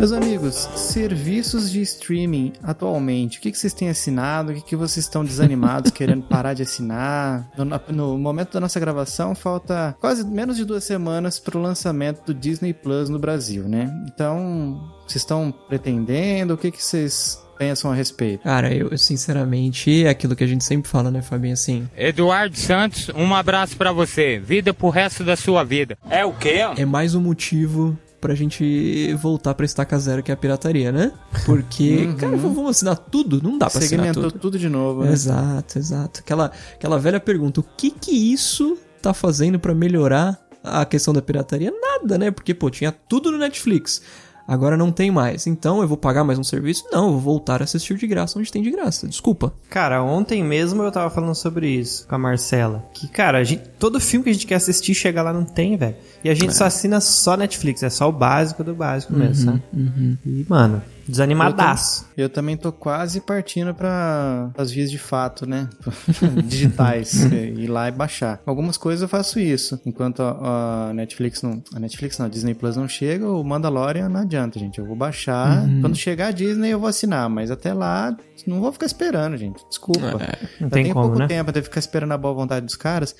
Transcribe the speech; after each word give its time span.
Meus 0.00 0.12
amigos, 0.12 0.54
serviços 0.76 1.70
de 1.70 1.82
streaming 1.82 2.54
atualmente, 2.62 3.36
o 3.36 3.42
que, 3.42 3.52
que 3.52 3.58
vocês 3.58 3.74
têm 3.74 3.90
assinado? 3.90 4.50
O 4.50 4.54
que, 4.54 4.62
que 4.62 4.74
vocês 4.74 5.04
estão 5.04 5.22
desanimados 5.22 5.90
querendo 5.90 6.22
parar 6.22 6.54
de 6.54 6.62
assinar? 6.62 7.50
No, 7.54 7.66
no, 7.94 8.18
momento 8.18 8.54
da 8.54 8.60
nossa 8.60 8.80
gravação, 8.80 9.34
falta 9.34 9.94
quase 10.00 10.24
menos 10.24 10.56
de 10.56 10.64
duas 10.64 10.84
semanas 10.84 11.38
para 11.38 11.58
o 11.58 11.60
lançamento 11.60 12.24
do 12.24 12.32
Disney 12.32 12.72
Plus 12.72 13.10
no 13.10 13.18
Brasil, 13.18 13.68
né? 13.68 13.92
Então, 14.06 14.90
vocês 15.06 15.20
estão 15.20 15.52
pretendendo? 15.68 16.54
O 16.54 16.56
que, 16.56 16.70
que 16.70 16.82
vocês 16.82 17.38
pensam 17.58 17.92
a 17.92 17.94
respeito? 17.94 18.42
Cara, 18.42 18.74
eu 18.74 18.96
sinceramente, 18.96 20.06
é 20.06 20.08
aquilo 20.08 20.34
que 20.34 20.44
a 20.44 20.46
gente 20.46 20.64
sempre 20.64 20.90
fala, 20.90 21.10
né, 21.10 21.20
Fabinho, 21.20 21.52
assim... 21.52 21.86
Eduardo 21.94 22.56
Santos, 22.56 23.10
um 23.14 23.34
abraço 23.34 23.76
para 23.76 23.92
você. 23.92 24.38
Vida 24.38 24.72
pro 24.72 24.88
resto 24.88 25.22
da 25.22 25.36
sua 25.36 25.62
vida. 25.62 25.98
É 26.08 26.24
o 26.24 26.32
quê? 26.32 26.60
É 26.78 26.86
mais 26.86 27.14
um 27.14 27.20
motivo 27.20 27.98
pra 28.20 28.34
gente 28.34 29.14
voltar 29.14 29.54
pra 29.54 29.64
estaca 29.64 29.98
zero, 29.98 30.22
que 30.22 30.30
é 30.30 30.34
a 30.34 30.36
pirataria, 30.36 30.92
né? 30.92 31.12
Porque, 31.46 32.04
uhum. 32.06 32.16
cara, 32.16 32.36
vamos 32.36 32.70
assinar 32.70 32.96
tudo? 32.96 33.42
Não 33.42 33.56
dá 33.58 33.70
pra 33.70 33.78
assinar 33.78 34.12
tudo. 34.12 34.32
tudo 34.32 34.58
de 34.58 34.68
novo, 34.68 35.04
né? 35.04 35.12
Exato, 35.12 35.78
exato. 35.78 36.20
Aquela, 36.20 36.52
aquela 36.74 36.98
velha 36.98 37.18
pergunta, 37.18 37.60
o 37.60 37.64
que 37.76 37.90
que 37.90 38.12
isso 38.12 38.76
tá 39.00 39.14
fazendo 39.14 39.58
para 39.58 39.74
melhorar 39.74 40.38
a 40.62 40.84
questão 40.84 41.14
da 41.14 41.22
pirataria? 41.22 41.72
Nada, 41.72 42.18
né? 42.18 42.30
Porque, 42.30 42.52
pô, 42.52 42.68
tinha 42.68 42.92
tudo 42.92 43.30
no 43.30 43.38
Netflix. 43.38 44.02
Agora 44.50 44.76
não 44.76 44.90
tem 44.90 45.12
mais. 45.12 45.46
Então 45.46 45.80
eu 45.80 45.86
vou 45.86 45.96
pagar 45.96 46.24
mais 46.24 46.36
um 46.36 46.42
serviço? 46.42 46.84
Não, 46.90 47.04
eu 47.04 47.12
vou 47.12 47.20
voltar 47.20 47.60
a 47.60 47.64
assistir 47.64 47.96
de 47.96 48.04
graça 48.04 48.36
onde 48.36 48.50
tem 48.50 48.60
de 48.60 48.70
graça. 48.72 49.06
Desculpa. 49.06 49.54
Cara, 49.68 50.02
ontem 50.02 50.42
mesmo 50.42 50.82
eu 50.82 50.90
tava 50.90 51.08
falando 51.08 51.36
sobre 51.36 51.68
isso 51.68 52.04
com 52.08 52.16
a 52.16 52.18
Marcela. 52.18 52.84
Que, 52.92 53.06
cara, 53.06 53.38
a 53.38 53.44
gente, 53.44 53.62
todo 53.78 54.00
filme 54.00 54.24
que 54.24 54.30
a 54.30 54.32
gente 54.32 54.48
quer 54.48 54.56
assistir 54.56 54.92
chega 54.92 55.22
lá 55.22 55.32
não 55.32 55.44
tem, 55.44 55.76
velho. 55.76 55.94
E 56.24 56.28
a 56.28 56.34
gente 56.34 56.50
é. 56.50 56.52
só 56.52 56.64
assina 56.64 57.00
só 57.00 57.36
Netflix. 57.36 57.84
É 57.84 57.90
só 57.90 58.08
o 58.08 58.12
básico 58.12 58.64
do 58.64 58.74
básico 58.74 59.12
mesmo, 59.12 59.52
uhum, 59.52 59.58
sabe? 59.58 59.62
Uhum. 59.72 60.16
E, 60.26 60.46
mano, 60.48 60.82
Desanimadaço. 61.10 62.06
Eu, 62.16 62.24
eu, 62.24 62.28
também 62.28 62.56
tô 62.56 62.72
quase 62.72 63.20
partindo 63.20 63.74
para 63.74 64.50
as 64.56 64.70
vias 64.70 64.90
de 64.90 64.98
fato, 64.98 65.46
né? 65.46 65.68
Digitais. 66.44 67.14
ir 67.14 67.66
lá 67.68 67.88
e 67.88 67.92
baixar. 67.92 68.40
Algumas 68.44 68.76
coisas 68.76 69.02
eu 69.02 69.08
faço 69.08 69.38
isso. 69.38 69.80
Enquanto 69.86 70.22
a, 70.22 70.88
a, 70.88 70.94
Netflix 70.94 71.42
não. 71.42 71.62
A 71.74 71.78
Netflix 71.78 72.18
não, 72.18 72.26
a 72.26 72.28
Disney 72.28 72.54
Plus 72.54 72.76
não 72.76 72.88
chega, 72.88 73.28
o 73.28 73.42
Mandalorian 73.44 74.08
não 74.08 74.20
adianta, 74.20 74.58
gente. 74.58 74.78
Eu 74.78 74.86
vou 74.86 74.96
baixar. 74.96 75.62
Uhum. 75.62 75.80
Quando 75.80 75.96
chegar 75.96 76.28
a 76.28 76.32
Disney, 76.32 76.70
eu 76.70 76.80
vou 76.80 76.88
assinar. 76.88 77.28
Mas 77.28 77.50
até 77.50 77.72
lá, 77.72 78.16
não 78.46 78.60
vou 78.60 78.72
ficar 78.72 78.86
esperando, 78.86 79.36
gente. 79.36 79.64
Desculpa. 79.68 80.22
É, 80.22 80.48
não 80.60 80.68
tem 80.68 80.84
tem 80.84 80.92
como, 80.92 81.06
pouco 81.06 81.18
né? 81.20 81.26
tempo 81.26 81.50
até 81.50 81.62
ficar 81.62 81.80
esperando 81.80 82.12
a 82.12 82.18
boa 82.18 82.34
vontade 82.34 82.66
dos 82.66 82.76
caras. 82.76 83.14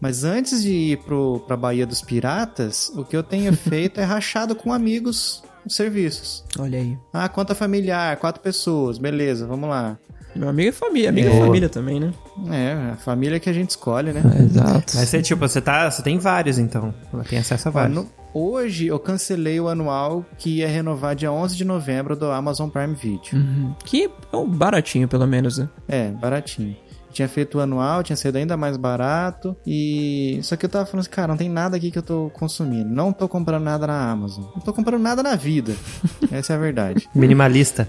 Mas 0.00 0.24
antes 0.24 0.62
de 0.62 0.72
ir 0.72 0.98
pro, 0.98 1.40
pra 1.46 1.56
Bahia 1.56 1.86
dos 1.86 2.02
Piratas, 2.02 2.90
o 2.96 3.04
que 3.04 3.16
eu 3.16 3.22
tenho 3.22 3.52
feito 3.56 4.00
é 4.00 4.04
rachado 4.04 4.54
com 4.54 4.72
amigos 4.72 5.42
serviços. 5.68 6.44
Olha 6.58 6.78
aí. 6.78 6.98
Ah, 7.12 7.28
conta 7.28 7.54
familiar, 7.54 8.16
quatro 8.16 8.42
pessoas, 8.42 8.98
beleza, 8.98 9.46
vamos 9.46 9.68
lá. 9.68 9.98
Meu 10.34 10.48
amigo 10.48 10.68
é 10.68 10.72
família, 10.72 11.10
amigo 11.10 11.28
é, 11.28 11.36
é 11.36 11.40
família 11.40 11.68
também, 11.68 12.00
né? 12.00 12.12
É, 12.50 12.92
a 12.92 12.96
família 12.96 13.38
que 13.38 13.48
a 13.48 13.52
gente 13.52 13.70
escolhe, 13.70 14.12
né? 14.12 14.20
É, 14.36 14.42
exato. 14.42 14.92
Mas 14.96 15.08
você, 15.08 15.22
tipo, 15.22 15.40
você 15.40 15.60
tá. 15.60 15.88
Você 15.88 16.02
tem 16.02 16.18
vários, 16.18 16.58
então. 16.58 16.92
Ela 17.12 17.22
tem 17.22 17.38
acesso 17.38 17.68
a 17.68 17.70
vários. 17.70 17.94
no, 17.94 18.08
hoje 18.32 18.88
eu 18.88 18.98
cancelei 18.98 19.60
o 19.60 19.68
anual 19.68 20.26
que 20.36 20.58
ia 20.58 20.66
renovar 20.66 21.14
dia 21.14 21.30
11 21.30 21.56
de 21.56 21.64
novembro 21.64 22.16
do 22.16 22.30
Amazon 22.32 22.68
Prime 22.68 22.94
Video. 22.94 23.20
Uhum. 23.34 23.74
Que 23.84 24.10
é 24.32 24.36
um 24.36 24.48
baratinho, 24.48 25.06
pelo 25.06 25.26
menos, 25.26 25.58
né? 25.58 25.68
É, 25.86 26.08
baratinho 26.10 26.76
tinha 27.14 27.28
feito 27.28 27.58
o 27.58 27.60
anual, 27.60 28.02
tinha 28.02 28.16
sido 28.16 28.36
ainda 28.36 28.56
mais 28.56 28.76
barato. 28.76 29.56
E. 29.66 30.38
Só 30.42 30.56
que 30.56 30.66
eu 30.66 30.68
tava 30.68 30.84
falando 30.84 31.00
assim, 31.02 31.10
cara, 31.10 31.28
não 31.28 31.36
tem 31.36 31.48
nada 31.48 31.76
aqui 31.76 31.90
que 31.90 31.98
eu 31.98 32.02
tô 32.02 32.30
consumindo. 32.34 32.90
Não 32.90 33.12
tô 33.12 33.28
comprando 33.28 33.62
nada 33.62 33.86
na 33.86 34.10
Amazon. 34.10 34.44
Não 34.54 34.60
tô 34.60 34.72
comprando 34.72 35.02
nada 35.02 35.22
na 35.22 35.36
vida. 35.36 35.74
Essa 36.30 36.52
é 36.52 36.56
a 36.56 36.58
verdade. 36.58 37.08
Minimalista. 37.14 37.88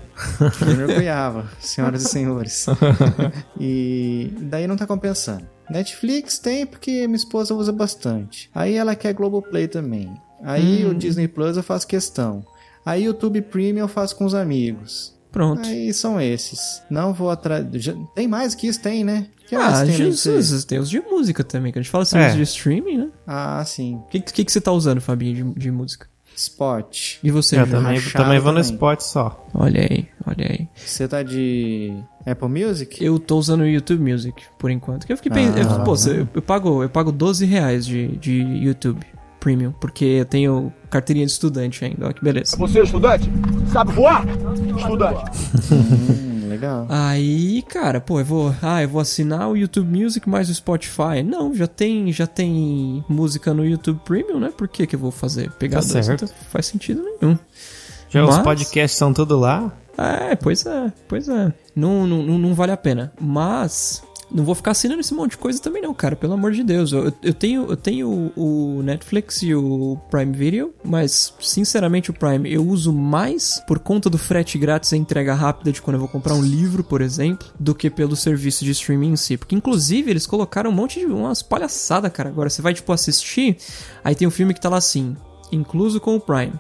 Eu 0.62 0.78
me 0.78 0.84
orgulhava, 0.84 1.46
senhoras 1.60 2.04
e 2.04 2.10
senhores. 2.10 2.68
e 3.60 4.32
daí 4.42 4.68
não 4.68 4.78
tá 4.78 4.86
compensando. 4.86 5.46
Netflix 5.70 6.38
tem 6.38 6.66
porque 6.66 7.08
minha 7.08 7.16
esposa 7.16 7.56
usa 7.56 7.72
bastante. 7.72 8.50
Aí 8.54 8.76
ela 8.76 8.96
quer 8.96 9.14
Globoplay 9.14 9.68
também. 9.68 10.14
Aí 10.44 10.86
hum. 10.86 10.92
o 10.92 10.94
Disney 10.94 11.28
Plus 11.28 11.58
eu 11.58 11.64
faço 11.64 11.88
questão. 11.88 12.46
Aí 12.86 13.04
o 13.04 13.06
YouTube 13.08 13.42
Premium 13.42 13.86
eu 13.86 13.88
faço 13.88 14.16
com 14.16 14.26
os 14.26 14.36
amigos. 14.36 15.15
Pronto. 15.36 15.68
Aí 15.68 15.94
são 15.94 16.20
esses. 16.22 16.82
Não 16.90 17.14
vou 17.14 17.30
atrás. 17.30 17.66
Tem 18.16 18.26
mais 18.26 18.56
que 18.56 18.68
isso? 18.68 18.82
Tem, 18.82 19.04
né? 19.04 19.28
Que 19.46 19.54
ah, 19.54 19.84
tem 19.86 19.94
Jesus, 19.94 20.64
tem 20.64 20.80
os 20.80 20.90
de 20.90 21.02
música 21.02 21.44
também, 21.44 21.74
que 21.74 21.78
a 21.78 21.82
gente 21.82 21.92
fala 21.92 22.04
assim, 22.04 22.18
é. 22.18 22.32
de 22.32 22.42
streaming, 22.44 23.00
né? 23.00 23.08
Ah, 23.28 23.62
sim. 23.66 23.96
O 23.96 24.08
que, 24.08 24.22
que, 24.22 24.46
que 24.46 24.52
você 24.52 24.62
tá 24.62 24.72
usando, 24.72 25.02
Fabinho, 25.02 25.54
de, 25.54 25.60
de 25.60 25.72
música? 25.72 26.08
Spot. 26.38 27.20
E 27.22 27.30
você, 27.32 27.60
Eu 27.60 27.68
também, 27.68 28.00
também 28.14 28.40
vou 28.40 28.54
no 28.54 28.62
Spot 28.62 29.02
só. 29.02 29.46
Olha 29.54 29.82
aí, 29.82 30.08
olha 30.26 30.48
aí. 30.50 30.70
Você 30.74 31.06
tá 31.06 31.22
de 31.22 31.94
Apple 32.26 32.48
Music? 32.48 33.04
Eu 33.04 33.20
tô 33.20 33.38
usando 33.38 33.62
o 33.62 33.68
YouTube 33.68 34.10
Music, 34.10 34.42
por 34.58 34.72
enquanto. 34.72 35.06
Que 35.06 35.12
eu 35.12 35.18
fiquei 35.18 35.34
pensando, 35.34 35.70
ah, 35.70 35.84
pô, 35.84 35.96
eu, 36.08 36.30
eu, 36.34 36.42
pago, 36.42 36.82
eu 36.82 36.90
pago 36.90 37.12
12 37.12 37.46
reais 37.46 37.86
de, 37.86 38.08
de 38.16 38.40
YouTube. 38.40 39.06
Premium, 39.38 39.74
porque 39.74 40.06
eu 40.06 40.26
tenho 40.26 40.74
carteirinha 40.90 41.26
de 41.26 41.32
estudante 41.32 41.86
ainda. 41.86 42.06
Olha 42.06 42.14
que 42.16 42.24
beleza. 42.24 42.58
Você 42.58 42.80
é 42.80 42.84
estudante? 42.84 43.30
Sabe 43.76 43.92
voar? 43.92 44.24
Estudante. 44.78 45.22
hum, 45.70 46.48
legal. 46.48 46.88
Aí, 46.88 47.62
cara, 47.64 48.00
pô, 48.00 48.22
eu 48.22 48.26
vou, 48.26 48.56
ah, 48.62 48.82
eu 48.82 48.88
vou 48.88 49.02
assinar 49.02 49.50
o 49.50 49.58
YouTube 49.58 50.02
Music 50.02 50.30
mais 50.30 50.48
o 50.50 50.56
Spotify. 50.56 51.22
Não, 51.22 51.54
já 51.54 51.68
tem, 51.68 52.10
já 52.14 52.26
tem 52.26 53.04
música 53.10 53.54
no 53.54 53.66
YouTube 53.66 54.00
Premium, 54.06 54.40
né? 54.40 54.54
Por 54.56 54.70
que 54.70 54.88
que 54.88 54.96
eu 54.96 55.00
vou 55.00 55.12
fazer? 55.12 55.52
Pegar 55.60 55.82
tá 55.82 55.90
dois, 55.90 56.08
então 56.08 56.30
faz 56.50 56.68
sentido 56.68 57.04
nenhum. 57.04 57.38
Já 58.08 58.26
Mas... 58.26 58.38
os 58.38 58.44
podcasts 58.44 58.98
são 58.98 59.12
tudo 59.12 59.38
lá? 59.38 59.70
É, 59.98 60.38
pois 60.38 60.66
é, 60.66 60.94
pois 61.10 61.28
é. 61.28 61.52
Não, 61.76 62.08
não, 62.08 62.24
não 62.24 62.54
vale 62.54 62.72
a 62.72 62.78
pena. 62.78 63.12
Mas 63.20 64.02
não 64.32 64.44
vou 64.44 64.56
ficar 64.56 64.72
assinando 64.72 65.02
esse 65.02 65.14
monte 65.14 65.32
de 65.32 65.38
coisa 65.38 65.62
também 65.62 65.82
não, 65.82 65.94
cara, 65.94 66.16
pelo 66.16 66.34
amor 66.34 66.52
de 66.52 66.64
Deus. 66.64 66.92
Eu, 66.92 67.14
eu 67.22 67.34
tenho, 67.34 67.66
eu 67.70 67.78
tenho 67.78 68.32
o 68.36 68.82
Netflix 68.84 69.42
e 69.42 69.54
o 69.54 69.98
Prime 70.10 70.34
Video, 70.34 70.74
mas 70.84 71.34
sinceramente 71.40 72.10
o 72.10 72.14
Prime 72.14 72.52
eu 72.52 72.66
uso 72.66 72.92
mais 72.92 73.62
por 73.68 73.80
conta 73.80 74.10
do 74.10 74.18
frete 74.18 74.58
grátis 74.58 74.92
e 74.92 74.98
entrega 74.98 75.34
rápida 75.34 75.72
de 75.72 75.82
quando 75.82 75.96
eu 75.96 76.00
vou 76.00 76.10
comprar 76.10 76.34
um 76.34 76.42
livro, 76.42 76.84
por 76.84 77.02
exemplo, 77.02 77.48
do 77.60 77.76
que 77.76 77.90
pelo 77.90 78.16
serviço 78.16 78.66
de 78.66 78.72
streaming 78.72 79.12
em 79.12 79.16
si. 79.16 79.38
Porque 79.38 79.56
inclusive 79.56 80.10
eles 80.10 80.26
colocaram 80.26 80.70
um 80.70 80.74
monte 80.74 81.00
de 81.00 81.06
umas 81.06 81.42
palhaçadas, 81.42 82.12
cara. 82.12 82.30
Agora 82.30 82.50
você 82.50 82.62
vai 82.62 82.74
tipo 82.74 82.92
assistir, 82.92 83.58
aí 84.04 84.16
tem 84.16 84.28
um 84.28 84.32
filme 84.32 84.54
que 84.54 84.62
tá 84.62 84.70
lá 84.70 84.78
assim, 84.78 85.16
incluso 85.52 86.00
com 86.00 86.16
o 86.16 86.20
Prime. 86.20 86.54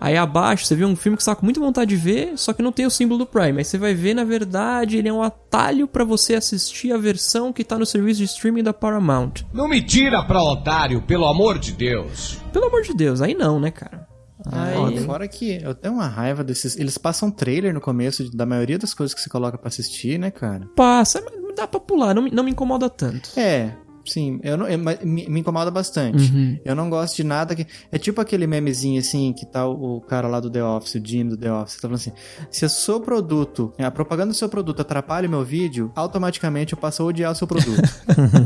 Aí 0.00 0.16
abaixo 0.16 0.64
você 0.64 0.74
vê 0.74 0.84
um 0.84 0.94
filme 0.94 1.16
que 1.16 1.22
você 1.22 1.30
tá 1.30 1.36
com 1.36 1.44
muita 1.44 1.60
vontade 1.60 1.90
de 1.90 1.96
ver, 1.96 2.32
só 2.36 2.52
que 2.52 2.62
não 2.62 2.72
tem 2.72 2.86
o 2.86 2.90
símbolo 2.90 3.18
do 3.18 3.26
Prime. 3.26 3.58
Aí 3.58 3.64
você 3.64 3.78
vai 3.78 3.94
ver, 3.94 4.14
na 4.14 4.24
verdade, 4.24 4.96
ele 4.96 5.08
é 5.08 5.12
um 5.12 5.22
atalho 5.22 5.88
para 5.88 6.04
você 6.04 6.34
assistir 6.34 6.92
a 6.92 6.98
versão 6.98 7.52
que 7.52 7.64
tá 7.64 7.78
no 7.78 7.86
serviço 7.86 8.18
de 8.18 8.24
streaming 8.24 8.62
da 8.62 8.72
Paramount. 8.72 9.44
Não 9.52 9.68
me 9.68 9.82
tira 9.82 10.22
pra 10.22 10.42
otário, 10.42 11.02
pelo 11.02 11.26
amor 11.26 11.58
de 11.58 11.72
Deus. 11.72 12.38
Pelo 12.52 12.66
amor 12.66 12.82
de 12.82 12.94
Deus, 12.94 13.20
aí 13.20 13.34
não, 13.34 13.58
né, 13.58 13.70
cara? 13.70 14.06
Aí... 14.50 15.00
fora 15.00 15.26
que 15.26 15.60
eu 15.62 15.74
tenho 15.74 15.94
uma 15.94 16.06
raiva 16.06 16.44
desses. 16.44 16.76
Eles 16.76 16.96
passam 16.96 17.30
trailer 17.30 17.74
no 17.74 17.80
começo 17.80 18.34
da 18.34 18.46
maioria 18.46 18.78
das 18.78 18.94
coisas 18.94 19.12
que 19.12 19.20
você 19.20 19.28
coloca 19.28 19.58
para 19.58 19.68
assistir, 19.68 20.18
né, 20.18 20.30
cara? 20.30 20.68
Passa, 20.76 21.22
mas 21.24 21.56
dá 21.56 21.66
pra 21.66 21.80
pular, 21.80 22.14
não, 22.14 22.22
não 22.26 22.44
me 22.44 22.52
incomoda 22.52 22.88
tanto. 22.88 23.30
É, 23.36 23.72
Sim, 24.08 24.40
eu 24.42 24.56
não, 24.56 24.66
eu, 24.66 24.78
me, 24.78 25.28
me, 25.28 25.40
incomoda 25.40 25.70
bastante. 25.70 26.32
Uhum. 26.32 26.58
Eu 26.64 26.74
não 26.74 26.88
gosto 26.88 27.16
de 27.16 27.24
nada 27.24 27.54
que. 27.54 27.66
É 27.92 27.98
tipo 27.98 28.20
aquele 28.20 28.46
memezinho 28.46 28.98
assim, 28.98 29.32
que 29.32 29.44
tá 29.44 29.66
o, 29.66 29.96
o 29.96 30.00
cara 30.00 30.26
lá 30.26 30.40
do 30.40 30.50
The 30.50 30.64
Office, 30.64 30.94
o 30.94 31.06
Jim 31.06 31.26
do 31.26 31.36
The 31.36 31.52
Office, 31.52 31.76
tá 31.76 31.82
falando 31.82 31.96
assim: 31.96 32.12
se 32.50 32.64
o 32.64 32.68
seu 32.68 33.00
produto, 33.00 33.72
a 33.78 33.90
propaganda 33.90 34.28
do 34.28 34.36
seu 34.36 34.48
produto 34.48 34.80
atrapalha 34.80 35.28
o 35.28 35.30
meu 35.30 35.44
vídeo, 35.44 35.92
automaticamente 35.94 36.72
eu 36.72 36.78
passo 36.78 37.02
a 37.02 37.06
odiar 37.06 37.32
o 37.32 37.34
seu 37.34 37.46
produto. 37.46 37.82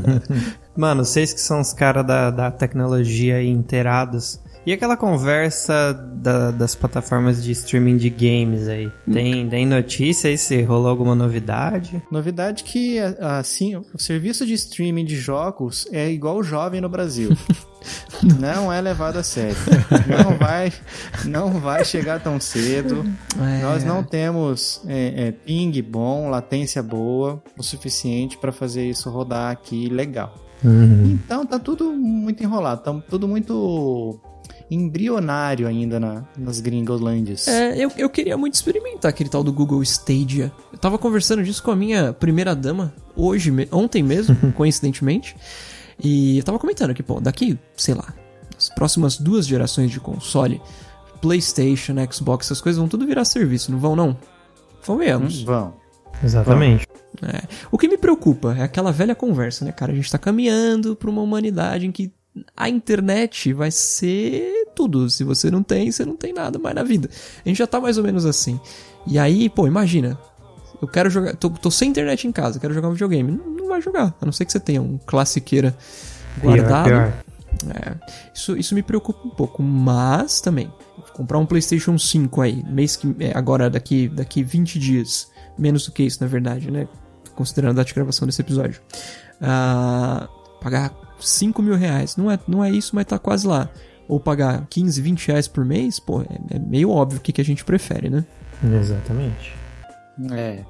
Mano, 0.76 1.04
vocês 1.04 1.32
que 1.32 1.40
são 1.40 1.60
os 1.60 1.72
caras 1.72 2.06
da, 2.06 2.30
da 2.30 2.50
tecnologia 2.50 3.42
inteirados 3.42 4.40
e 4.64 4.72
aquela 4.72 4.96
conversa 4.96 5.92
da, 5.92 6.50
das 6.50 6.74
plataformas 6.74 7.42
de 7.42 7.52
streaming 7.52 7.96
de 7.96 8.08
games 8.08 8.68
aí? 8.68 8.90
Tem, 9.10 9.48
tem 9.48 9.66
notícia 9.66 10.30
aí 10.30 10.38
se 10.38 10.62
rolou 10.62 10.88
alguma 10.88 11.14
novidade? 11.14 12.02
Novidade 12.10 12.64
que, 12.64 12.98
assim, 13.20 13.76
o 13.76 13.98
serviço 13.98 14.46
de 14.46 14.54
streaming 14.54 15.04
de 15.04 15.16
jogos 15.16 15.88
é 15.90 16.10
igual 16.10 16.36
o 16.36 16.42
jovem 16.42 16.80
no 16.80 16.88
Brasil. 16.88 17.30
não 18.38 18.72
é 18.72 18.80
levado 18.80 19.18
a 19.18 19.22
sério. 19.22 19.56
Não 20.06 20.36
vai, 20.38 20.72
não 21.24 21.60
vai 21.60 21.84
chegar 21.84 22.20
tão 22.20 22.38
cedo. 22.40 23.04
É. 23.40 23.62
Nós 23.62 23.84
não 23.84 24.02
temos 24.02 24.80
é, 24.86 25.28
é, 25.28 25.32
ping 25.32 25.82
bom, 25.82 26.30
latência 26.30 26.82
boa 26.82 27.42
o 27.58 27.62
suficiente 27.62 28.38
para 28.38 28.52
fazer 28.52 28.84
isso 28.84 29.10
rodar 29.10 29.50
aqui 29.50 29.88
legal. 29.88 30.34
Uhum. 30.64 31.18
Então 31.24 31.44
tá 31.44 31.58
tudo 31.58 31.92
muito 31.92 32.42
enrolado, 32.42 32.82
tá 32.82 33.02
tudo 33.10 33.26
muito 33.26 34.20
embrionário 34.74 35.66
ainda 35.66 36.00
na, 36.00 36.24
nas 36.36 36.60
gringolândias. 36.60 37.46
É, 37.46 37.76
eu, 37.76 37.92
eu 37.96 38.08
queria 38.08 38.36
muito 38.36 38.54
experimentar 38.54 39.10
aquele 39.10 39.28
tal 39.28 39.44
do 39.44 39.52
Google 39.52 39.82
Stadia. 39.82 40.50
Eu 40.72 40.78
tava 40.78 40.98
conversando 40.98 41.42
disso 41.42 41.62
com 41.62 41.70
a 41.70 41.76
minha 41.76 42.12
primeira 42.12 42.54
dama 42.54 42.92
hoje, 43.14 43.52
ontem 43.70 44.02
mesmo, 44.02 44.36
coincidentemente. 44.52 45.36
E 46.02 46.38
eu 46.38 46.44
tava 46.44 46.58
comentando 46.58 46.94
que, 46.94 47.02
pô, 47.02 47.20
daqui, 47.20 47.58
sei 47.76 47.94
lá, 47.94 48.14
as 48.56 48.68
próximas 48.70 49.18
duas 49.18 49.46
gerações 49.46 49.90
de 49.90 50.00
console, 50.00 50.60
PlayStation, 51.20 51.94
Xbox, 52.10 52.46
essas 52.46 52.60
coisas 52.60 52.78
vão 52.78 52.88
tudo 52.88 53.06
virar 53.06 53.24
serviço, 53.24 53.70
não 53.70 53.78
vão 53.78 53.94
não? 53.94 54.16
Convenhamos. 54.84 55.42
Vão. 55.42 55.74
Exatamente. 56.24 56.86
É. 57.22 57.42
O 57.70 57.76
que 57.76 57.88
me 57.88 57.98
preocupa 57.98 58.56
é 58.56 58.62
aquela 58.62 58.90
velha 58.90 59.14
conversa, 59.14 59.64
né, 59.64 59.72
cara? 59.72 59.92
A 59.92 59.94
gente 59.94 60.10
tá 60.10 60.18
caminhando 60.18 60.96
pra 60.96 61.10
uma 61.10 61.22
humanidade 61.22 61.86
em 61.86 61.92
que 61.92 62.12
a 62.56 62.68
internet 62.68 63.52
vai 63.52 63.70
ser 63.70 64.66
tudo. 64.74 65.08
Se 65.10 65.24
você 65.24 65.50
não 65.50 65.62
tem, 65.62 65.90
você 65.90 66.04
não 66.04 66.16
tem 66.16 66.32
nada 66.32 66.58
mais 66.58 66.74
na 66.74 66.82
vida. 66.82 67.08
A 67.44 67.48
gente 67.48 67.58
já 67.58 67.66
tá 67.66 67.80
mais 67.80 67.98
ou 67.98 68.04
menos 68.04 68.24
assim. 68.24 68.58
E 69.06 69.18
aí, 69.18 69.48
pô, 69.48 69.66
imagina. 69.66 70.18
Eu 70.80 70.88
quero 70.88 71.08
jogar. 71.10 71.36
Tô, 71.36 71.50
tô 71.50 71.70
sem 71.70 71.90
internet 71.90 72.26
em 72.26 72.32
casa, 72.32 72.58
quero 72.58 72.74
jogar 72.74 72.88
um 72.88 72.92
videogame. 72.92 73.32
Não, 73.32 73.50
não 73.50 73.68
vai 73.68 73.80
jogar. 73.80 74.14
A 74.20 74.24
não 74.24 74.32
ser 74.32 74.44
que 74.44 74.52
você 74.52 74.60
tenha 74.60 74.82
um 74.82 74.98
classiqueira 74.98 75.76
guardado. 76.40 77.12
É, 77.70 77.94
isso, 78.34 78.56
isso 78.56 78.74
me 78.74 78.82
preocupa 78.82 79.26
um 79.26 79.30
pouco, 79.30 79.62
mas 79.62 80.40
também, 80.40 80.72
comprar 81.12 81.38
um 81.38 81.46
PlayStation 81.46 81.96
5 81.96 82.40
aí, 82.40 82.64
mês 82.64 82.96
que, 82.96 83.14
é, 83.20 83.36
agora 83.36 83.70
daqui, 83.70 84.08
daqui 84.08 84.42
20 84.42 84.78
dias, 84.78 85.30
menos 85.56 85.86
do 85.86 85.92
que 85.92 86.02
isso 86.02 86.20
na 86.20 86.26
verdade, 86.26 86.70
né? 86.70 86.88
Considerando 87.36 87.72
a 87.72 87.74
data 87.74 87.88
de 87.88 87.94
gravação 87.94 88.26
desse 88.26 88.40
episódio. 88.40 88.80
Ah, 89.40 90.28
pagar 90.62 90.92
5 91.20 91.60
mil 91.62 91.74
reais, 91.76 92.16
não 92.16 92.30
é, 92.30 92.38
não 92.46 92.62
é 92.64 92.70
isso, 92.70 92.94
mas 92.94 93.04
tá 93.06 93.18
quase 93.18 93.46
lá. 93.46 93.68
Ou 94.08 94.18
pagar 94.20 94.66
15, 94.68 95.00
20 95.00 95.28
reais 95.28 95.48
por 95.48 95.64
mês, 95.64 95.98
pô, 95.98 96.22
é, 96.22 96.56
é 96.56 96.58
meio 96.58 96.90
óbvio 96.90 97.18
o 97.18 97.22
que, 97.22 97.32
que 97.32 97.40
a 97.40 97.44
gente 97.44 97.64
prefere, 97.64 98.10
né? 98.10 98.24
Exatamente. 98.62 99.54
É. 100.32 100.64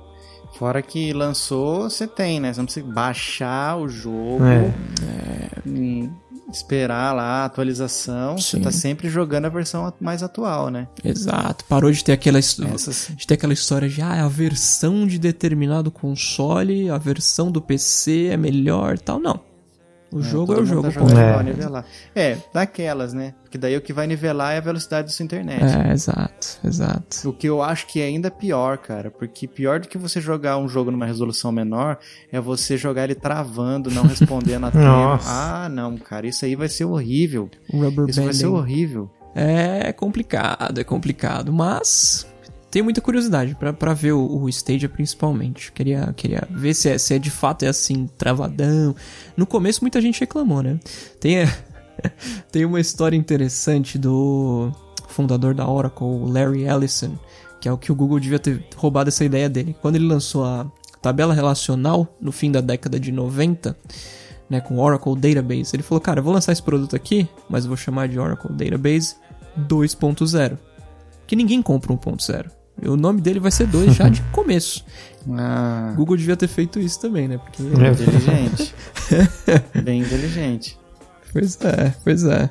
Fora 0.58 0.82
que 0.82 1.12
lançou, 1.12 1.88
você 1.88 2.06
tem, 2.06 2.38
né? 2.38 2.52
Você 2.52 2.60
não 2.60 2.66
precisa 2.66 2.86
baixar 2.86 3.78
o 3.78 3.88
jogo, 3.88 4.44
É. 4.44 4.72
é, 5.02 6.08
esperar 6.52 7.14
lá 7.14 7.22
a 7.42 7.44
atualização. 7.46 8.36
Sim. 8.36 8.58
Você 8.58 8.60
tá 8.60 8.70
sempre 8.70 9.08
jogando 9.08 9.46
a 9.46 9.48
versão 9.48 9.92
mais 10.00 10.22
atual, 10.22 10.68
né? 10.68 10.86
Exato. 11.02 11.64
Parou 11.64 11.90
de 11.90 12.04
ter 12.04 12.12
aquela, 12.12 12.38
Essas- 12.38 13.10
de 13.16 13.26
ter 13.26 13.34
aquela 13.34 13.54
história 13.54 13.88
de 13.88 14.02
ah, 14.02 14.24
a 14.24 14.28
versão 14.28 15.06
de 15.06 15.18
determinado 15.18 15.90
console, 15.90 16.90
a 16.90 16.98
versão 16.98 17.50
do 17.50 17.60
PC 17.60 18.26
é 18.26 18.36
melhor 18.36 18.96
e 18.96 18.98
tal. 18.98 19.18
Não. 19.18 19.40
O 20.12 20.22
jogo 20.22 20.52
é 20.52 20.56
o 20.56 20.58
mundo 20.60 20.90
jogo, 20.90 20.92
tá 20.92 21.00
pô. 21.00 21.18
É. 21.18 21.42
nivelar. 21.42 21.84
É, 22.14 22.36
daquelas, 22.52 23.12
né? 23.12 23.34
Porque 23.42 23.56
daí 23.58 23.76
o 23.76 23.80
que 23.80 23.92
vai 23.92 24.06
nivelar 24.06 24.54
é 24.54 24.58
a 24.58 24.60
velocidade 24.60 25.08
da 25.08 25.12
sua 25.12 25.24
internet. 25.24 25.62
É, 25.62 25.92
exato, 25.92 26.58
exato. 26.64 27.28
O 27.28 27.32
que 27.32 27.46
eu 27.48 27.62
acho 27.62 27.86
que 27.86 28.00
é 28.00 28.04
ainda 28.04 28.30
pior, 28.30 28.78
cara, 28.78 29.10
porque 29.10 29.46
pior 29.48 29.80
do 29.80 29.88
que 29.88 29.98
você 29.98 30.20
jogar 30.20 30.56
um 30.58 30.68
jogo 30.68 30.90
numa 30.90 31.06
resolução 31.06 31.50
menor 31.52 31.98
é 32.30 32.40
você 32.40 32.76
jogar 32.76 33.04
ele 33.04 33.14
travando, 33.14 33.90
não 33.90 34.02
respondendo 34.04 34.66
a 34.66 34.70
tempo. 34.72 35.24
Ah, 35.26 35.68
não, 35.70 35.96
cara, 35.96 36.26
isso 36.26 36.44
aí 36.44 36.54
vai 36.54 36.68
ser 36.68 36.84
horrível. 36.84 37.50
Rubber 37.72 38.08
Isso 38.08 38.22
vai 38.22 38.32
ser 38.32 38.44
banding. 38.44 38.56
horrível. 38.56 39.10
É 39.34 39.92
complicado, 39.94 40.78
é 40.78 40.84
complicado, 40.84 41.52
mas 41.52 42.26
tenho 42.72 42.86
muita 42.86 43.02
curiosidade 43.02 43.54
pra 43.78 43.92
ver 43.92 44.12
o, 44.12 44.42
o 44.44 44.48
Stadia 44.48 44.88
principalmente. 44.88 45.70
Queria, 45.70 46.10
queria 46.16 46.48
ver 46.50 46.72
se 46.72 46.88
é, 46.88 46.96
se 46.96 47.12
é 47.12 47.18
de 47.18 47.30
fato 47.30 47.64
é 47.64 47.68
assim, 47.68 48.08
travadão. 48.16 48.96
No 49.36 49.44
começo 49.46 49.82
muita 49.84 50.00
gente 50.00 50.20
reclamou, 50.20 50.62
né? 50.62 50.80
Tem, 51.20 51.36
tem 52.50 52.64
uma 52.64 52.80
história 52.80 53.14
interessante 53.14 53.98
do 53.98 54.72
fundador 55.06 55.52
da 55.52 55.68
Oracle, 55.68 56.32
Larry 56.32 56.64
Ellison, 56.64 57.18
que 57.60 57.68
é 57.68 57.72
o 57.72 57.76
que 57.76 57.92
o 57.92 57.94
Google 57.94 58.18
devia 58.18 58.38
ter 58.38 58.64
roubado 58.74 59.10
essa 59.10 59.22
ideia 59.22 59.50
dele. 59.50 59.76
Quando 59.82 59.96
ele 59.96 60.06
lançou 60.06 60.42
a 60.42 60.66
tabela 61.02 61.34
relacional 61.34 62.16
no 62.18 62.32
fim 62.32 62.50
da 62.50 62.62
década 62.62 62.98
de 62.98 63.12
90, 63.12 63.76
né, 64.48 64.62
com 64.62 64.78
Oracle 64.78 65.14
Database. 65.14 65.76
Ele 65.76 65.82
falou, 65.82 66.00
cara, 66.00 66.20
eu 66.20 66.24
vou 66.24 66.32
lançar 66.32 66.52
esse 66.52 66.62
produto 66.62 66.96
aqui, 66.96 67.28
mas 67.50 67.64
eu 67.64 67.68
vou 67.68 67.76
chamar 67.76 68.08
de 68.08 68.18
Oracle 68.18 68.50
Database 68.50 69.16
2.0. 69.58 70.56
Que 71.26 71.36
ninguém 71.36 71.60
compra 71.60 71.92
1.0. 71.92 72.61
O 72.84 72.96
nome 72.96 73.20
dele 73.20 73.38
vai 73.38 73.50
ser 73.50 73.66
2 73.66 73.94
já 73.94 74.08
de 74.08 74.22
começo. 74.32 74.84
Ah, 75.30 75.92
Google 75.96 76.16
devia 76.16 76.36
ter 76.36 76.48
feito 76.48 76.80
isso 76.80 77.00
também, 77.00 77.28
né? 77.28 77.38
Porque... 77.38 77.62
É. 77.62 77.90
inteligente. 77.90 78.74
Bem 79.82 80.00
inteligente. 80.00 80.78
Pois 81.32 81.60
é, 81.60 81.94
pois 82.02 82.24
é. 82.24 82.50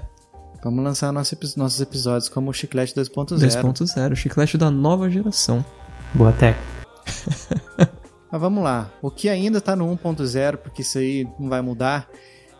Vamos 0.64 0.84
lançar 0.84 1.12
nosso 1.12 1.36
nossos 1.58 1.82
episódios 1.82 2.30
como 2.30 2.52
o 2.52 2.54
Chiclete 2.54 2.94
2.0. 2.94 3.38
2.0, 3.38 4.12
o 4.12 4.16
chiclete 4.16 4.58
da 4.58 4.70
nova 4.70 5.10
geração. 5.10 5.66
Boa 6.14 6.32
tech. 6.32 6.58
Mas 8.32 8.42
vamos 8.42 8.64
lá. 8.64 8.90
O 9.02 9.12
que 9.12 9.28
ainda 9.28 9.60
tá 9.60 9.76
no 9.76 9.86
1.0, 9.98 10.58
porque 10.58 10.84
isso 10.84 10.98
aí 10.98 11.28
não 11.40 11.50
vai 11.50 11.62
mudar, 11.62 12.08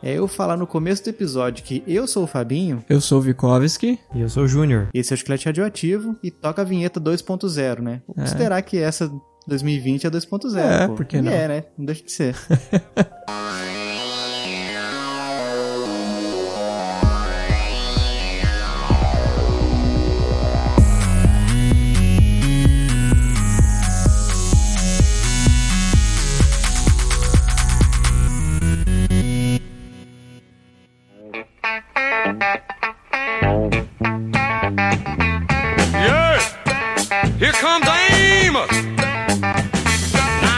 é 0.04 0.14
eu 0.18 0.28
falar 0.28 0.58
no 0.58 0.66
começo 0.68 1.04
do 1.04 1.10
episódio 1.10 1.64
que 1.64 1.84
eu 1.88 2.08
sou 2.08 2.24
o 2.24 2.28
Fabinho, 2.28 2.84
Eu 2.90 3.00
sou 3.02 3.20
o 3.20 3.22
Vikovski. 3.22 4.00
E 4.16 4.22
eu 4.22 4.30
sou 4.30 4.44
o 4.44 4.48
Júnior. 4.48 4.88
esse 4.94 5.14
é 5.14 5.16
o 5.16 5.18
Chiclete 5.18 5.46
Radioativo, 5.46 6.16
e 6.24 6.32
toca 6.32 6.62
a 6.62 6.66
vinheta 6.66 7.00
2.0, 7.00 7.80
né? 7.80 8.02
Vou 8.08 8.16
considerar 8.16 8.62
que 8.62 8.78
essa 8.78 9.12
2020 9.48 10.08
é 10.08 10.10
2.0. 10.10 10.58
É, 10.60 10.88
pô. 10.88 10.94
por 10.96 11.06
que 11.06 11.18
E 11.18 11.22
não? 11.22 11.32
é, 11.32 11.48
né? 11.48 11.64
Não 11.78 11.86
deixa 11.86 12.04
de 12.04 12.12
ser. 12.12 12.36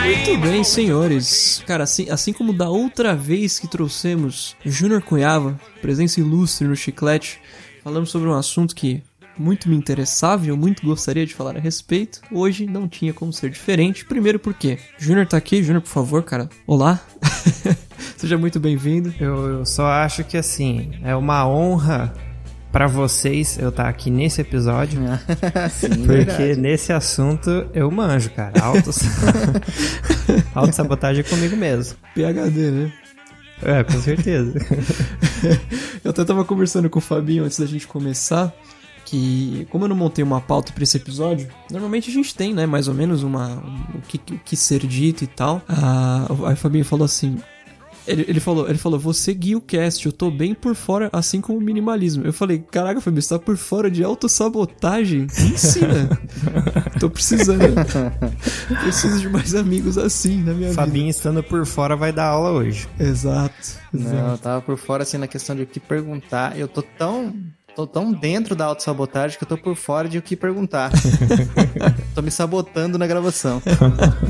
Muito 0.05 0.38
bem, 0.38 0.63
senhores. 0.63 1.61
Cara, 1.67 1.83
assim, 1.83 2.09
assim 2.09 2.31
como 2.31 2.53
da 2.53 2.69
outra 2.69 3.13
vez 3.13 3.59
que 3.59 3.67
trouxemos 3.67 4.55
Júnior 4.63 5.01
Cunhava, 5.01 5.59
presença 5.81 6.21
ilustre 6.21 6.65
no 6.65 6.77
Chiclete, 6.77 7.41
falamos 7.83 8.09
sobre 8.09 8.29
um 8.29 8.33
assunto 8.33 8.73
que 8.73 9.03
muito 9.38 9.67
me 9.67 9.75
interessava 9.75 10.45
e 10.45 10.47
eu 10.47 10.55
muito 10.55 10.85
gostaria 10.85 11.25
de 11.25 11.35
falar 11.35 11.57
a 11.57 11.59
respeito. 11.59 12.21
Hoje 12.31 12.65
não 12.65 12.88
tinha 12.88 13.13
como 13.13 13.33
ser 13.33 13.50
diferente. 13.50 14.05
Primeiro 14.05 14.39
porque 14.39 14.79
Júnior 14.97 15.27
tá 15.27 15.35
aqui. 15.35 15.61
Júnior, 15.61 15.81
por 15.81 15.89
favor, 15.89 16.23
cara. 16.23 16.47
Olá. 16.65 17.01
Seja 18.15 18.38
muito 18.38 18.61
bem-vindo. 18.61 19.13
Eu, 19.19 19.59
eu 19.59 19.65
só 19.65 19.88
acho 19.88 20.24
que 20.24 20.38
assim, 20.38 20.93
é 21.03 21.13
uma 21.13 21.45
honra 21.45 22.13
pra 22.74 22.88
vocês 22.88 23.58
eu 23.58 23.70
estar 23.70 23.88
aqui 23.88 24.10
nesse 24.10 24.42
episódio. 24.42 25.00
Sim, 25.72 25.89
Porque 25.89 26.08
verdade. 26.08 26.56
nesse 26.60 26.92
assunto 26.92 27.68
eu 27.74 27.89
manjo, 27.89 28.30
cara. 28.32 28.62
Autos... 28.62 29.00
Autossabotagem 30.53 31.22
é 31.22 31.30
comigo 31.30 31.56
mesmo. 31.56 31.96
PHD, 32.13 32.72
né? 32.72 32.92
É, 33.62 33.84
com 33.84 34.00
certeza. 34.01 34.53
Eu 36.03 36.12
até 36.12 36.25
tava 36.25 36.44
conversando 36.44 36.89
com 36.89 37.00
o 37.00 37.01
Fabinho 37.01 37.46
antes 37.46 37.58
da 37.58 37.65
gente 37.65 37.88
começar 37.88 38.51
que, 39.06 39.65
como 39.70 39.86
eu 39.86 39.89
não 39.89 39.96
montei 39.96 40.22
uma 40.24 40.42
pauta 40.42 40.74
pra 40.74 40.84
esse 40.84 40.98
episódio, 40.98 41.48
normalmente 41.72 42.10
a 42.10 42.13
gente 42.13 42.34
tem, 42.36 42.53
né, 42.53 42.65
mais 42.65 42.88
ou 42.89 42.94
menos 42.94 43.22
uma, 43.24 43.50
um- 43.50 43.98
o, 44.00 44.01
que, 44.08 44.18
o 44.34 44.39
que 44.39 44.58
ser 44.58 44.80
dito 44.86 45.24
e 45.24 45.27
tal. 45.27 45.62
Ah, 45.70 46.25
aí 46.48 46.53
o 46.53 46.58
Fabinho 46.58 46.84
falou 46.84 47.06
assim. 47.06 47.38
Ele, 48.07 48.25
ele 48.27 48.39
falou, 48.39 48.67
ele 48.67 48.77
falou, 48.77 49.00
você 49.00 49.33
guia 49.33 49.57
o 49.57 49.62
cast, 49.62 50.05
eu 50.05 50.12
tô 50.12 50.29
bem 50.29 50.53
por 50.53 50.75
fora, 50.75 51.10
assim 51.13 51.39
como 51.39 51.57
o 51.57 51.62
minimalismo. 51.62 52.25
Eu 52.25 52.33
falei, 52.33 52.60
caraca, 52.60 53.00
Fabinho, 53.00 53.22
você 53.22 53.29
tá 53.29 53.39
por 53.39 53.57
fora 53.57 53.89
de 53.89 54.03
autossabotagem? 54.03 55.27
Me 55.39 55.45
ensina. 55.51 56.10
tô 57.00 57.10
precisando. 57.10 57.63
Preciso 58.81 59.19
de 59.19 59.29
mais 59.29 59.55
amigos 59.55 59.98
assim 59.98 60.41
na 60.41 60.53
minha 60.53 60.74
Fabinho 60.74 61.10
estando 61.10 61.41
por 61.43 61.65
fora 61.65 61.95
vai 61.95 62.12
dar 62.12 62.25
aula 62.25 62.51
hoje. 62.51 62.88
vida. 62.98 63.10
Exato. 63.10 63.53
exato. 63.93 64.15
Não, 64.15 64.31
eu 64.31 64.38
tava 64.38 64.62
por 64.62 64.77
fora 64.77 65.03
assim 65.03 65.17
na 65.17 65.27
questão 65.27 65.55
de 65.55 65.63
o 65.63 65.67
que 65.67 65.79
perguntar. 65.79 66.57
Eu 66.57 66.67
tô 66.67 66.81
tão. 66.81 67.33
Tô 67.75 67.88
tão 67.88 68.12
dentro 68.12 68.56
da 68.56 68.65
autossabotagem 68.65 69.36
que 69.38 69.44
eu 69.44 69.48
tô 69.48 69.58
por 69.58 69.75
fora 69.75 70.08
de 70.08 70.20
o 70.20 70.22
que 70.22 70.36
perguntar. 70.36 70.92
tô 72.13 72.22
me 72.22 72.30
sabotando 72.30 73.00
na 73.00 73.08
gravação. 73.08 73.60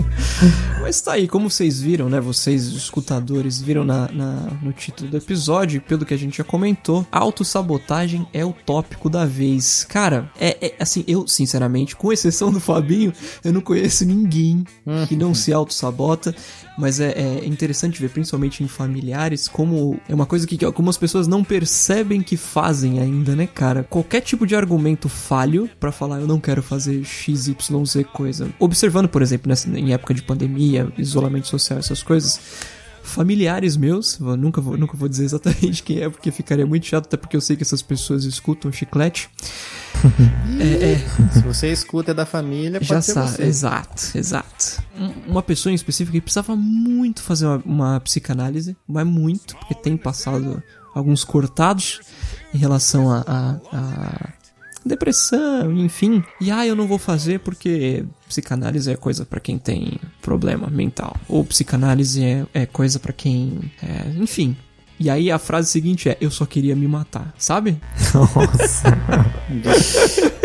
Mas 0.82 1.02
tá 1.02 1.14
aí, 1.14 1.28
como 1.28 1.50
vocês 1.50 1.82
viram, 1.82 2.08
né? 2.10 2.22
Vocês, 2.22 2.68
escutadores, 2.68 3.62
viram 3.62 3.84
na, 3.84 4.10
na- 4.12 4.48
no 4.62 4.72
título 4.72 5.10
do 5.10 5.18
episódio, 5.18 5.82
pelo 5.82 6.06
que 6.06 6.14
a 6.14 6.18
gente 6.18 6.38
já 6.38 6.44
comentou, 6.44 7.06
autossabotagem 7.12 8.26
é 8.34 8.46
o 8.46 8.54
tópico 8.54 9.10
da 9.10 9.26
vez. 9.26 9.86
Cara, 9.90 10.30
é, 10.40 10.68
é, 10.68 10.76
assim, 10.80 11.04
eu, 11.06 11.28
sinceramente, 11.28 11.96
com 11.98 12.14
exceção 12.14 12.50
do 12.52 12.62
Fabinho, 12.62 13.12
eu 13.44 13.52
não 13.52 13.62
conheço 13.62 14.06
ninguém 14.06 14.64
que 15.10 15.16
não 15.18 15.34
se 15.34 15.52
autossabota. 15.52 16.34
Mas 16.78 17.00
é, 17.00 17.12
é 17.12 17.46
interessante 17.46 18.00
ver, 18.00 18.10
principalmente 18.10 18.64
em 18.64 18.68
familiares, 18.68 19.48
como 19.48 20.00
é 20.10 20.14
uma 20.14 20.26
coisa 20.26 20.48
que 20.48 20.58
como 20.72 20.90
as 20.90 20.98
pessoas 20.98 21.28
não 21.28 21.44
percebem 21.44 22.22
que 22.22 22.36
fazem 22.36 23.00
ainda, 23.00 23.36
né, 23.36 23.48
cara? 23.48 23.84
Qualquer 23.84 24.22
tipo 24.22 24.48
de 24.48 24.56
argumento 24.56 25.08
falho 25.08 25.70
pra 25.80 25.92
falar 25.92 26.20
eu 26.20 26.28
não 26.28 26.40
quero 26.40 26.64
fazer 26.64 27.04
XYZ 27.04 27.56
coisa. 28.12 28.50
Observando, 28.60 29.08
por 29.08 29.22
exemplo, 29.22 29.50
nessa, 29.50 29.70
em 29.70 29.94
época 29.94 30.14
de 30.14 30.24
pandemia, 30.24 30.92
isolamento 30.98 31.48
social, 31.48 31.80
essas 31.80 32.02
coisas. 32.02 32.40
Familiares 33.04 33.76
meus, 33.76 34.18
eu 34.18 34.38
nunca 34.38 34.62
vou, 34.62 34.78
nunca 34.78 34.96
vou 34.96 35.10
dizer 35.10 35.26
exatamente 35.26 35.84
quem 35.84 36.00
é, 36.00 36.10
porque 36.10 36.32
ficaria 36.32 36.66
muito 36.66 36.86
chato, 36.86 37.06
até 37.06 37.18
porque 37.18 37.36
eu 37.36 37.42
sei 37.42 37.58
que 37.58 37.64
essas 37.64 37.82
pessoas 37.82 38.24
escutam 38.24 38.72
chiclete. 38.72 39.30
É, 40.60 40.92
é, 40.94 41.30
Se 41.34 41.40
você 41.42 41.72
escuta 41.72 42.12
é 42.12 42.14
da 42.14 42.26
família, 42.26 42.80
pode 42.80 42.86
já 42.90 43.02
ser 43.02 43.14
sabe, 43.14 43.30
você. 43.32 43.44
exato, 43.44 44.18
exato. 44.18 44.84
Um- 44.98 45.32
Uma 45.32 45.42
pessoa 45.44 45.72
em 45.72 45.76
específico 45.76 46.14
que 46.14 46.22
precisava 46.22 46.56
muito 46.56 47.22
fazer 47.24 47.46
uma, 47.46 47.62
uma 47.66 48.00
psicanálise, 48.00 48.76
mas 48.88 49.06
muito, 49.08 49.56
porque 49.58 49.74
tem 49.76 49.96
passado 49.98 50.62
alguns 50.94 51.24
cortados 51.24 52.02
em 52.54 52.58
relação 52.58 53.12
a, 53.12 53.22
a- 53.28 53.60
a 53.72 54.30
depressão, 54.86 55.72
enfim. 55.78 56.24
E 56.42 56.52
ah, 56.52 56.66
eu 56.68 56.76
não 56.76 56.88
vou 56.88 57.00
fazer 57.00 57.40
porque 57.40 58.06
psicanálise 58.28 58.92
é 58.92 58.96
coisa 58.96 59.26
pra 59.26 59.40
quem 59.40 59.58
tem 59.58 60.00
problema 60.22 60.68
mental. 60.70 61.16
Ou 61.28 61.44
psicanálise 61.46 62.24
é, 62.24 62.46
é 62.54 62.66
coisa 62.66 63.00
pra 63.00 63.14
quem. 63.14 63.72
é, 63.82 64.10
enfim. 64.22 64.56
E 65.00 65.10
aí 65.10 65.30
a 65.32 65.38
frase 65.40 65.70
seguinte 65.70 66.08
é: 66.10 66.18
Eu 66.22 66.32
só 66.32 66.46
queria 66.46 66.76
me 66.76 66.88
matar, 66.88 67.34
sabe? 67.38 67.78
Nossa. 68.14 68.84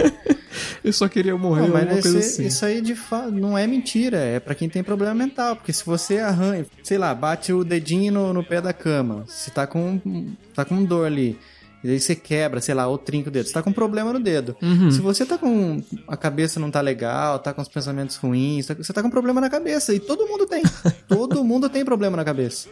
Eu 0.83 0.93
só 0.93 1.07
queria 1.09 1.37
morrer, 1.37 1.63
Não, 1.63 1.69
mas 1.69 1.83
alguma 1.83 1.99
esse- 1.99 2.17
assim. 2.19 2.47
isso 2.47 2.65
aí 2.65 2.81
de 2.81 2.95
fato 2.95 3.31
não 3.31 3.59
é 3.59 3.67
mentira, 3.67 4.17
é 4.19 4.41
pra 4.41 4.55
quem 4.55 4.69
tem 4.69 4.83
problema 4.83 5.15
mental. 5.15 5.55
Porque 5.57 5.73
se 5.73 5.85
você 5.85 6.19
arranha, 6.19 6.65
sei 6.83 6.97
lá, 6.99 7.15
bate 7.15 7.53
o 7.53 7.63
dedinho 7.65 8.13
no, 8.13 8.33
no 8.33 8.43
pé 8.45 8.61
da 8.61 8.73
cama, 8.73 9.25
você 9.27 9.51
tá 9.51 9.67
com, 9.67 10.01
tá 10.55 10.65
com 10.65 10.83
dor 10.85 11.07
ali. 11.07 11.39
E 11.85 11.91
aí 11.91 12.01
você 12.01 12.15
quebra, 12.17 12.61
sei 12.61 12.75
lá, 12.75 12.89
ou 12.89 12.99
trinca 12.99 13.29
o 13.29 13.33
dedo. 13.33 13.47
Você 13.47 13.53
tá 13.53 13.63
com 13.63 13.73
problema 13.73 14.13
no 14.13 14.19
dedo. 14.19 14.57
Uhum. 14.61 14.91
Se 14.91 15.01
você 15.01 15.25
tá 15.25 15.39
com. 15.39 15.81
A 16.09 16.17
cabeça 16.17 16.59
não 16.59 16.71
tá 16.73 16.81
legal, 16.81 17.39
tá 17.39 17.53
com 17.55 17.63
os 17.63 17.69
pensamentos 17.69 18.17
ruins, 18.17 18.67
tá- 18.67 18.75
você 18.75 18.93
tá 18.93 19.01
com 19.03 19.11
problema 19.11 19.41
na 19.41 19.49
cabeça. 19.49 19.95
E 19.95 20.01
todo 20.01 20.27
mundo 20.27 20.45
tem. 20.47 20.63
todo 21.07 21.45
mundo 21.45 21.69
tem 21.69 21.85
problema 21.85 22.17
na 22.17 22.25
cabeça. 22.25 22.69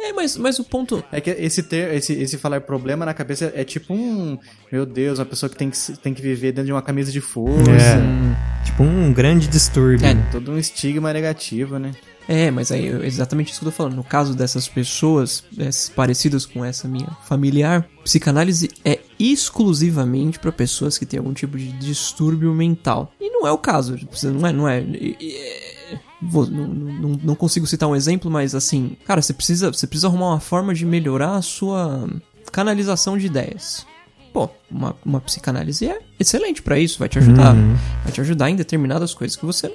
É, 0.00 0.12
mas, 0.12 0.36
mas 0.36 0.58
o 0.58 0.64
ponto. 0.64 1.02
É 1.10 1.20
que 1.20 1.30
esse 1.30 1.62
ter, 1.62 1.94
esse, 1.94 2.12
esse 2.12 2.38
falar 2.38 2.60
problema 2.60 3.04
na 3.04 3.12
cabeça 3.12 3.52
é 3.54 3.64
tipo 3.64 3.92
um. 3.92 4.38
Meu 4.70 4.86
Deus, 4.86 5.18
uma 5.18 5.26
pessoa 5.26 5.50
que 5.50 5.56
tem 5.56 5.70
que, 5.70 5.78
tem 5.98 6.14
que 6.14 6.22
viver 6.22 6.52
dentro 6.52 6.66
de 6.66 6.72
uma 6.72 6.82
camisa 6.82 7.10
de 7.10 7.20
força. 7.20 7.70
É. 7.70 8.64
Tipo 8.64 8.84
um 8.84 9.12
grande 9.12 9.48
distúrbio. 9.48 10.06
É, 10.06 10.14
Todo 10.30 10.52
um 10.52 10.58
estigma 10.58 11.12
negativo, 11.12 11.78
né? 11.78 11.92
É, 12.28 12.50
mas 12.50 12.70
aí 12.70 12.86
é 12.86 13.06
exatamente 13.06 13.50
isso 13.50 13.60
que 13.60 13.66
eu 13.66 13.72
tô 13.72 13.76
falando. 13.76 13.96
No 13.96 14.04
caso 14.04 14.34
dessas 14.34 14.68
pessoas 14.68 15.42
essas 15.58 15.88
parecidas 15.88 16.44
com 16.44 16.62
essa 16.62 16.86
minha 16.86 17.08
familiar, 17.26 17.88
psicanálise 18.04 18.70
é 18.84 18.98
exclusivamente 19.18 20.38
pra 20.38 20.52
pessoas 20.52 20.98
que 20.98 21.06
têm 21.06 21.18
algum 21.18 21.32
tipo 21.32 21.56
de 21.56 21.72
distúrbio 21.72 22.52
mental. 22.52 23.10
E 23.18 23.30
não 23.30 23.46
é 23.46 23.50
o 23.50 23.56
caso, 23.56 23.98
não 24.24 24.46
é, 24.46 24.52
não 24.52 24.68
é. 24.68 24.84
Vou- 26.22 26.46
não, 26.46 26.66
não, 26.66 27.20
não 27.22 27.34
consigo 27.34 27.66
citar 27.66 27.88
um 27.88 27.94
exemplo, 27.96 28.30
mas 28.30 28.54
assim, 28.54 28.96
cara, 29.04 29.20
você 29.22 29.32
precisa, 29.32 29.72
você 29.72 29.86
precisa 29.86 30.06
arrumar 30.08 30.28
uma 30.30 30.40
forma 30.40 30.74
de 30.74 30.84
melhorar 30.86 31.36
a 31.36 31.42
sua 31.42 32.08
canalização 32.52 33.16
de 33.18 33.26
ideias. 33.26 33.86
Pô, 34.32 34.48
uma, 34.70 34.94
uma 35.04 35.20
psicanálise 35.22 35.86
é 35.88 35.98
excelente 36.20 36.60
pra 36.60 36.78
isso, 36.78 36.98
vai 36.98 37.08
te 37.08 37.18
ajudar. 37.18 37.54
Vai 38.04 38.12
te 38.12 38.20
ajudar 38.20 38.50
em 38.50 38.56
determinadas 38.56 39.14
coisas 39.14 39.36
que 39.36 39.44
você. 39.46 39.72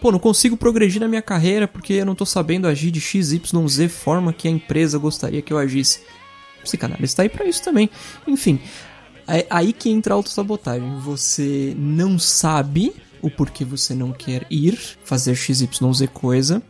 Pô, 0.00 0.12
não 0.12 0.18
consigo 0.18 0.56
progredir 0.56 1.00
na 1.00 1.08
minha 1.08 1.20
carreira 1.22 1.66
porque 1.66 1.94
eu 1.94 2.06
não 2.06 2.14
tô 2.14 2.24
sabendo 2.24 2.68
agir 2.68 2.90
de 2.92 3.00
XYZ 3.00 3.40
forma 3.90 4.32
que 4.32 4.46
a 4.46 4.50
empresa 4.50 4.96
gostaria 4.96 5.42
que 5.42 5.52
eu 5.52 5.58
agisse. 5.58 6.00
Psicanálise 6.62 7.14
tá 7.16 7.22
aí 7.24 7.28
pra 7.28 7.44
isso 7.46 7.62
também. 7.62 7.90
Enfim, 8.26 8.60
é 9.26 9.44
aí 9.50 9.72
que 9.72 9.90
entra 9.90 10.14
a 10.14 10.16
autossabotagem. 10.16 10.98
Você 11.00 11.74
não 11.76 12.16
sabe 12.18 12.92
o 13.22 13.30
porquê 13.30 13.64
você 13.64 13.94
não 13.94 14.12
quer 14.12 14.46
ir 14.50 14.78
fazer 15.04 15.34
XYZ 15.34 15.68
coisa. 16.12 16.62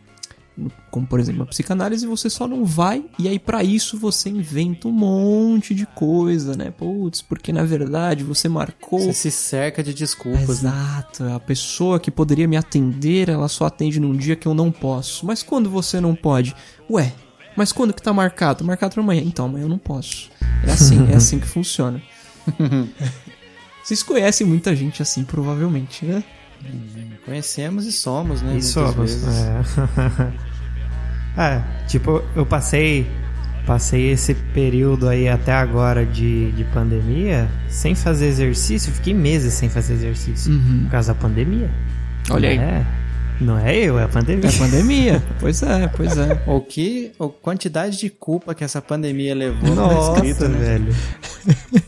Como 0.90 1.06
por 1.06 1.20
exemplo 1.20 1.42
a 1.42 1.46
psicanálise, 1.46 2.06
você 2.06 2.30
só 2.30 2.48
não 2.48 2.64
vai, 2.64 3.04
e 3.18 3.28
aí 3.28 3.38
pra 3.38 3.62
isso 3.62 3.98
você 3.98 4.30
inventa 4.30 4.88
um 4.88 4.92
monte 4.92 5.74
de 5.74 5.84
coisa, 5.84 6.56
né? 6.56 6.70
Putz, 6.70 7.20
porque 7.20 7.52
na 7.52 7.62
verdade 7.62 8.24
você 8.24 8.48
marcou 8.48 9.00
Você 9.00 9.12
se 9.12 9.30
cerca 9.30 9.82
de 9.82 9.92
desculpas. 9.92 10.62
né? 10.62 10.70
Exato, 10.70 11.24
a 11.24 11.38
pessoa 11.38 12.00
que 12.00 12.10
poderia 12.10 12.48
me 12.48 12.56
atender, 12.56 13.28
ela 13.28 13.48
só 13.48 13.66
atende 13.66 14.00
num 14.00 14.16
dia 14.16 14.34
que 14.34 14.48
eu 14.48 14.54
não 14.54 14.72
posso. 14.72 15.26
Mas 15.26 15.42
quando 15.42 15.68
você 15.68 16.00
não 16.00 16.14
pode? 16.14 16.56
Ué, 16.90 17.12
mas 17.54 17.70
quando 17.70 17.92
que 17.92 18.00
tá 18.00 18.14
marcado? 18.14 18.64
Marcado 18.64 18.94
pra 18.94 19.02
amanhã. 19.02 19.22
Então, 19.26 19.44
amanhã 19.44 19.64
eu 19.64 19.68
não 19.68 19.78
posso. 19.78 20.30
É 20.66 20.72
assim, 20.72 21.06
é 21.10 21.16
assim 21.16 21.38
que 21.38 21.46
funciona. 21.46 22.00
Vocês 23.86 24.02
conhecem 24.02 24.44
muita 24.44 24.74
gente 24.74 25.00
assim, 25.00 25.22
provavelmente, 25.22 26.04
né? 26.04 26.24
Conhecemos 27.24 27.86
e 27.86 27.92
somos, 27.92 28.42
né? 28.42 28.54
Muitas 28.54 28.94
vezes. 28.94 29.24
é. 31.38 31.38
é, 31.40 31.62
tipo, 31.86 32.20
eu 32.34 32.44
passei 32.44 33.06
passei 33.64 34.10
esse 34.10 34.34
período 34.34 35.08
aí 35.08 35.28
até 35.28 35.52
agora 35.52 36.04
de, 36.04 36.50
de 36.52 36.64
pandemia 36.64 37.48
sem 37.68 37.94
fazer 37.94 38.26
exercício, 38.26 38.92
fiquei 38.92 39.14
meses 39.14 39.54
sem 39.54 39.68
fazer 39.68 39.94
exercício 39.94 40.52
por 40.82 40.90
causa 40.90 41.14
da 41.14 41.20
pandemia. 41.20 41.70
Olha 42.28 42.48
aí. 42.48 42.58
É, 42.58 42.84
não 43.40 43.56
é 43.56 43.76
eu, 43.76 44.00
é 44.00 44.02
a 44.04 44.08
pandemia. 44.08 44.50
É 44.50 44.54
a 44.54 44.58
pandemia. 44.58 45.22
pois 45.38 45.62
é, 45.62 45.86
pois 45.86 46.18
é. 46.18 46.42
O 46.44 46.60
que, 46.60 47.12
a 47.20 47.28
quantidade 47.28 47.98
de 47.98 48.10
culpa 48.10 48.52
que 48.52 48.64
essa 48.64 48.82
pandemia 48.82 49.32
levou 49.32 49.68
no 49.68 49.76
Nossa, 49.76 50.26
escrito, 50.26 50.48
né? 50.48 50.58
velho. 50.58 50.96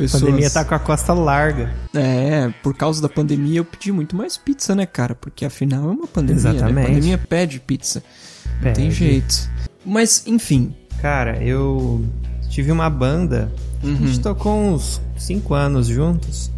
A 0.00 0.04
Pessoas... 0.04 0.22
pandemia 0.22 0.50
tá 0.50 0.64
com 0.64 0.74
a 0.74 0.78
costa 0.78 1.12
larga. 1.12 1.72
É, 1.94 2.52
por 2.62 2.74
causa 2.74 3.02
da 3.02 3.08
pandemia 3.08 3.58
eu 3.58 3.64
pedi 3.64 3.92
muito 3.92 4.16
mais 4.16 4.36
pizza, 4.38 4.74
né, 4.74 4.86
cara? 4.86 5.14
Porque 5.14 5.44
afinal 5.44 5.90
é 5.90 5.92
uma 5.92 6.06
pandemia, 6.06 6.42
né? 6.42 6.50
Exatamente. 6.50 6.84
A 6.84 6.88
pandemia 6.88 7.18
pede 7.18 7.60
pizza. 7.60 8.02
Não 8.62 8.72
tem 8.72 8.86
Pede. 8.86 8.90
jeito. 8.94 9.50
Mas, 9.84 10.24
enfim. 10.26 10.74
Cara, 11.00 11.42
eu 11.42 12.04
tive 12.48 12.70
uma 12.72 12.90
banda. 12.90 13.50
A 13.82 13.86
gente 13.86 14.20
tocou 14.20 14.54
uns 14.54 15.00
5 15.16 15.54
anos 15.54 15.86
juntos. 15.86 16.50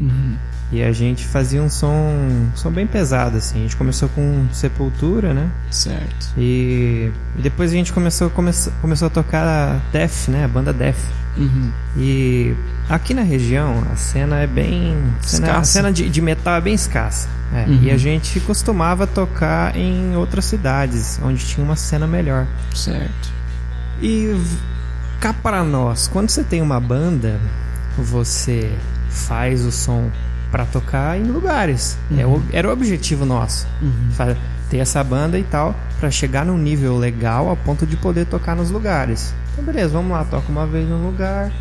E 0.73 0.83
a 0.83 0.91
gente 0.91 1.27
fazia 1.27 1.63
um 1.63 1.69
som, 1.69 1.93
um 1.93 2.51
som 2.55 2.71
bem 2.71 2.87
pesado, 2.87 3.37
assim. 3.37 3.59
A 3.59 3.63
gente 3.63 3.77
começou 3.77 4.09
com 4.09 4.47
Sepultura, 4.51 5.35
né? 5.35 5.51
Certo. 5.71 6.33
E, 6.37 7.13
e 7.37 7.43
depois 7.43 7.71
a 7.71 7.75
gente 7.75 7.93
começou, 7.93 8.31
começou, 8.31 8.73
começou 8.81 9.07
a 9.07 9.11
tocar 9.11 9.83
Def, 9.93 10.29
né? 10.29 10.45
A 10.45 10.49
banda 10.49 10.73
Def. 10.73 10.99
Uhum. 11.37 11.71
E 11.97 12.55
aqui 12.89 13.13
na 13.13 13.23
região 13.23 13.85
a 13.93 13.97
cena 13.97 14.41
é 14.41 14.47
bem. 14.47 14.97
Cena, 15.21 15.59
a 15.59 15.65
cena 15.65 15.93
de, 15.93 16.09
de 16.09 16.21
metal 16.23 16.55
é 16.55 16.61
bem 16.61 16.75
escassa. 16.75 17.29
É, 17.55 17.67
Uhum. 17.69 17.83
E 17.83 17.91
a 17.91 17.99
gente 17.99 18.41
costumava 18.41 19.07
tocar 19.07 19.77
em 19.77 20.17
outras 20.17 20.47
cidades, 20.47 21.21
onde 21.23 21.45
tinha 21.45 21.63
uma 21.63 21.77
cena 21.77 22.07
melhor. 22.07 22.47
Certo. 22.75 23.31
E 24.01 24.35
cá 25.21 25.35
para 25.35 25.63
nós, 25.63 26.09
quando 26.09 26.31
você 26.31 26.43
tem 26.43 26.63
uma 26.63 26.81
banda, 26.81 27.39
você 27.99 28.73
faz 29.11 29.67
o 29.67 29.71
som 29.71 30.11
pra 30.53 30.65
tocar 30.67 31.19
em 31.19 31.25
lugares. 31.25 31.99
É 32.17 32.25
o- 32.25 32.41
era 32.53 32.69
o 32.69 32.73
objetivo 32.73 33.25
nosso. 33.27 33.67
Fa- 34.13 34.37
Ter 34.71 34.79
essa 34.79 35.03
banda 35.05 35.39
e 35.39 35.43
tal, 35.43 35.75
pra 36.01 36.11
chegar 36.11 36.47
num 36.47 36.57
nível 36.57 36.97
legal 36.97 37.51
a 37.51 37.57
ponto 37.57 37.85
de 37.85 37.95
poder 37.97 38.25
tocar 38.25 38.55
nos 38.57 38.71
lugares. 38.71 39.35
Então, 39.53 39.65
beleza, 39.65 39.91
vamos 39.91 40.13
lá, 40.13 40.25
toca 40.25 40.51
uma 40.51 40.67
vez 40.67 40.89
num 40.89 41.05
lugar. 41.05 41.53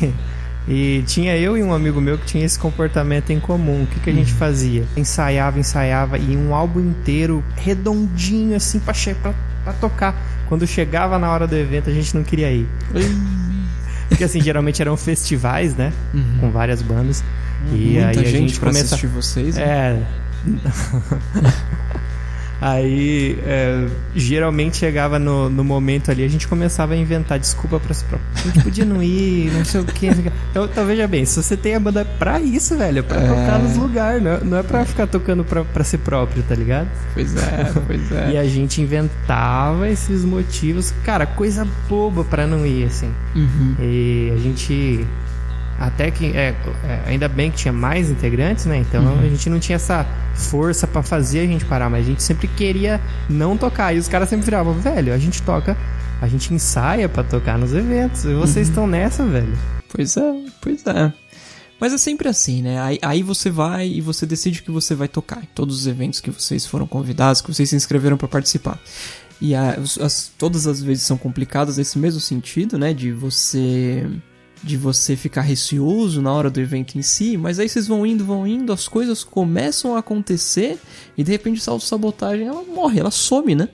e 0.68 1.02
tinha 1.06 1.36
eu 1.36 1.56
e 1.56 1.62
um 1.62 1.72
amigo 1.72 1.98
meu 2.00 2.18
que 2.18 2.26
tinha 2.26 2.44
esse 2.44 2.58
comportamento 2.58 3.30
em 3.30 3.40
comum. 3.40 3.84
O 3.84 3.86
que, 3.86 4.00
que 4.00 4.10
a 4.10 4.12
gente 4.12 4.32
fazia? 4.32 4.84
Ensaiava, 4.96 5.58
ensaiava 5.58 6.18
e 6.18 6.36
um 6.36 6.54
álbum 6.54 6.80
inteiro 6.80 7.42
redondinho 7.56 8.54
assim 8.56 8.78
pra, 8.78 8.92
pra, 9.22 9.34
pra 9.64 9.72
tocar. 9.72 10.14
Quando 10.48 10.66
chegava 10.66 11.18
na 11.18 11.30
hora 11.30 11.46
do 11.46 11.56
evento, 11.56 11.88
a 11.88 11.92
gente 11.92 12.14
não 12.14 12.22
queria 12.22 12.50
ir. 12.52 12.68
Porque 14.08 14.24
assim, 14.24 14.42
geralmente 14.42 14.82
eram 14.82 14.94
festivais, 14.96 15.74
né? 15.74 15.90
Com 16.38 16.50
várias 16.50 16.82
bandas. 16.82 17.24
E 17.70 18.00
Muita 18.00 18.08
aí 18.08 18.18
a 18.18 18.30
gente, 18.30 18.58
começa... 18.58 18.84
assistir 18.94 19.06
vocês. 19.06 19.56
né? 19.56 19.62
É. 19.62 20.02
Aí, 22.62 23.40
é, 23.44 23.88
geralmente 24.14 24.76
chegava 24.76 25.18
no, 25.18 25.50
no 25.50 25.64
momento 25.64 26.12
ali, 26.12 26.22
a 26.22 26.28
gente 26.28 26.46
começava 26.46 26.94
a 26.94 26.96
inventar 26.96 27.36
desculpa 27.36 27.80
pra 27.80 27.92
si 27.92 28.04
próprio. 28.04 28.30
A 28.36 28.40
gente 28.46 28.62
podia 28.62 28.84
não 28.84 29.02
ir, 29.02 29.50
não 29.52 29.64
sei 29.64 29.80
o 29.80 29.84
que. 29.84 30.06
Então, 30.06 30.66
então, 30.66 30.86
veja 30.86 31.08
bem, 31.08 31.24
se 31.24 31.42
você 31.42 31.56
tem 31.56 31.74
a 31.74 31.80
banda 31.80 32.04
pra 32.04 32.40
isso, 32.40 32.76
velho, 32.78 33.00
é 33.00 33.02
pra 33.02 33.20
tocar 33.20 33.58
nos 33.58 33.76
lugares, 33.76 34.22
não 34.22 34.30
é, 34.30 34.44
não 34.44 34.58
é 34.58 34.62
pra 34.62 34.84
ficar 34.84 35.08
tocando 35.08 35.42
pra, 35.42 35.64
pra 35.64 35.82
si 35.82 35.98
próprio, 35.98 36.40
tá 36.44 36.54
ligado? 36.54 36.86
Pois 37.14 37.34
é, 37.34 37.72
pois 37.84 38.12
é. 38.12 38.30
E 38.30 38.38
a 38.38 38.44
gente 38.44 38.80
inventava 38.80 39.88
esses 39.88 40.24
motivos, 40.24 40.94
cara, 41.04 41.26
coisa 41.26 41.66
boba 41.88 42.22
pra 42.22 42.46
não 42.46 42.64
ir, 42.64 42.84
assim. 42.84 43.12
Uhum. 43.34 43.74
E 43.80 44.32
a 44.36 44.38
gente. 44.38 45.04
Até 45.78 46.10
que. 46.10 46.26
É, 46.36 46.54
é, 46.84 47.02
ainda 47.06 47.28
bem 47.28 47.50
que 47.50 47.56
tinha 47.56 47.72
mais 47.72 48.10
integrantes, 48.10 48.66
né? 48.66 48.78
Então 48.78 49.04
Uhum. 49.04 49.20
a 49.20 49.28
gente 49.28 49.50
não 49.50 49.58
tinha 49.58 49.76
essa 49.76 50.06
força 50.34 50.86
pra 50.86 51.02
fazer 51.02 51.40
a 51.40 51.46
gente 51.46 51.64
parar, 51.64 51.90
mas 51.90 52.04
a 52.04 52.08
gente 52.08 52.22
sempre 52.22 52.46
queria 52.48 53.00
não 53.28 53.56
tocar. 53.56 53.94
E 53.94 53.98
os 53.98 54.06
caras 54.08 54.28
sempre 54.28 54.44
viravam, 54.44 54.74
velho, 54.74 55.12
a 55.12 55.18
gente 55.18 55.42
toca. 55.42 55.76
A 56.20 56.28
gente 56.28 56.54
ensaia 56.54 57.08
pra 57.08 57.24
tocar 57.24 57.58
nos 57.58 57.74
eventos. 57.74 58.24
E 58.24 58.32
vocês 58.34 58.68
Uhum. 58.68 58.72
estão 58.72 58.86
nessa, 58.86 59.24
velho. 59.26 59.52
Pois 59.88 60.16
é, 60.16 60.32
pois 60.60 60.86
é. 60.86 61.12
Mas 61.80 61.92
é 61.92 61.98
sempre 61.98 62.28
assim, 62.28 62.62
né? 62.62 62.80
Aí, 62.80 62.98
aí 63.02 63.22
você 63.24 63.50
vai 63.50 63.88
e 63.88 64.00
você 64.00 64.24
decide 64.24 64.62
que 64.62 64.70
você 64.70 64.94
vai 64.94 65.08
tocar 65.08 65.42
em 65.42 65.48
todos 65.52 65.80
os 65.80 65.86
eventos 65.88 66.20
que 66.20 66.30
vocês 66.30 66.64
foram 66.64 66.86
convidados, 66.86 67.40
que 67.40 67.52
vocês 67.52 67.68
se 67.68 67.74
inscreveram 67.74 68.16
pra 68.16 68.28
participar. 68.28 68.78
E 69.40 69.52
a- 69.52 69.76
as- 70.00 70.30
todas 70.38 70.68
as 70.68 70.80
vezes 70.80 71.02
são 71.02 71.16
complicadas 71.18 71.78
nesse 71.78 71.98
mesmo 71.98 72.20
sentido, 72.20 72.78
né? 72.78 72.94
De 72.94 73.10
você 73.10 74.06
de 74.62 74.76
você 74.76 75.16
ficar 75.16 75.40
receoso 75.40 76.22
na 76.22 76.32
hora 76.32 76.50
do 76.50 76.60
evento 76.60 76.96
em 76.96 77.02
si, 77.02 77.36
mas 77.36 77.58
aí 77.58 77.68
vocês 77.68 77.86
vão 77.86 78.06
indo, 78.06 78.24
vão 78.24 78.46
indo, 78.46 78.72
as 78.72 78.86
coisas 78.86 79.24
começam 79.24 79.96
a 79.96 79.98
acontecer 79.98 80.78
e 81.16 81.24
de 81.24 81.32
repente 81.32 81.60
essa 81.60 81.70
autossabotagem 81.70 82.46
ela 82.46 82.62
morre, 82.62 83.00
ela 83.00 83.10
some, 83.10 83.54
né? 83.54 83.68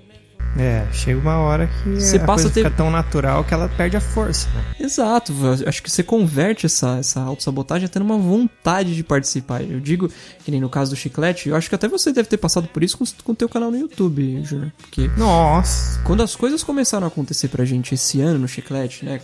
É, 0.57 0.87
chega 0.93 1.21
uma 1.21 1.37
hora 1.39 1.69
que 1.69 1.91
Você 2.01 2.17
a 2.17 2.21
passa 2.21 2.45
coisa 2.45 2.49
a 2.49 2.51
ter- 2.51 2.65
fica 2.65 2.71
tão 2.77 2.91
natural 2.91 3.45
que 3.45 3.55
ela 3.55 3.69
perde 3.69 3.97
a 3.97 4.01
força, 4.01 4.49
né? 4.55 4.65
Exato, 4.81 5.33
acho 5.67 5.83
que 5.83 5.89
você 5.91 6.03
converte 6.03 6.67
essa, 6.67 6.97
essa 6.99 7.21
autossabotagem 7.21 7.87
até 7.87 7.99
numa 8.01 8.19
vontade 8.19 8.97
de 8.97 9.05
participar. 9.05 9.63
Eu 9.63 9.79
digo, 9.79 10.11
que 10.45 10.51
nem 10.51 10.61
no 10.61 10.69
caso 10.69 10.91
do 10.91 10.97
chiclete, 10.97 11.49
eu 11.49 11.55
acho 11.55 11.69
que 11.69 11.75
até 11.77 11.87
você 11.87 12.13
deve 12.13 12.29
ter 12.29 12.39
passado 12.39 12.67
por 12.69 12.83
isso 12.83 12.99
com 12.99 13.05
com 13.23 13.33
o 13.33 13.37
teu 13.37 13.49
canal 13.49 13.71
no 13.71 13.77
YouTube, 13.77 14.43
Júnior. 14.43 14.73
Porque 14.79 15.09
Nossa. 15.17 16.01
quando 16.03 16.23
as 16.23 16.35
coisas 16.35 16.65
começaram 16.65 17.05
a 17.05 17.09
acontecer 17.09 17.49
pra 17.49 17.65
gente 17.65 17.95
esse 17.95 18.21
ano 18.21 18.41
no 18.41 18.49
chiclete, 18.49 19.05
né? 19.05 19.21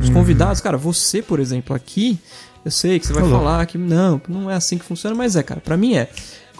Os 0.00 0.08
convidados, 0.10 0.60
cara, 0.60 0.76
você, 0.76 1.22
por 1.22 1.38
exemplo, 1.38 1.76
aqui, 1.76 2.18
eu 2.64 2.70
sei 2.70 2.98
que 2.98 3.06
você 3.06 3.12
vai 3.12 3.22
Falou. 3.22 3.38
falar 3.38 3.66
que 3.66 3.78
não, 3.78 4.20
não 4.28 4.50
é 4.50 4.54
assim 4.54 4.78
que 4.78 4.84
funciona, 4.84 5.14
mas 5.14 5.36
é, 5.36 5.42
cara, 5.42 5.60
pra 5.60 5.76
mim 5.76 5.94
é. 5.94 6.08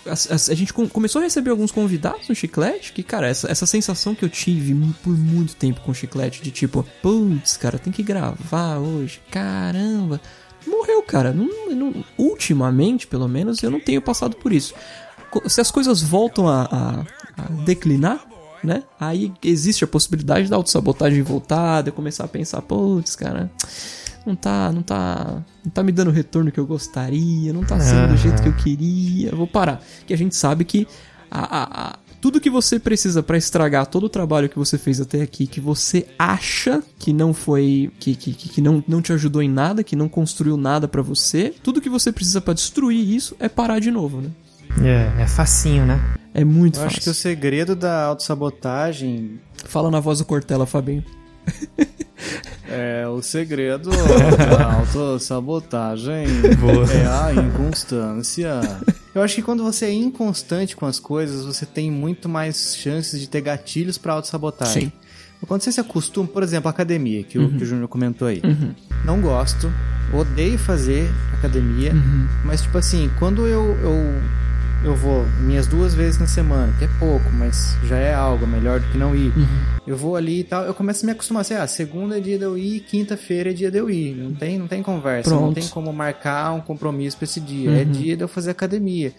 A, 0.06 0.11
a- 0.12 0.35
a 0.52 0.54
gente 0.54 0.73
com- 0.73 0.88
começou 0.88 1.21
a 1.21 1.25
receber 1.25 1.50
alguns 1.50 1.71
convidados 1.71 2.28
no 2.28 2.35
chiclete 2.35 2.92
que, 2.92 3.02
cara, 3.02 3.28
essa, 3.28 3.50
essa 3.50 3.66
sensação 3.66 4.14
que 4.14 4.25
eu 4.25 4.28
tive 4.28 4.75
por 5.02 5.16
muito 5.16 5.54
tempo 5.56 5.80
com 5.80 5.92
o 5.92 5.94
chiclete, 5.94 6.42
de 6.42 6.50
tipo, 6.50 6.85
putz, 7.00 7.56
cara, 7.56 7.78
tem 7.78 7.92
que 7.92 8.02
gravar 8.02 8.78
hoje, 8.78 9.21
caramba. 9.30 10.21
Morreu, 10.66 11.02
cara. 11.02 11.32
Não- 11.32 11.71
não- 11.75 12.04
ultimamente, 12.18 13.06
pelo 13.06 13.28
menos, 13.28 13.62
eu 13.62 13.71
não 13.71 13.80
tenho 13.80 14.00
passado 14.02 14.37
por 14.37 14.52
isso. 14.52 14.75
Se 15.47 15.61
as 15.61 15.71
coisas 15.71 16.02
voltam 16.02 16.49
a, 16.49 16.62
a- 16.64 17.04
a 17.38 17.42
declinar, 17.64 18.25
né? 18.62 18.82
Aí 19.00 19.32
existe 19.42 19.82
a 19.82 19.87
possibilidade 19.88 20.49
da 20.49 20.56
autossabotagem 20.56 21.23
voltar, 21.23 21.82
de 21.82 21.88
eu 21.90 21.94
começar 21.94 22.25
a 22.25 22.28
pensar, 22.28 22.61
putz, 22.62 23.16
cara, 23.16 23.50
não 24.26 24.34
tá, 24.36 24.70
não 24.72 24.82
tá, 24.82 25.42
não 25.64 25.70
tá 25.72 25.82
me 25.82 25.92
dando 25.92 26.08
o 26.08 26.12
retorno 26.12 26.50
que 26.52 26.60
eu 26.60 26.66
gostaria, 26.66 27.52
não 27.52 27.64
tá 27.64 27.78
sendo 27.80 28.08
do 28.08 28.16
jeito 28.16 28.42
que 28.42 28.48
eu 28.48 28.52
queria, 28.54 29.30
vou 29.34 29.46
parar. 29.46 29.82
Que 30.06 30.14
a 30.14 30.18
gente 30.18 30.34
sabe 30.36 30.64
que 30.64 30.86
a- 31.30 31.40
a- 31.62 31.88
a- 31.90 31.98
tudo 32.20 32.40
que 32.40 32.48
você 32.50 32.78
precisa 32.78 33.20
pra 33.20 33.36
estragar 33.36 33.84
todo 33.86 34.04
o 34.04 34.08
trabalho 34.08 34.48
que 34.48 34.56
você 34.56 34.78
fez 34.78 35.00
até 35.00 35.22
aqui, 35.22 35.44
que 35.46 35.60
você 35.60 36.06
acha 36.16 36.80
que 36.98 37.12
não 37.12 37.34
foi, 37.34 37.90
que, 37.98 38.14
que, 38.14 38.32
que 38.32 38.48
que 38.48 38.60
não, 38.60 38.82
não 38.86 39.02
te 39.02 39.12
ajudou 39.12 39.42
em 39.42 39.48
nada, 39.48 39.82
que 39.82 39.96
não 39.96 40.08
construiu 40.08 40.56
nada 40.56 40.86
pra 40.86 41.02
você, 41.02 41.52
tudo 41.64 41.80
que 41.80 41.88
você 41.88 42.12
precisa 42.12 42.40
pra 42.40 42.54
destruir 42.54 43.10
isso 43.12 43.34
é 43.40 43.48
parar 43.48 43.80
de 43.80 43.90
novo, 43.90 44.20
né? 44.20 44.30
É, 45.18 45.22
é 45.22 45.26
facinho, 45.26 45.84
né? 45.84 46.00
É 46.32 46.44
muito 46.44 46.76
Eu 46.78 46.84
fácil. 46.84 46.96
acho 46.96 47.00
que 47.04 47.10
o 47.10 47.14
segredo 47.14 47.74
da 47.74 48.04
autossabotagem 48.04 49.40
Fala 49.64 49.90
na 49.90 50.00
voz 50.00 50.18
do 50.18 50.24
Cortella, 50.24 50.64
Fabinho. 50.66 51.04
é 52.68 53.06
o 53.08 53.20
segredo 53.20 53.90
da 53.90 54.75
autossabotagem 54.75 56.26
é 56.92 57.06
a 57.06 57.34
inconstância. 57.34 58.61
Eu 59.14 59.22
acho 59.22 59.34
que 59.34 59.42
quando 59.42 59.62
você 59.62 59.87
é 59.87 59.92
inconstante 59.92 60.75
com 60.75 60.87
as 60.87 60.99
coisas, 60.99 61.44
você 61.44 61.66
tem 61.66 61.90
muito 61.90 62.28
mais 62.28 62.76
chances 62.76 63.20
de 63.20 63.28
ter 63.28 63.40
gatilhos 63.40 63.99
pra 63.99 64.14
autossabotagem. 64.14 64.84
Sim. 64.84 64.92
Quando 65.46 65.62
você 65.62 65.72
se 65.72 65.80
acostuma, 65.80 66.28
por 66.28 66.42
exemplo, 66.42 66.68
academia, 66.68 67.25
que, 67.25 67.38
o, 67.38 67.50
que 67.50 67.64
o 67.64 67.66
Júnior 67.66 67.88
comentou 67.88 68.28
aí. 68.28 68.40
Não 69.04 69.20
gosto, 69.20 69.72
odeio 70.12 70.56
fazer 70.56 71.11
academia, 71.34 71.92
mas 72.44 72.62
tipo 72.62 72.78
assim, 72.78 73.11
quando 73.18 73.46
eu, 73.46 73.76
eu, 73.82 74.22
eu 74.84 74.96
vou 74.96 75.24
minhas 75.40 75.66
duas 75.66 75.94
vezes 75.94 76.18
na 76.18 76.26
semana, 76.26 76.72
que 76.78 76.84
é 76.84 76.88
pouco, 76.98 77.30
mas 77.32 77.76
já 77.84 77.96
é 77.96 78.12
algo, 78.12 78.44
é 78.44 78.48
melhor 78.48 78.80
do 78.80 78.88
que 78.88 78.98
não 78.98 79.14
ir. 79.14 79.32
Eu 79.86 79.96
vou 79.96 80.16
ali 80.16 80.40
e 80.40 80.44
tal, 80.44 80.64
eu 80.64 80.74
começo 80.74 81.04
a 81.04 81.06
me 81.06 81.12
acostumar 81.12 81.42
assim, 81.42 81.54
ah, 81.54 81.66
segunda 81.66 82.18
é 82.18 82.20
dia 82.20 82.38
de 82.38 82.44
eu 82.44 82.58
ir, 82.58 82.80
quinta-feira 82.80 83.50
é 83.50 83.52
dia 83.52 83.70
de 83.70 83.78
eu 83.78 83.88
ir. 83.88 84.14
Não 84.16 84.34
tem, 84.34 84.58
não 84.58 84.66
tem 84.66 84.82
conversa, 84.82 85.30
não 85.30 85.38
Pronto. 85.38 85.54
tem 85.54 85.68
como 85.68 85.92
marcar 85.92 86.52
um 86.52 86.61
compromisso 86.61 87.16
pra 87.16 87.24
esse 87.24 87.40
dia. 87.40 87.70
É 87.70 87.85
dia 87.85 88.16
de 88.16 88.22
eu 88.24 88.28
fazer 88.28 88.50
academia. 88.50 89.12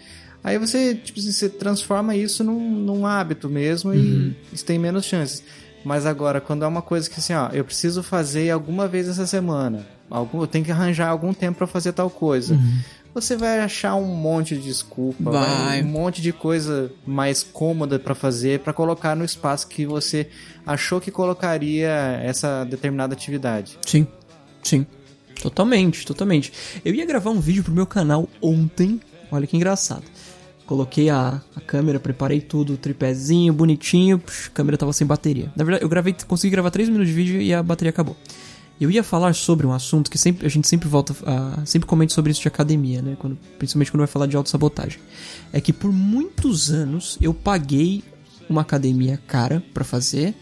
Aí 0.43 0.57
você, 0.57 0.93
tipo, 0.95 1.19
assim, 1.19 1.31
você 1.31 1.47
transforma 1.47 2.15
isso 2.15 2.43
num, 2.43 2.69
num 2.69 3.05
hábito 3.07 3.49
mesmo 3.49 3.93
e 3.93 4.35
isso 4.51 4.65
tem 4.65 4.77
menos 4.77 5.05
chances. 5.05 5.41
Mas 5.85 6.05
agora, 6.05 6.41
quando 6.41 6.63
é 6.63 6.67
uma 6.67 6.81
coisa 6.81 7.09
que 7.09 7.19
assim, 7.19 7.33
ó, 7.33 7.49
eu 7.53 7.63
preciso 7.63 8.03
fazer 8.03 8.49
alguma 8.49 8.87
vez 8.87 9.07
essa 9.07 9.25
semana, 9.25 9.85
algum, 10.09 10.41
eu 10.41 10.47
tenho 10.47 10.63
que 10.63 10.71
arranjar 10.71 11.09
algum 11.09 11.33
tempo 11.33 11.57
pra 11.57 11.67
fazer 11.67 11.93
tal 11.93 12.09
coisa. 12.09 12.57
Você 13.13 13.35
vai 13.37 13.59
achar 13.59 13.95
um 13.95 14.05
monte 14.05 14.55
de 14.57 14.63
desculpa, 14.63 15.29
Vai. 15.31 15.83
um 15.83 15.85
monte 15.87 16.21
de 16.21 16.33
coisa 16.33 16.91
mais 17.05 17.43
cômoda 17.43 17.99
pra 17.99 18.15
fazer, 18.15 18.59
pra 18.61 18.73
colocar 18.73 19.15
no 19.15 19.23
espaço 19.23 19.67
que 19.67 19.85
você 19.85 20.27
achou 20.65 20.99
que 20.99 21.11
colocaria 21.11 21.89
essa 22.23 22.63
determinada 22.65 23.13
atividade. 23.13 23.77
Sim, 23.85 24.07
sim. 24.63 24.85
Totalmente, 25.41 26.05
totalmente. 26.05 26.51
Eu 26.83 26.93
ia 26.95 27.05
gravar 27.05 27.29
um 27.29 27.39
vídeo 27.39 27.63
pro 27.63 27.73
meu 27.73 27.85
canal 27.85 28.27
ontem. 28.41 28.99
Olha 29.31 29.45
que 29.45 29.55
engraçado. 29.57 30.03
Coloquei 30.65 31.09
a, 31.09 31.41
a 31.55 31.61
câmera, 31.61 31.99
preparei 31.99 32.39
tudo, 32.39 32.73
o 32.73 32.77
tripézinho, 32.77 33.51
bonitinho. 33.53 34.21
a 34.47 34.49
câmera 34.51 34.77
tava 34.77 34.93
sem 34.93 35.05
bateria. 35.05 35.51
Na 35.55 35.63
verdade, 35.63 35.83
eu 35.83 35.89
gravei, 35.89 36.15
consegui 36.25 36.51
gravar 36.51 36.71
3 36.71 36.87
minutos 36.87 37.09
de 37.09 37.13
vídeo 37.13 37.41
e 37.41 37.53
a 37.53 37.61
bateria 37.61 37.89
acabou. 37.89 38.15
Eu 38.79 38.91
ia 38.91 39.03
falar 39.03 39.33
sobre 39.33 39.65
um 39.65 39.71
assunto 39.71 40.09
que 40.09 40.17
sempre, 40.17 40.45
a 40.45 40.49
gente 40.49 40.67
sempre 40.67 40.89
volta 40.89 41.15
a. 41.25 41.65
Sempre 41.65 41.87
comenta 41.87 42.13
sobre 42.13 42.31
isso 42.31 42.41
de 42.41 42.47
academia, 42.47 43.01
né? 43.01 43.15
Quando, 43.17 43.37
principalmente 43.57 43.91
quando 43.91 43.99
vai 43.99 44.07
falar 44.07 44.25
de 44.25 44.35
autossabotagem. 44.35 44.99
É 45.51 45.61
que 45.61 45.71
por 45.71 45.91
muitos 45.91 46.71
anos 46.71 47.17
eu 47.21 47.33
paguei 47.33 48.03
uma 48.49 48.61
academia 48.61 49.19
cara 49.27 49.63
pra 49.73 49.83
fazer, 49.83 50.35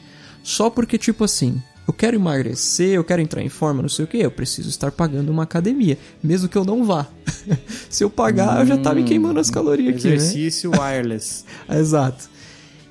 só 0.44 0.70
porque, 0.70 0.98
tipo 0.98 1.24
assim, 1.24 1.62
eu 1.88 1.94
quero 1.94 2.16
emagrecer, 2.16 2.92
eu 2.92 3.04
quero 3.04 3.22
entrar 3.22 3.42
em 3.42 3.50
forma, 3.50 3.82
não 3.82 3.90
sei 3.90 4.06
o 4.06 4.08
que, 4.08 4.18
eu 4.18 4.32
preciso 4.32 4.70
estar 4.70 4.92
pagando 4.92 5.30
uma 5.30 5.44
academia, 5.44 5.98
mesmo 6.24 6.48
que 6.48 6.58
eu 6.58 6.64
não 6.64 6.84
vá. 6.84 7.08
Se 7.90 8.04
eu 8.04 8.10
pagar, 8.10 8.62
eu 8.62 8.66
já 8.66 8.78
tá 8.78 8.94
me 8.94 9.04
queimando 9.04 9.40
as 9.40 9.50
calorias 9.50 9.96
aqui, 9.96 10.08
né? 10.08 10.16
Exercício 10.16 10.72
wireless. 10.72 11.44
Exato. 11.70 12.30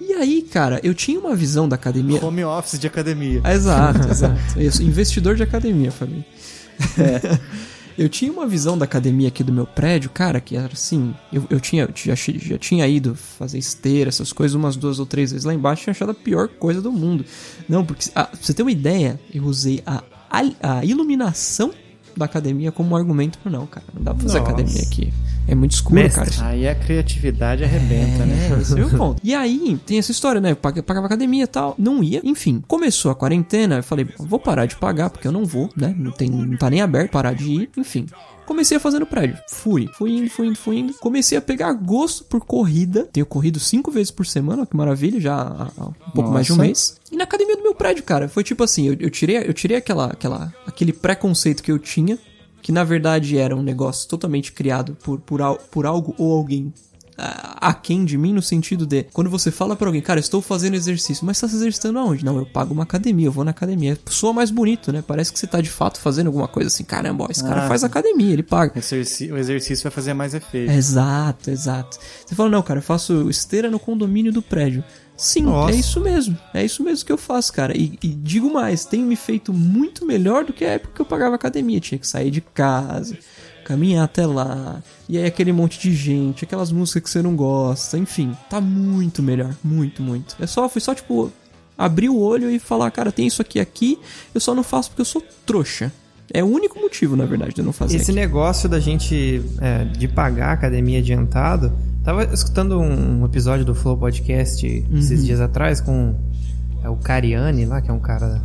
E 0.01 0.15
aí, 0.15 0.43
cara, 0.43 0.81
eu 0.83 0.95
tinha 0.95 1.21
uma 1.21 1.37
visão 1.37 1.69
da 1.69 1.75
academia. 1.77 2.25
Home 2.25 2.43
office 2.45 2.79
de 2.79 2.87
academia. 2.87 3.43
Exato, 3.45 4.09
exato. 4.11 4.41
Isso, 4.59 4.83
investidor 4.83 5.37
de 5.37 5.43
academia, 5.43 5.93
Fabinho. 5.93 6.25
Eu 7.99 8.09
tinha 8.09 8.33
uma 8.33 8.47
visão 8.47 8.79
da 8.79 8.87
academia 8.87 9.29
aqui 9.29 9.45
do 9.45 9.53
meu 9.53 9.67
prédio, 9.67 10.09
cara, 10.09 10.41
que 10.41 10.57
era 10.57 10.73
assim. 10.73 11.15
Eu, 11.31 11.45
eu 11.51 11.61
tinha, 11.61 11.87
já, 11.95 12.15
já 12.15 12.57
tinha 12.57 12.89
ido 12.89 13.15
fazer 13.15 13.59
esteira, 13.59 14.09
essas 14.09 14.33
coisas, 14.33 14.55
umas 14.55 14.75
duas 14.75 14.99
ou 14.99 15.05
três 15.05 15.33
vezes 15.33 15.45
lá 15.45 15.53
embaixo, 15.53 15.83
tinha 15.83 15.91
achado 15.91 16.13
a 16.13 16.15
pior 16.15 16.49
coisa 16.49 16.81
do 16.81 16.91
mundo. 16.91 17.27
Não, 17.69 17.85
porque, 17.85 18.09
ah, 18.15 18.25
pra 18.25 18.39
você 18.41 18.55
ter 18.55 18.63
uma 18.63 18.73
ideia, 18.73 19.21
eu 19.35 19.45
usei 19.45 19.83
a, 19.85 20.03
a, 20.31 20.79
a 20.79 20.85
iluminação 20.85 21.75
da 22.17 22.25
academia 22.25 22.71
como 22.73 22.97
argumento 22.97 23.39
pra 23.39 23.51
não, 23.51 23.67
cara. 23.67 23.87
Não 23.95 24.03
dá 24.03 24.15
pra 24.15 24.23
fazer 24.23 24.39
Nossa. 24.41 24.53
academia 24.53 24.83
aqui. 24.83 25.13
É 25.49 25.55
muito 25.55 25.73
escuro, 25.73 25.97
Mestre. 25.97 26.31
cara. 26.37 26.49
Aí 26.51 26.69
a 26.69 26.75
criatividade 26.75 27.65
arrebenta, 27.65 28.25
né? 28.25 28.51
É, 28.57 28.61
esse 28.61 28.79
é 28.79 28.85
o 28.85 28.91
ponto. 28.97 29.21
E 29.25 29.35
aí, 29.35 29.79
tem 29.87 29.99
essa 29.99 30.13
história, 30.13 30.41
né? 30.41 30.53
Eu 30.53 30.57
pag- 30.57 30.83
pagava 30.83 31.07
academia 31.07 31.45
e 31.45 31.47
tal, 31.47 31.75
não 31.79 32.03
ia. 32.05 32.21
Enfim, 32.23 32.63
começou 32.69 33.11
a 33.11 33.15
quarentena, 33.15 33.77
eu 33.77 33.83
falei, 33.83 34.07
vou 34.19 34.39
parar 34.39 34.67
de 34.67 34.77
pagar, 34.77 35.11
porque 35.11 35.27
eu 35.27 35.33
não 35.33 35.45
vou, 35.45 35.69
né? 35.77 35.95
Não, 35.99 36.13
tem, 36.13 36.29
não 36.31 36.57
tá 36.57 36.71
nem 36.71 36.81
aberto, 36.83 37.11
parar 37.11 37.33
de 37.35 37.45
ir, 37.51 37.71
enfim. 37.77 38.07
Comecei 38.51 38.79
a 38.79 38.81
fazer 38.81 38.99
no 38.99 39.07
prédio. 39.07 39.39
Fui, 39.47 39.89
fui 39.97 40.11
indo, 40.11 40.29
fui 40.29 40.49
indo, 40.49 40.59
fui 40.59 40.79
indo. 40.81 40.95
Comecei 40.95 41.39
a 41.39 41.41
pegar 41.41 41.73
gosto 41.73 42.25
por 42.25 42.45
corrida. 42.45 43.09
Tenho 43.13 43.25
corrido 43.25 43.61
cinco 43.61 43.93
vezes 43.93 44.11
por 44.11 44.27
semana, 44.27 44.67
que 44.67 44.77
maravilha, 44.77 45.21
já 45.21 45.37
há, 45.37 45.85
um 45.87 46.11
pouco 46.11 46.33
mais 46.33 46.47
de 46.47 46.53
um 46.53 46.57
Nossa. 46.57 46.67
mês. 46.67 46.97
E 47.13 47.17
na 47.17 47.23
academia 47.23 47.57
do 47.57 47.63
meu 47.63 47.77
prédio, 47.77 48.03
cara, 48.03 48.29
foi 48.29 48.43
tipo 48.43 48.65
assim, 48.65 48.89
eu, 48.89 48.97
eu 48.99 49.09
tirei, 49.09 49.37
eu 49.37 49.55
tirei 49.55 49.77
aquela, 49.77 50.07
aquela, 50.07 50.53
aquele 50.67 50.93
preconceito 50.93 51.63
que 51.63 51.71
eu 51.71 51.79
tinha, 51.79 52.19
que 52.61 52.73
na 52.73 52.83
verdade 52.83 53.39
era 53.39 53.55
um 53.55 53.63
negócio 53.63 54.09
totalmente 54.09 54.51
criado 54.51 54.97
por, 55.01 55.21
por, 55.21 55.41
por 55.71 55.87
algo 55.87 56.13
ou 56.19 56.37
alguém 56.37 56.75
aquém 57.57 58.05
de 58.05 58.17
mim 58.17 58.33
no 58.33 58.43
sentido 58.43 58.87
de 58.87 59.05
quando 59.13 59.29
você 59.31 59.51
fala 59.51 59.77
pra 59.77 59.89
alguém, 59.89 60.01
cara, 60.03 60.21
estou 60.21 60.41
fazendo 60.41 60.75
exercício, 60.75 61.25
mas 61.25 61.37
você 61.39 61.47
tá 61.47 61.49
se 61.49 61.57
exercitando 61.57 61.99
aonde? 61.99 62.25
Não, 62.25 62.37
eu 62.39 62.47
pago 62.47 62.73
uma 62.73 62.83
academia, 62.85 63.27
eu 63.27 63.33
vou 63.33 63.45
na 63.45 63.51
academia. 63.51 63.99
Soa 64.07 64.33
mais 64.33 64.51
bonito, 64.51 64.93
né? 64.93 65.03
Parece 65.07 65.33
que 65.33 65.39
você 65.39 65.47
tá 65.47 65.61
de 65.61 65.71
fato 65.71 66.01
fazendo 66.01 66.29
alguma 66.29 66.49
coisa 66.49 66.69
assim, 66.69 66.85
caramba, 66.85 67.25
ó, 67.25 67.29
esse 67.31 67.43
cara 67.43 67.65
Ah, 67.65 67.69
faz 67.69 67.85
academia, 67.85 68.33
ele 68.33 68.43
paga. 68.43 68.73
O 68.75 68.79
exercício, 68.79 69.35
o 69.35 69.39
exercício 69.39 69.83
vai 69.83 69.93
fazer 69.93 70.15
mais 70.15 70.35
efeito. 70.35 70.73
Exato, 70.73 71.51
exato. 71.51 71.99
Você 72.27 72.35
fala, 72.35 72.49
não, 72.49 72.63
cara, 72.63 72.79
eu 72.79 72.83
faço 72.85 73.29
esteira 73.31 73.71
no 73.71 73.79
condomínio 73.79 74.33
do 74.33 74.43
prédio. 74.43 74.83
Sim, 75.17 75.43
Nossa. 75.43 75.75
é 75.75 75.77
isso 75.79 76.01
mesmo. 76.01 76.39
É 76.55 76.65
isso 76.65 76.83
mesmo 76.83 77.05
que 77.05 77.13
eu 77.13 77.19
faço, 77.19 77.53
cara. 77.53 77.77
E, 77.77 77.99
e 78.03 78.09
digo 78.09 78.51
mais, 78.51 78.87
tem 78.87 79.03
me 79.03 79.17
feito 79.17 79.53
muito 79.53 80.07
melhor 80.07 80.45
do 80.47 80.53
que 80.53 80.65
a 80.65 80.71
época 80.71 80.95
que 80.95 81.01
eu 81.03 81.05
pagava 81.05 81.35
academia. 81.35 81.79
Tinha 81.79 81.99
que 81.99 82.07
sair 82.09 82.31
de 82.31 82.41
casa, 82.41 83.19
caminhar 83.71 84.05
até 84.05 84.27
lá. 84.27 84.83
E 85.09 85.17
aí 85.17 85.25
aquele 85.27 85.53
monte 85.53 85.79
de 85.79 85.95
gente, 85.95 86.45
aquelas 86.45 86.73
músicas 86.73 87.03
que 87.05 87.11
você 87.11 87.23
não 87.23 87.37
gosta, 87.37 87.97
enfim, 87.97 88.37
tá 88.49 88.61
muito 88.61 89.23
melhor, 89.23 89.55
muito, 89.63 90.03
muito. 90.03 90.35
É 90.41 90.47
só, 90.47 90.69
foi 90.69 90.81
só 90.81 90.93
tipo 90.93 91.31
abrir 91.79 92.09
o 92.09 92.19
olho 92.19 92.51
e 92.51 92.59
falar, 92.59 92.91
cara, 92.91 93.13
tem 93.13 93.27
isso 93.27 93.41
aqui 93.41 93.61
aqui, 93.61 93.99
eu 94.35 94.41
só 94.41 94.55
não 94.55 94.63
faço 94.65 94.91
porque 94.91 95.03
eu 95.03 95.07
sou 95.07 95.23
trouxa. 95.47 95.93
É 96.33 96.45
o 96.45 96.47
único 96.47 96.79
motivo, 96.79 97.17
na 97.17 97.25
verdade, 97.25 97.55
de 97.55 97.61
eu 97.61 97.65
não 97.65 97.73
fazer. 97.73 97.97
Esse 97.97 98.11
aqui. 98.13 98.21
negócio 98.21 98.69
da 98.69 98.79
gente 98.79 99.43
é, 99.61 99.85
de 99.85 100.07
pagar 100.07 100.51
a 100.51 100.53
academia 100.53 100.99
adiantado. 101.01 101.73
Tava 102.05 102.25
escutando 102.33 102.79
um 102.79 103.25
episódio 103.25 103.65
do 103.65 103.75
Flow 103.75 103.97
Podcast 103.97 104.65
Uhum. 104.67 104.99
esses 104.99 105.25
dias 105.25 105.41
atrás 105.41 105.81
com 105.81 106.15
é, 106.85 106.89
o 106.89 106.97
Cariani 106.97 107.67
lá, 107.67 107.81
que 107.81 107.91
é 107.91 107.93
um 107.93 107.99
cara. 107.99 108.43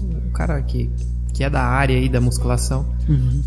Um 0.00 0.30
cara 0.30 0.62
que 0.62 0.88
que 1.34 1.44
é 1.44 1.50
da 1.50 1.60
área 1.62 1.94
aí 1.96 2.08
da 2.08 2.20
musculação. 2.20 2.86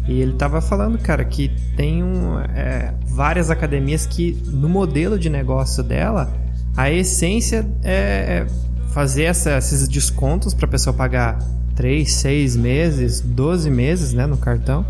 E 0.08 0.22
ele 0.22 0.34
tava 0.34 0.62
falando, 0.62 1.00
cara, 1.00 1.26
que 1.26 1.50
tem 1.76 2.04
um, 2.04 2.38
é, 2.54 2.94
várias 3.08 3.50
academias 3.50 4.06
que 4.06 4.38
no 4.48 4.70
modelo 4.70 5.18
de 5.18 5.30
negócio 5.30 5.82
dela, 5.84 6.32
a 6.76 6.92
essência 6.92 7.66
é 7.84 8.46
é 8.46 8.48
fazer 8.94 9.24
essa- 9.24 9.58
esses 9.58 9.88
descontos 9.88 10.54
pra 10.54 10.68
pessoa 10.68 10.94
pagar 10.94 11.38
3, 11.76 12.12
6 12.14 12.56
meses, 12.56 13.22
12 13.22 13.70
meses, 13.70 14.12
né, 14.12 14.26
no 14.26 14.38
cartão. 14.38 14.84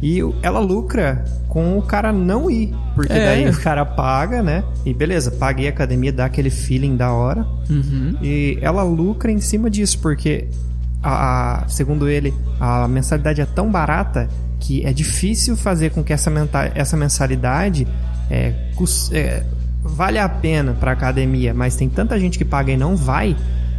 E 0.00 0.22
o- 0.22 0.34
ela 0.42 0.58
lucra 0.60 1.22
com 1.48 1.76
o 1.78 1.82
cara 1.82 2.10
não 2.12 2.50
ir. 2.50 2.72
Porque 2.94 3.12
É. 3.12 3.24
daí 3.26 3.48
o 3.50 3.60
cara 3.60 3.84
paga, 3.84 4.42
né? 4.42 4.64
E 4.86 4.94
beleza, 4.94 5.30
paguei 5.30 5.66
a 5.66 5.70
academia, 5.70 6.10
dá 6.12 6.24
aquele 6.24 6.48
feeling 6.48 6.96
da 6.96 7.12
hora. 7.12 7.46
Uhum. 7.68 8.16
E 8.22 8.56
ela 8.62 8.82
lucra 8.82 9.30
em 9.30 9.40
cima 9.40 9.68
disso, 9.68 9.98
porque, 10.00 10.48
a, 11.02 11.62
a- 11.64 11.68
segundo 11.68 12.08
ele, 12.08 12.34
a 12.58 12.86
mensalidade 12.88 13.40
é 13.40 13.46
tão 13.46 13.70
barata 13.70 14.28
que 14.58 14.84
é 14.84 14.92
difícil 14.92 15.56
fazer 15.56 15.90
com 15.90 16.04
que 16.04 16.12
essa, 16.12 16.30
menta- 16.30 16.70
essa 16.74 16.96
mensalidade 16.96 17.86
é, 18.30 18.52
cus- 18.76 19.10
é, 19.12 19.44
vale 19.82 20.18
a 20.18 20.28
pena 20.28 20.72
pra 20.78 20.92
academia, 20.92 21.54
mas 21.54 21.74
tem 21.76 21.88
tanta 21.88 22.18
gente 22.20 22.36
que 22.38 22.44
paga 22.44 22.70
e 22.72 22.76
não 22.76 22.94
vai 22.96 23.36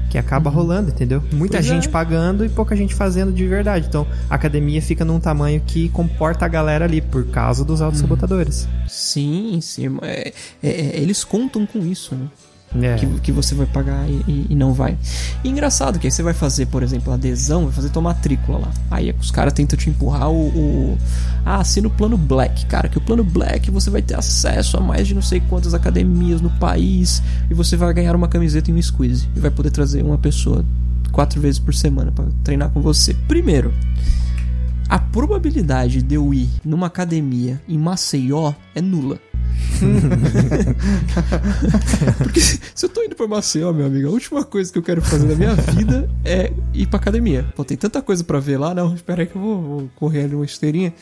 que 0.09 0.17
acaba 0.17 0.49
rolando, 0.49 0.89
entendeu? 0.89 1.23
Muita 1.31 1.57
Pois 1.59 1.65
é. 1.67 1.69
gente 1.69 1.87
pagando 1.87 2.43
e 2.43 2.49
pouca 2.49 2.75
gente 2.75 2.93
fazendo 2.93 3.31
de 3.31 3.47
verdade. 3.47 3.85
Então 3.87 4.05
a 4.29 4.35
academia 4.35 4.81
fica 4.81 5.05
num 5.05 5.21
tamanho 5.21 5.61
que 5.65 5.87
comporta 5.87 6.43
a 6.43 6.49
galera 6.49 6.83
ali 6.83 6.99
por 6.99 7.23
causa 7.27 7.63
dos 7.63 7.81
autossabotadores. 7.81 8.67
Sim, 8.89 9.59
sim. 9.61 9.97
É, 10.01 10.33
é, 10.61 10.69
é, 10.69 10.99
eles 10.99 11.23
contam 11.23 11.65
com 11.65 11.79
isso, 11.79 12.13
né? 12.13 12.25
É. 12.79 12.95
que, 12.95 13.05
que 13.19 13.31
você 13.31 13.53
vai 13.53 13.65
pagar 13.65 14.07
e, 14.09 14.47
e- 14.49 14.55
não 14.55 14.73
vai. 14.73 14.97
E 15.43 15.49
engraçado 15.49 15.99
que 15.99 16.07
aí 16.07 16.11
você 16.11 16.23
vai 16.23 16.33
fazer, 16.33 16.67
por 16.67 16.83
exemplo, 16.83 17.11
adesão, 17.11 17.65
vai 17.65 17.73
fazer 17.73 17.89
tua 17.89 18.01
matrícula 18.01 18.59
lá. 18.59 18.71
Aí 18.89 19.13
os 19.19 19.29
caras 19.31 19.51
tentam 19.53 19.77
te 19.77 19.89
empurrar 19.89 20.29
o, 20.29 20.47
o. 20.47 20.97
Ah, 21.45 21.57
assina 21.59 21.87
o 21.87 21.91
plano 21.91 22.17
Black, 22.17 22.65
cara. 22.67 22.87
Que 22.87 22.97
o 22.97 23.01
plano 23.01 23.23
Black 23.23 23.69
você 23.71 23.89
vai 23.89 24.01
ter 24.01 24.17
acesso 24.17 24.77
a 24.77 24.79
mais 24.79 25.07
de 25.07 25.13
não 25.15 25.21
sei 25.21 25.41
quantas 25.41 25.73
academias 25.73 26.39
no 26.39 26.49
país. 26.51 27.21
E 27.49 27.53
você 27.53 27.75
vai 27.75 27.93
ganhar 27.93 28.15
uma 28.15 28.27
camiseta 28.27 28.71
e 28.71 28.73
um 28.73 28.81
squeeze. 28.81 29.27
E 29.35 29.39
vai 29.39 29.51
poder 29.51 29.71
trazer 29.71 30.03
uma 30.03 30.17
pessoa 30.17 30.63
quatro 31.11 31.41
vezes 31.41 31.59
por 31.59 31.73
semana 31.73 32.11
pra 32.11 32.25
treinar 32.43 32.69
com 32.69 32.79
você. 32.81 33.13
Primeiro. 33.27 33.73
A 34.87 34.99
probabilidade 34.99 36.01
de 36.01 36.15
eu 36.15 36.33
ir 36.33 36.49
numa 36.65 36.87
academia 36.87 37.61
em 37.67 37.77
Maceió 37.77 38.53
é 38.75 38.81
nula. 38.81 39.17
Porque 42.17 42.39
se 42.39 42.85
eu 42.85 42.89
tô 42.89 43.03
indo 43.03 43.15
pra 43.15 43.27
Maceió, 43.27 43.71
meu 43.73 43.85
amigo, 43.87 44.07
a 44.07 44.11
última 44.11 44.43
coisa 44.43 44.71
que 44.71 44.77
eu 44.77 44.83
quero 44.83 45.01
fazer 45.01 45.27
na 45.27 45.35
minha 45.35 45.55
vida 45.55 46.09
é 46.23 46.51
ir 46.73 46.87
pra 46.87 46.99
academia. 46.99 47.45
Pô, 47.55 47.63
tem 47.63 47.77
tanta 47.77 48.01
coisa 48.01 48.23
pra 48.23 48.39
ver 48.39 48.57
lá, 48.57 48.73
não, 48.73 48.93
espera 48.93 49.21
aí 49.23 49.27
que 49.27 49.35
eu 49.35 49.41
vou, 49.41 49.61
vou 49.61 49.89
correr 49.95 50.23
ali 50.25 50.35
uma 50.35 50.45
esteirinha. 50.45 50.93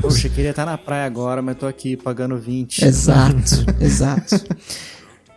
Poxa, 0.00 0.28
eu 0.28 0.32
queria 0.32 0.50
estar 0.50 0.66
na 0.66 0.78
praia 0.78 1.06
agora, 1.06 1.42
mas 1.42 1.56
tô 1.56 1.66
aqui 1.66 1.96
pagando 1.96 2.38
20. 2.38 2.84
Exato, 2.84 3.64
exato. 3.80 4.44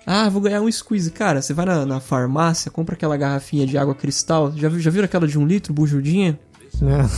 Ah, 0.05 0.29
vou 0.29 0.41
ganhar 0.41 0.62
um 0.62 0.71
squeeze. 0.71 1.12
Cara, 1.12 1.41
você 1.41 1.53
vai 1.53 1.65
na, 1.65 1.86
na 1.86 1.99
farmácia, 1.99 2.71
compra 2.71 2.95
aquela 2.95 3.17
garrafinha 3.17 3.67
de 3.67 3.77
água 3.77 3.93
cristal. 3.93 4.53
Já, 4.55 4.69
viu- 4.69 4.79
já 4.79 4.89
viram 4.89 5.05
aquela 5.05 5.27
de 5.27 5.38
um 5.38 5.45
litro, 5.45 5.73
bujudinha? 5.73 6.39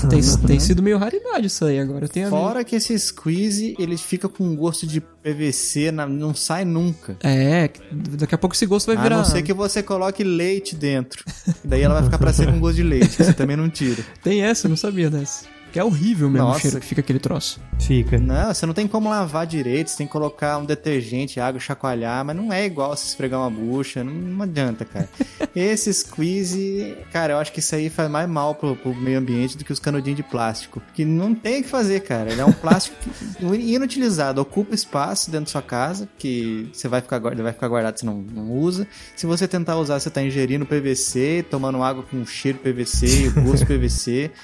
Tem, 0.10 0.22
tem 0.48 0.60
sido 0.60 0.82
meio 0.82 0.98
raridade 0.98 1.48
isso 1.48 1.66
aí 1.66 1.80
agora. 1.80 2.06
Eu 2.06 2.10
tenho 2.10 2.28
amigo- 2.28 2.42
Fora 2.42 2.64
que 2.64 2.76
esse 2.76 2.98
squeeze, 2.98 3.76
ele 3.80 3.98
fica 3.98 4.30
com 4.30 4.56
gosto 4.56 4.88
de 4.88 5.02
PVC, 5.02 5.92
na- 5.92 6.08
não 6.08 6.34
sai 6.34 6.64
nunca. 6.66 7.18
É, 7.24 7.70
daqui 7.92 8.36
a 8.36 8.38
pouco 8.38 8.56
esse 8.56 8.66
gosto 8.66 8.88
vai 8.88 8.98
A 8.98 9.02
virar. 9.02 9.18
não 9.18 9.26
ser 9.26 9.42
que 9.42 9.54
você 9.54 9.84
coloque 9.84 10.24
leite 10.24 10.76
dentro. 10.76 11.24
Daí 11.64 11.82
ela 11.82 11.94
vai 11.96 12.04
ficar 12.04 12.18
pra 12.18 12.32
ser 12.34 12.46
com 12.52 12.60
gosto 12.60 12.76
de 12.78 12.84
leite, 12.84 13.10
que 13.18 13.24
você 13.24 13.34
também 13.34 13.58
não 13.58 13.70
tira. 13.70 14.04
Tem 14.24 14.42
essa, 14.42 14.68
eu 14.68 14.70
não 14.70 14.78
sabia 14.78 15.10
dessa. 15.10 15.46
Que 15.72 15.80
é 15.80 15.84
horrível 15.84 16.30
mesmo 16.30 16.48
o 16.48 16.50
Nossa. 16.50 16.62
cheiro 16.62 16.80
que 16.80 16.86
fica 16.86 17.02
aquele 17.02 17.20
troço. 17.20 17.62
Fica. 17.80 18.18
Não, 18.18 18.54
você 18.54 18.66
não 18.66 18.74
tem 18.74 18.88
como 18.88 19.10
lavar 19.10 19.46
direito, 19.46 19.90
você 19.90 19.98
tem 19.98 20.08
que 20.08 20.12
colocar 20.12 20.58
um 20.58 20.66
detergente, 20.66 21.40
água, 21.40 21.60
chacoalhar, 21.60 22.26
mas 22.26 22.36
não 22.36 22.52
é 22.52 22.66
igual 22.66 22.96
se 22.98 23.08
esfregar 23.08 23.40
uma 23.40 23.50
bucha, 23.50 24.04
não, 24.04 24.12
não 24.12 24.44
adianta, 24.44 24.84
cara. 24.84 25.08
Esse 25.56 25.94
squeeze, 25.94 26.98
cara, 27.12 27.34
eu 27.34 27.38
acho 27.38 27.52
que 27.52 27.60
isso 27.60 27.76
aí 27.76 27.90
faz 27.90 28.10
mais 28.10 28.28
mal 28.28 28.56
pro, 28.56 28.76
pro 28.76 28.96
meio 28.96 29.20
ambiente 29.20 29.58
do 29.58 29.64
que 29.64 29.72
os 29.72 29.80
canudinhos 29.80 30.18
de 30.18 30.24
plástico. 30.24 30.82
Que 30.94 31.06
não 31.06 31.34
tem 31.36 31.60
o 31.60 31.64
que 31.64 31.70
fazer, 31.70 32.02
cara. 32.02 32.32
Ele 32.32 32.42
é 32.42 32.46
um 32.46 32.52
plástico 32.52 32.98
inutilizado, 33.54 34.42
ocupa 34.42 34.74
espaço 34.74 35.30
dentro 35.30 35.46
da 35.46 35.52
sua 35.52 35.62
casa, 35.62 36.10
que 36.18 36.70
você 36.74 36.88
vai 36.88 37.02
ficar, 37.02 37.20
vai 37.20 37.54
ficar 37.54 37.68
guardado, 37.68 38.00
você 38.00 38.06
não, 38.06 38.16
não 38.16 38.52
usa. 38.52 38.88
Se 39.16 39.26
você 39.26 39.48
tentar 39.48 39.78
usar, 39.78 40.00
você 40.00 40.10
tá 40.10 40.22
ingerindo 40.22 40.66
PVC, 40.66 41.46
tomando 41.50 41.82
água 41.84 42.04
com 42.04 42.26
cheiro 42.26 42.58
PVC, 42.60 43.28
e 43.28 43.30
gosto 43.30 43.66
PVC. 43.66 44.32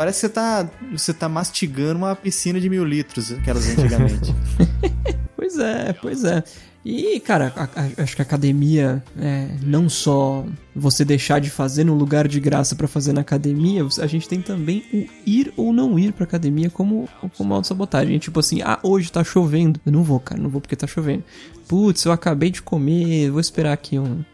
Parece 0.00 0.20
que 0.20 0.26
você 0.28 0.32
tá, 0.32 0.70
você 0.92 1.12
tá 1.12 1.28
mastigando 1.28 1.98
uma 1.98 2.16
piscina 2.16 2.58
de 2.58 2.70
mil 2.70 2.82
litros, 2.86 3.30
aquelas 3.32 3.68
antigamente. 3.68 4.34
Pois 5.36 5.58
é, 5.58 5.92
pois 5.94 6.24
é. 6.24 6.42
E, 6.84 7.18
cara, 7.20 7.52
a- 7.56 7.64
a- 7.64 8.02
acho 8.02 8.14
que 8.16 8.22
a 8.22 8.24
academia 8.24 9.02
é 9.18 9.48
não 9.62 9.88
só 9.90 10.46
você 10.76 11.04
deixar 11.04 11.38
de 11.40 11.50
fazer 11.50 11.82
num 11.84 11.94
lugar 11.94 12.28
de 12.28 12.38
graça 12.40 12.74
pra 12.76 12.86
fazer 12.88 13.12
na 13.12 13.20
academia, 13.22 13.82
a 14.00 14.06
gente 14.06 14.28
tem 14.28 14.40
também 14.40 14.84
o 14.92 15.06
ir 15.26 15.52
ou 15.56 15.72
não 15.72 15.98
ir 15.98 16.12
pra 16.12 16.24
academia 16.24 16.70
como, 16.70 17.08
como 17.36 17.52
autossabotagem. 17.54 18.18
Tipo 18.18 18.38
assim, 18.40 18.60
ah, 18.62 18.78
hoje 18.82 19.10
tá 19.12 19.24
chovendo. 19.24 19.80
Eu 19.84 19.92
não 19.92 20.02
vou, 20.04 20.20
cara, 20.20 20.40
não 20.40 20.48
vou 20.50 20.60
porque 20.60 20.76
tá 20.76 20.86
chovendo. 20.86 21.24
Putz, 21.68 22.04
eu 22.04 22.12
acabei 22.12 22.50
de 22.50 22.62
comer, 22.62 23.30
vou 23.30 23.40
esperar 23.40 23.72
aqui 23.72 23.98
um- 23.98 24.24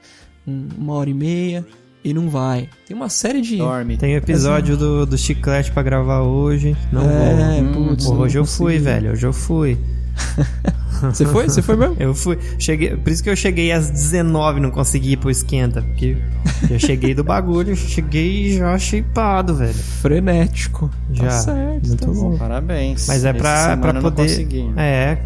um- 0.47 0.69
uma 0.79 0.95
hora 0.95 1.09
e 1.11 1.15
meia. 1.15 1.65
E 2.07 2.15
não 2.15 2.29
vai. 2.31 2.69
Tem 2.87 2.97
uma 2.97 3.09
série 3.09 3.41
de. 3.41 3.57
Dorme. 3.57 3.97
Tem 3.97 4.15
episódio 4.15 4.77
do, 4.77 5.05
do 5.05 5.19
chiclete 5.19 5.73
pra 5.73 5.83
gravar 5.83 6.21
hoje. 6.23 6.77
Não 6.93 7.03
É, 7.03 7.61
vou. 7.63 7.89
putz, 7.89 8.05
Pô, 8.05 8.15
não 8.15 8.21
hoje 8.21 8.39
eu 8.39 8.43
consegui. 8.43 8.57
fui, 8.59 8.79
velho. 8.79 9.11
Hoje 9.11 9.27
eu 9.27 9.33
fui. 9.33 9.77
Você 11.03 11.27
foi? 11.27 11.45
Você 11.49 11.61
foi 11.61 11.77
mesmo? 11.77 11.97
Eu 11.99 12.15
fui. 12.15 12.39
Cheguei, 12.61 12.97
por 12.97 13.11
isso 13.13 13.23
que 13.23 13.29
eu 13.29 13.35
cheguei 13.37 13.71
às 13.73 13.91
19 13.91 14.61
não 14.61 14.71
consegui 14.71 15.13
ir 15.13 15.17
pro 15.17 15.31
esquenta. 15.31 15.83
Porque 15.83 16.17
eu 16.71 16.79
cheguei 16.79 17.13
do 17.13 17.23
bagulho, 17.25 17.75
cheguei 17.77 18.57
já 18.57 18.79
shapeado, 18.79 19.57
velho. 19.57 19.75
Frenético. 19.75 20.89
Já. 21.13 21.25
Tá 21.25 21.31
certo. 21.33 21.89
Muito 21.89 22.07
tá 22.07 22.13
bom. 22.13 22.39
Parabéns. 22.39 23.07
Mas 23.09 23.25
é 23.25 23.31
Essa 23.31 23.39
pra, 23.39 23.77
pra 23.77 24.01
poder. 24.01 24.23
consegui. 24.23 24.71
É, 24.77 25.19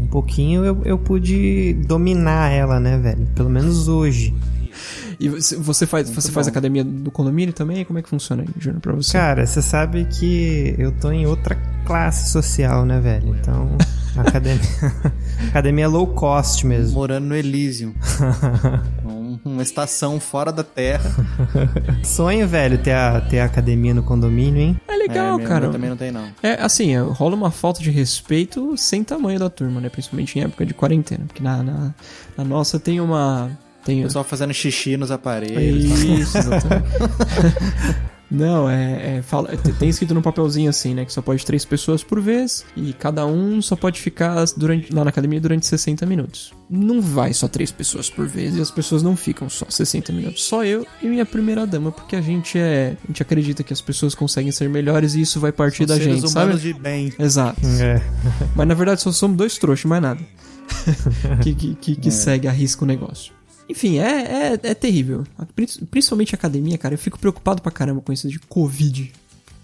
um 0.00 0.06
pouquinho 0.06 0.64
eu, 0.64 0.82
eu 0.84 0.96
pude 0.96 1.74
dominar 1.86 2.50
ela, 2.50 2.78
né, 2.80 2.96
velho? 2.96 3.26
Pelo 3.34 3.50
menos 3.50 3.88
hoje. 3.88 4.32
E 5.20 5.28
você 5.28 5.86
faz, 5.86 6.08
você 6.10 6.30
faz 6.30 6.46
academia 6.46 6.84
do 6.84 7.10
condomínio 7.10 7.52
também? 7.52 7.84
Como 7.84 7.98
é 7.98 8.02
que 8.02 8.08
funciona 8.08 8.42
aí, 8.42 8.48
Júnior, 8.58 8.80
pra 8.80 8.92
você? 8.92 9.12
Cara, 9.12 9.44
você 9.44 9.60
sabe 9.60 10.04
que 10.04 10.74
eu 10.78 10.92
tô 10.92 11.10
em 11.10 11.26
outra 11.26 11.56
classe 11.84 12.30
social, 12.30 12.84
né, 12.84 13.00
velho? 13.00 13.34
Então, 13.34 13.76
academia, 14.16 14.60
academia 15.50 15.88
low 15.88 16.06
cost 16.06 16.64
mesmo. 16.64 16.94
Morando 16.94 17.26
no 17.26 17.34
Elysium. 17.36 17.94
Um- 19.04 19.38
uma 19.44 19.62
estação 19.62 20.18
fora 20.20 20.50
da 20.52 20.62
Terra. 20.64 21.10
Sonho, 22.04 22.46
velho, 22.46 22.78
ter 22.78 22.92
a, 22.92 23.20
ter 23.20 23.40
a 23.40 23.44
academia 23.44 23.94
no 23.94 24.02
condomínio, 24.02 24.60
hein? 24.60 24.80
É 24.88 24.96
legal, 24.96 25.38
é, 25.38 25.42
cara. 25.44 25.60
meu 25.62 25.72
também 25.72 25.90
não 25.90 25.96
tem, 25.96 26.10
não. 26.10 26.28
É, 26.42 26.54
assim, 26.62 26.94
é, 26.94 26.98
rola 27.00 27.34
uma 27.36 27.50
falta 27.50 27.80
de 27.82 27.90
respeito 27.90 28.76
sem 28.76 29.04
tamanho 29.04 29.38
da 29.38 29.48
turma, 29.48 29.80
né? 29.80 29.88
Principalmente 29.88 30.38
em 30.38 30.42
época 30.42 30.64
de 30.66 30.74
quarentena. 30.74 31.24
Porque 31.26 31.42
na, 31.42 31.62
na, 31.62 31.94
na 32.36 32.44
nossa 32.44 32.78
tem 32.80 33.00
uma. 33.00 33.50
Tem, 33.88 34.00
O 34.00 34.02
pessoal 34.04 34.22
fazendo 34.24 34.52
xixi 34.52 34.96
nos 34.98 35.10
aparelhos. 35.10 35.88
tá? 35.88 36.04
Isso, 36.06 36.38
exatamente. 36.38 36.88
Não, 38.30 38.68
é, 38.68 39.16
é, 39.16 39.22
fala, 39.22 39.56
tem- 39.56 39.88
escrito 39.88 40.12
no 40.12 40.20
papelzinho 40.20 40.68
assim, 40.68 40.92
né? 40.92 41.06
Que 41.06 41.12
só 41.14 41.22
pode 41.22 41.46
três 41.46 41.64
pessoas 41.64 42.04
por 42.04 42.20
vez 42.20 42.62
e 42.76 42.92
cada 42.92 43.24
um 43.24 43.62
só 43.62 43.74
pode 43.74 43.98
ficar 43.98 44.44
durante, 44.54 44.92
lá 44.94 45.02
na 45.02 45.08
academia 45.08 45.40
durante 45.40 45.64
60 45.66 46.04
minutos. 46.04 46.52
Não 46.68 47.00
vai 47.00 47.32
só 47.32 47.48
três 47.48 47.70
pessoas 47.70 48.10
por 48.10 48.26
vez 48.28 48.54
e 48.54 48.60
as 48.60 48.70
pessoas 48.70 49.02
não 49.02 49.16
ficam 49.16 49.48
só 49.48 49.64
60 49.70 50.12
minutos. 50.12 50.44
Só 50.44 50.62
eu 50.62 50.86
e 51.02 51.06
minha 51.08 51.24
primeira 51.24 51.66
dama, 51.66 51.90
porque 51.90 52.16
a 52.16 52.20
gente 52.20 52.58
é. 52.58 52.96
A 53.02 53.06
gente 53.06 53.22
acredita 53.22 53.62
que 53.62 53.72
as 53.72 53.80
pessoas 53.80 54.14
conseguem 54.14 54.52
ser 54.52 54.68
melhores 54.68 55.14
e 55.14 55.22
isso 55.22 55.40
vai 55.40 55.50
partir 55.50 55.78
São 55.78 55.86
da 55.86 55.94
seres 55.96 56.20
gente, 56.20 56.30
humanos 56.30 56.60
sabe? 56.60 56.74
de 56.74 56.78
bem. 56.78 57.10
Exato. 57.18 57.58
É. 57.80 58.02
Mas 58.54 58.68
na 58.68 58.74
verdade 58.74 59.00
só 59.00 59.10
somos 59.10 59.38
dois 59.38 59.56
trouxas, 59.56 59.86
mais 59.86 60.02
nada. 60.02 60.20
que 61.42 61.54
que, 61.54 61.74
que, 61.76 61.96
que 61.96 62.10
segue, 62.10 62.46
arrisca 62.46 62.84
o 62.84 62.86
negócio. 62.86 63.37
Enfim, 63.68 63.98
é, 63.98 64.52
é, 64.54 64.60
é 64.70 64.74
terrível. 64.74 65.24
Prin- 65.54 65.66
Principalmente 65.90 66.34
a 66.34 66.38
academia, 66.38 66.78
cara. 66.78 66.94
Eu 66.94 66.98
fico 66.98 67.18
preocupado 67.18 67.60
pra 67.62 67.70
caramba 67.70 68.00
com 68.00 68.12
isso 68.12 68.28
de 68.28 68.38
Covid. 68.38 69.12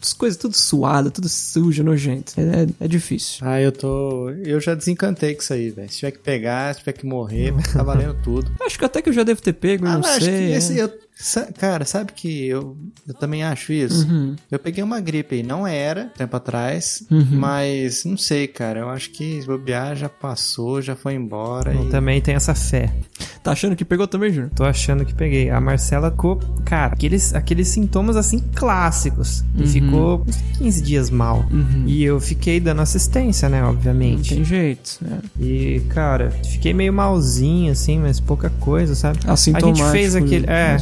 As 0.03 0.13
coisas 0.13 0.37
tudo 0.39 0.55
suada, 0.55 1.11
tudo 1.11 1.29
sujo, 1.31 1.83
nojento. 1.83 2.35
É, 2.39 2.85
é 2.85 2.89
difícil. 2.89 3.39
Ah, 3.41 3.59
eu 3.59 3.73
tô. 3.73 4.29
Eu 4.31 4.61
já 4.61 4.75
desencantei 4.75 5.35
com 5.35 5.41
isso 5.41 5.53
aí, 5.55 5.71
velho. 5.71 5.89
Se 5.91 6.01
tiver 6.01 6.11
que 6.11 6.19
pegar, 6.19 6.75
se 6.75 6.81
tiver 6.81 6.93
que 6.93 7.07
morrer, 7.07 7.55
tá 7.73 7.83
valendo 7.83 8.15
tudo. 8.23 8.53
Acho 8.61 8.79
que 8.79 8.85
até 8.85 9.01
que 9.01 9.09
eu 9.09 9.15
já 9.15 9.23
devo 9.23 9.41
ter 9.41 9.55
pego, 9.55 9.87
Ah, 9.87 9.95
não 9.95 10.01
mas 10.01 10.17
acho 10.17 10.25
sei. 10.27 10.47
que 10.49 10.53
é. 10.53 10.57
esse, 10.59 10.77
eu, 10.79 10.93
Sa- 11.17 11.47
cara, 11.53 11.85
sabe 11.85 12.13
que 12.13 12.47
eu, 12.49 12.77
eu 13.07 13.15
também 13.15 13.45
acho 13.45 13.73
isso? 13.73 14.07
Uhum. 14.09 14.35
Eu 14.51 14.59
peguei 14.59 14.83
uma 14.83 15.01
gripe 15.01 15.37
aí, 15.37 15.43
não 15.45 15.65
era, 15.67 16.07
tempo 16.17 16.37
atrás, 16.37 17.05
Uhum. 17.11 17.27
mas 17.33 18.05
não 18.05 18.17
sei, 18.17 18.49
cara. 18.49 18.81
Eu 18.81 18.91
acho 18.91 19.11
que 19.11 19.41
se 19.41 19.47
bobear 19.47 19.95
já 19.95 20.09
passou, 20.09 20.83
já 20.83 20.97
foi 20.97 21.15
embora. 21.15 21.73
Eu 21.73 21.87
e- 21.87 21.91
também 21.91 22.21
tenho 22.21 22.37
essa 22.37 22.55
fé. 22.55 22.93
Tá 23.45 23.53
achando 23.53 23.77
que 23.77 23.85
pegou 23.85 24.09
também, 24.09 24.33
Júnior? 24.33 24.51
Tô 24.57 24.65
achando 24.65 25.05
que 25.05 25.15
peguei. 25.15 25.51
A 25.51 25.61
Marcela 25.61 26.11
ficou, 26.11 26.41
cara, 26.65 26.95
aqueles, 26.95 27.35
aqueles 27.35 27.69
sintomas 27.69 28.17
assim 28.17 28.39
clássicos. 28.55 29.45
E 29.57 29.67
ficou 29.67 30.25
uns 30.27 30.37
15 30.59 30.83
dias 30.83 31.11
mal. 31.11 31.45
E 31.87 32.03
eu 32.03 32.19
fiquei 32.21 32.59
dando 32.59 32.81
assistência, 32.81 33.49
né? 33.49 33.61
Não 33.61 33.69
Obviamente. 33.71 34.35
tem 34.35 34.43
jeito, 34.45 34.99
né? 35.03 35.21
E, 35.39 35.81
cara, 35.91 36.31
fiquei 36.31 36.73
meio 36.73 36.93
malzinho, 36.93 37.71
assim, 37.71 37.99
mas 37.99 38.19
pouca 38.19 38.49
coisa, 38.61 38.95
sabe? 38.95 39.19
A 39.27 39.37
gente 39.37 39.85
fez 39.93 40.17
aquele. 40.17 40.47
É. 40.49 40.77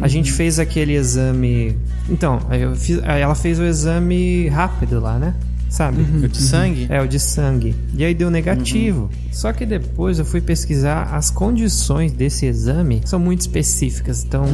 a 0.00 0.08
gente 0.08 0.32
fez 0.32 0.58
aquele 0.58 0.94
exame. 0.94 1.76
Então, 2.08 2.38
fiz, 2.76 2.98
ela 3.02 3.34
fez 3.34 3.58
o 3.58 3.64
exame 3.64 4.48
rápido 4.48 5.00
lá, 5.00 5.18
né? 5.18 5.34
Sabe? 5.68 6.02
O 6.02 6.28
de 6.28 6.38
sangue? 6.42 6.86
É, 6.90 7.00
o 7.00 7.06
de 7.06 7.20
sangue. 7.20 7.76
E 7.94 8.04
aí 8.04 8.12
deu 8.12 8.28
negativo. 8.28 9.08
Só 9.30 9.52
que 9.52 9.64
depois 9.64 10.18
eu 10.18 10.24
fui 10.24 10.40
pesquisar 10.40 11.04
as 11.14 11.30
condições 11.30 12.12
desse 12.12 12.44
exame 12.46 13.00
são 13.04 13.20
muito 13.20 13.40
específicas. 13.42 14.24
Então, 14.24 14.44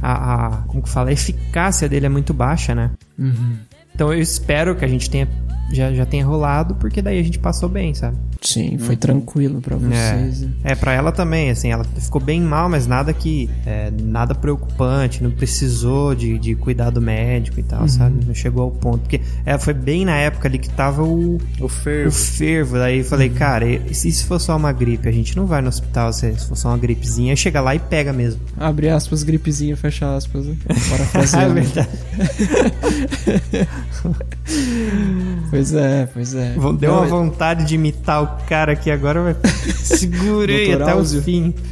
a, 0.00 0.12
a- 0.46 0.56
como 0.68 0.82
que 0.82 0.88
fala? 0.88 1.10
A 1.10 1.12
eficácia 1.12 1.86
dele 1.88 2.06
é 2.06 2.08
muito 2.08 2.32
baixa, 2.32 2.74
né? 2.74 2.90
Então 3.94 4.10
eu 4.12 4.20
espero 4.22 4.74
que 4.74 4.84
a 4.84 4.88
gente 4.88 5.10
tenha 5.10 5.28
já, 5.74 5.92
já 5.92 6.06
tenha 6.06 6.24
rolado, 6.24 6.74
porque 6.76 7.02
daí 7.02 7.18
a 7.18 7.22
gente 7.22 7.38
passou 7.38 7.68
bem, 7.68 7.94
sabe? 7.94 8.16
Sim, 8.42 8.76
foi 8.76 8.96
tranquilo 8.96 9.60
pra 9.60 9.76
vocês. 9.76 10.40
né? 10.42 10.50
É, 10.64 10.74
pra 10.74 10.92
ela 10.92 11.12
também, 11.12 11.50
assim, 11.50 11.70
ela 11.70 11.84
ficou 11.84 12.20
bem 12.20 12.40
mal, 12.40 12.68
mas 12.68 12.86
nada 12.86 13.12
que. 13.12 13.48
é, 13.64 13.90
nada 14.02 14.34
preocupante, 14.34 15.22
não 15.22 15.30
precisou 15.30 16.14
de, 16.14 16.38
de 16.38 16.54
cuidado 16.56 17.00
médico 17.00 17.60
e 17.60 17.62
tal, 17.62 17.86
sabe? 17.88 18.24
Não 18.26 18.34
chegou 18.34 18.64
ao 18.64 18.70
ponto. 18.72 18.98
Porque 19.02 19.20
ela 19.46 19.58
foi 19.58 19.72
bem 19.74 20.04
na 20.04 20.16
época 20.16 20.48
ali 20.48 20.58
que 20.58 20.68
tava 20.68 21.02
o, 21.04 21.36
O 21.60 21.64
o 21.64 21.68
fervo. 21.68 22.10
fervo. 22.10 22.76
Daí 22.78 22.98
eu 22.98 23.04
falei, 23.04 23.28
cara, 23.30 23.66
e 23.68 23.94
se 23.94 24.10
se 24.10 24.24
for 24.24 24.40
só 24.40 24.56
uma 24.56 24.72
gripe? 24.72 25.08
A 25.08 25.12
gente 25.12 25.36
não 25.36 25.46
vai 25.46 25.62
no 25.62 25.68
hospital 25.68 26.12
se, 26.12 26.32
se 26.38 26.48
for 26.48 26.56
só 26.56 26.68
uma 26.68 26.78
gripezinha. 26.78 27.32
Aí 27.32 27.36
chega 27.36 27.60
lá 27.60 27.74
e 27.74 27.78
pega 27.78 28.12
mesmo. 28.12 28.40
Abre 28.56 28.88
aspas, 28.88 29.22
gripezinha, 29.22 29.76
fecha 29.76 30.16
aspas. 30.16 30.46
Né? 30.46 30.56
é 30.68 30.90
Parafraseando. 30.90 31.54
verdade. 31.54 31.88
pois 35.50 35.74
é, 35.74 36.06
pois 36.12 36.34
é. 36.34 36.54
Deu 36.78 36.90
Não, 36.92 36.98
uma 36.98 37.06
vontade 37.06 37.64
de 37.64 37.74
imitar 37.74 38.22
o 38.22 38.31
cara 38.48 38.72
aqui 38.72 38.90
agora, 38.90 39.22
mas 39.22 39.36
segurei 39.76 40.72
até 40.72 40.90
Áuzio. 40.92 41.20
o 41.20 41.22
fim. 41.22 41.54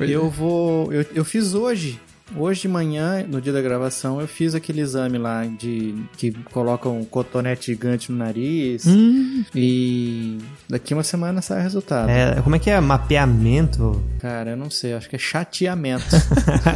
Eu 0.00 0.30
vou. 0.30 0.90
Eu, 0.92 1.04
eu 1.14 1.24
fiz 1.24 1.54
hoje. 1.54 2.00
Hoje 2.36 2.62
de 2.62 2.68
manhã, 2.68 3.24
no 3.28 3.40
dia 3.40 3.52
da 3.52 3.60
gravação, 3.60 4.20
eu 4.20 4.28
fiz 4.28 4.54
aquele 4.54 4.80
exame 4.80 5.18
lá 5.18 5.44
de 5.44 5.94
que 6.16 6.30
colocam 6.52 6.98
um 6.98 7.04
cotonete 7.04 7.66
gigante 7.66 8.12
no 8.12 8.18
nariz. 8.18 8.86
Hum, 8.86 9.44
E 9.54 10.38
daqui 10.68 10.94
uma 10.94 11.02
semana 11.02 11.42
sai 11.42 11.60
o 11.60 11.62
resultado. 11.62 12.08
É, 12.08 12.40
como 12.42 12.54
é 12.54 12.58
que 12.58 12.70
é? 12.70 12.80
Mapeamento? 12.80 14.00
Cara, 14.20 14.50
eu 14.50 14.56
não 14.56 14.70
sei, 14.70 14.94
acho 14.94 15.08
que 15.08 15.16
é 15.16 15.18
chateamento. 15.18 16.04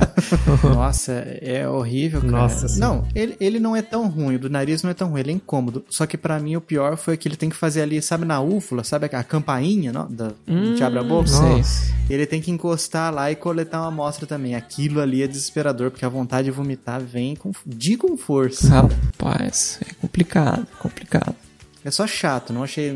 Nossa, 0.64 1.12
é 1.40 1.68
horrível, 1.68 2.20
cara. 2.20 2.32
Nossa 2.32 2.68
Senhora. 2.68 2.94
Não, 2.96 3.08
ele, 3.14 3.36
ele 3.40 3.60
não 3.60 3.76
é 3.76 3.82
tão 3.82 4.08
ruim, 4.08 4.36
do 4.38 4.50
nariz 4.50 4.82
não 4.82 4.90
é 4.90 4.94
tão 4.94 5.08
ruim, 5.10 5.20
ele 5.20 5.30
é 5.30 5.34
incômodo. 5.34 5.84
Só 5.88 6.06
que 6.06 6.16
pra 6.16 6.38
mim 6.40 6.56
o 6.56 6.60
pior 6.60 6.96
foi 6.96 7.16
que 7.16 7.28
ele 7.28 7.36
tem 7.36 7.48
que 7.48 7.56
fazer 7.56 7.82
ali, 7.82 8.00
sabe, 8.02 8.24
na 8.24 8.40
úvula, 8.40 8.82
sabe 8.84 9.06
a 9.06 9.22
campainha, 9.22 9.92
não? 9.92 10.10
Da, 10.10 10.32
que 10.76 10.82
abre 10.82 10.98
a 10.98 11.02
boca? 11.02 11.28
sei. 11.28 11.40
Nossa. 11.58 11.94
Ele 12.10 12.26
tem 12.26 12.40
que 12.40 12.50
encostar 12.50 13.12
lá 13.14 13.30
e 13.30 13.34
coletar 13.36 13.80
uma 13.80 13.88
amostra 13.88 14.26
também. 14.26 14.54
Aquilo 14.54 15.00
ali 15.00 15.22
é 15.22 15.26
desesperador, 15.44 15.90
porque 15.90 16.04
a 16.04 16.08
vontade 16.08 16.46
de 16.46 16.50
vomitar 16.50 17.00
vem 17.00 17.34
com, 17.36 17.52
de 17.64 17.96
com 17.96 18.16
força. 18.16 18.68
rapaz, 18.68 19.78
é 19.88 19.92
complicado, 19.94 20.66
complicado. 20.78 21.34
É 21.84 21.90
só 21.90 22.06
chato, 22.06 22.52
não 22.52 22.62
achei. 22.62 22.92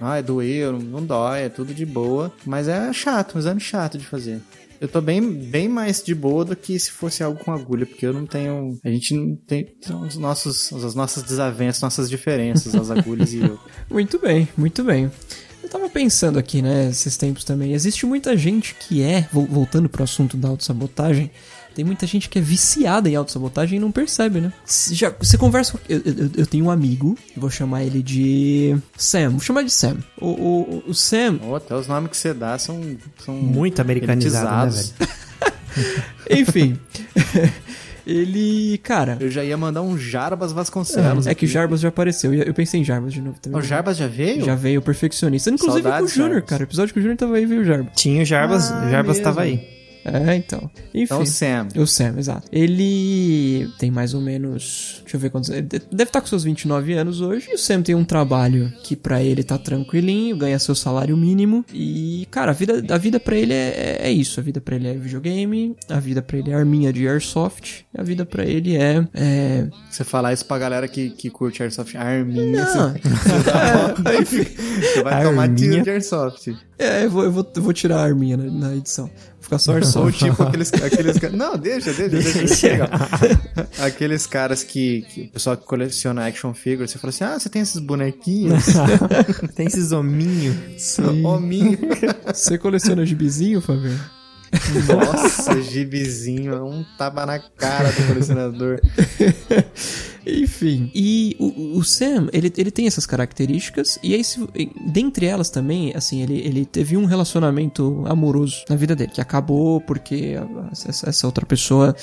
Ai, 0.00 0.22
doeu, 0.22 0.72
não, 0.72 0.80
não 0.80 1.06
dói, 1.06 1.42
é 1.42 1.48
tudo 1.48 1.72
de 1.72 1.86
boa. 1.86 2.32
Mas 2.44 2.68
é 2.68 2.92
chato, 2.92 3.36
um 3.36 3.38
exame 3.38 3.60
chato 3.60 3.96
de 3.96 4.04
fazer. 4.04 4.40
Eu 4.80 4.88
tô 4.88 5.00
bem, 5.00 5.22
bem 5.22 5.68
mais 5.68 6.02
de 6.02 6.14
boa 6.14 6.44
do 6.44 6.54
que 6.54 6.78
se 6.78 6.90
fosse 6.90 7.22
algo 7.22 7.42
com 7.42 7.50
agulha, 7.52 7.86
porque 7.86 8.04
eu 8.04 8.12
não 8.12 8.26
tenho. 8.26 8.78
A 8.84 8.90
gente 8.90 9.14
não 9.14 9.34
tem, 9.34 9.64
tem 9.64 9.96
os 9.96 10.16
nossos, 10.16 10.70
as 10.72 10.94
nossas 10.94 11.22
desavenças, 11.22 11.80
nossas 11.80 12.10
diferenças, 12.10 12.74
as 12.74 12.90
agulhas 12.90 13.32
e 13.32 13.38
eu. 13.38 13.58
Muito 13.88 14.18
bem, 14.18 14.48
muito 14.56 14.82
bem. 14.84 15.10
Eu 15.64 15.68
tava 15.70 15.88
pensando 15.88 16.38
aqui, 16.38 16.60
né, 16.60 16.88
esses 16.90 17.16
tempos 17.16 17.42
também. 17.42 17.72
Existe 17.72 18.04
muita 18.04 18.36
gente 18.36 18.74
que 18.74 19.02
é, 19.02 19.26
vol- 19.32 19.46
voltando 19.46 19.88
pro 19.88 20.04
assunto 20.04 20.36
da 20.36 20.48
autossabotagem, 20.48 21.30
tem 21.74 21.84
muita 21.84 22.06
gente 22.06 22.28
que 22.28 22.38
é 22.38 22.42
viciada 22.42 23.08
em 23.08 23.16
autossabotagem 23.16 23.78
e 23.78 23.80
não 23.80 23.90
percebe, 23.90 24.40
né? 24.40 24.52
Já, 24.92 25.12
você 25.18 25.36
conversa 25.38 25.72
com. 25.72 25.78
Eu, 25.88 26.02
eu, 26.04 26.30
eu 26.36 26.46
tenho 26.46 26.66
um 26.66 26.70
amigo, 26.70 27.18
vou 27.36 27.50
chamar 27.50 27.82
ele 27.82 28.00
de. 28.02 28.76
Sam, 28.96 29.30
vou 29.30 29.40
chamar 29.40 29.62
de 29.62 29.70
Sam. 29.72 29.96
O, 30.20 30.26
o, 30.28 30.84
o 30.88 30.94
Sam, 30.94 31.40
Oh, 31.42 31.54
até 31.56 31.74
os 31.74 31.88
nomes 31.88 32.10
que 32.10 32.16
você 32.16 32.32
dá 32.32 32.56
são. 32.58 32.80
são 33.24 33.34
Muito 33.34 33.80
americanizado, 33.80 34.76
né, 34.76 34.82
velho? 34.82 35.14
enfim. 36.30 36.78
ele. 38.06 38.78
Cara. 38.78 39.16
Eu 39.20 39.30
já 39.30 39.44
ia 39.44 39.56
mandar 39.56 39.82
um 39.82 39.96
Jarbas 39.98 40.52
Vasconcelos. 40.52 41.26
É 41.26 41.34
que 41.34 41.44
o 41.44 41.46
aqui. 41.46 41.52
Jarbas 41.54 41.80
já 41.80 41.88
apareceu. 41.88 42.32
Eu 42.32 42.44
eu 42.44 42.54
pensei 42.54 42.80
em 42.80 42.84
Jarbas 42.84 43.12
de 43.12 43.20
novo 43.20 43.38
também. 43.40 43.58
O 43.58 43.62
Jarbas 43.62 43.96
já 43.96 44.06
veio? 44.06 44.44
Já 44.44 44.54
veio 44.54 44.80
o 44.80 44.82
perfeccionista. 44.82 45.50
Inclusive 45.50 45.82
com 45.82 45.88
o 45.88 45.90
Saudades, 45.92 46.14
Júnior, 46.14 46.42
cara. 46.42 46.62
O 46.62 46.64
episódio 46.66 46.92
que 46.92 47.00
o 47.00 47.02
Júnior 47.02 47.18
tava 47.18 47.36
aí 47.36 47.46
veio 47.46 47.62
o 47.62 47.64
Jarbas. 47.64 47.92
Tinha 47.96 48.22
o 48.22 48.24
Jarbas, 48.24 48.70
Ah, 48.70 48.86
o 48.86 48.90
Jarbas 48.90 49.16
mesmo. 49.16 49.24
tava 49.24 49.42
aí. 49.42 49.73
É, 50.04 50.36
então. 50.36 50.70
Enfim. 50.92 51.04
Então, 51.04 51.26
Sam. 51.26 51.68
O 51.76 51.86
Sam, 51.86 52.14
exato. 52.18 52.46
Ele 52.52 53.68
tem 53.78 53.90
mais 53.90 54.14
ou 54.14 54.20
menos. 54.20 54.98
Deixa 55.02 55.16
eu 55.16 55.20
ver 55.20 55.30
quantos. 55.30 55.50
Ele 55.50 55.62
deve 55.62 56.02
estar 56.02 56.20
com 56.20 56.26
seus 56.26 56.44
29 56.44 56.92
anos 56.94 57.20
hoje. 57.20 57.48
E 57.50 57.54
o 57.54 57.58
Sam 57.58 57.82
tem 57.82 57.94
um 57.94 58.04
trabalho 58.04 58.72
que 58.82 58.94
pra 58.94 59.22
ele 59.22 59.42
tá 59.42 59.56
tranquilinho, 59.58 60.36
ganha 60.36 60.58
seu 60.58 60.74
salário 60.74 61.16
mínimo. 61.16 61.64
E, 61.72 62.26
cara, 62.30 62.50
a 62.50 62.54
vida, 62.54 62.84
a 62.88 62.98
vida 62.98 63.18
pra 63.18 63.36
ele 63.36 63.52
é, 63.54 63.98
é 64.00 64.10
isso. 64.12 64.38
A 64.40 64.42
vida 64.42 64.60
pra 64.60 64.76
ele 64.76 64.88
é 64.88 64.94
videogame. 64.94 65.74
A 65.88 65.98
vida 65.98 66.20
pra 66.20 66.38
ele 66.38 66.50
é 66.50 66.54
arminha 66.54 66.92
de 66.92 67.06
airsoft. 67.08 67.84
A 67.96 68.02
vida 68.02 68.26
pra 68.26 68.44
ele 68.44 68.76
é. 68.76 69.06
é... 69.14 69.68
Você 69.90 70.04
falar 70.04 70.32
isso 70.32 70.44
pra 70.44 70.58
galera 70.58 70.86
que, 70.88 71.10
que 71.10 71.30
curte 71.30 71.62
Airsoft 71.62 71.96
Arminha, 71.96 72.64
Não. 72.64 72.92
você, 72.92 74.44
você 74.94 75.02
vai 75.02 75.22
tomar 75.24 75.42
Arminha. 75.42 75.70
tiro 75.70 75.82
de 75.82 75.90
Airsoft. 75.90 76.56
É, 76.78 77.04
eu 77.04 77.10
vou, 77.10 77.24
eu 77.24 77.32
vou, 77.32 77.52
eu 77.54 77.62
vou 77.62 77.72
tirar 77.72 77.98
a 77.98 78.02
arminha 78.02 78.36
na, 78.36 78.44
na 78.44 78.74
edição. 78.74 79.08
Vou 79.48 79.58
ficar 79.58 79.58
só 79.58 79.70
Ou 79.72 79.76
airsoft. 79.76 80.18
tipo 80.18 80.42
aqueles, 80.42 80.72
aqueles 80.72 81.20
Não, 81.32 81.56
deixa, 81.56 81.92
deixa, 81.92 82.08
deixa. 82.08 82.38
deixa 82.38 82.68
legal. 82.68 82.88
aqueles 83.78 84.26
caras 84.26 84.62
que, 84.64 85.02
que. 85.02 85.20
O 85.22 85.28
pessoal 85.32 85.56
que 85.56 85.64
coleciona 85.64 86.26
action 86.26 86.54
figures, 86.54 86.90
você 86.90 86.98
fala 86.98 87.10
assim: 87.10 87.24
ah, 87.24 87.38
você 87.38 87.48
tem 87.48 87.62
esses 87.62 87.80
bonequinhos? 87.80 88.64
Tem 89.54 89.66
esses 89.66 89.92
hominhos. 89.92 90.98
Hominho. 91.24 91.78
Você 92.26 92.58
coleciona 92.58 93.04
gibizinho, 93.04 93.60
Fabio? 93.60 93.98
Nossa, 94.88 95.60
gibizinho. 95.60 96.64
Um 96.64 96.84
tapa 96.96 97.26
na 97.26 97.38
cara 97.38 97.90
do 97.90 98.06
colecionador. 98.06 98.80
Enfim. 100.26 100.90
E 100.94 101.36
o, 101.38 101.78
o 101.78 101.84
Sam, 101.84 102.28
ele, 102.32 102.52
ele 102.56 102.70
tem 102.70 102.86
essas 102.86 103.06
características. 103.06 103.98
E 104.02 104.14
aí, 104.14 104.24
se, 104.24 104.40
dentre 104.86 105.26
elas 105.26 105.50
também, 105.50 105.92
assim, 105.94 106.22
ele, 106.22 106.38
ele 106.38 106.64
teve 106.64 106.96
um 106.96 107.04
relacionamento 107.04 108.04
amoroso 108.06 108.64
na 108.68 108.76
vida 108.76 108.96
dele, 108.96 109.12
que 109.12 109.20
acabou 109.20 109.80
porque 109.80 110.34
essa, 110.72 111.08
essa 111.08 111.26
outra 111.26 111.44
pessoa 111.44 111.94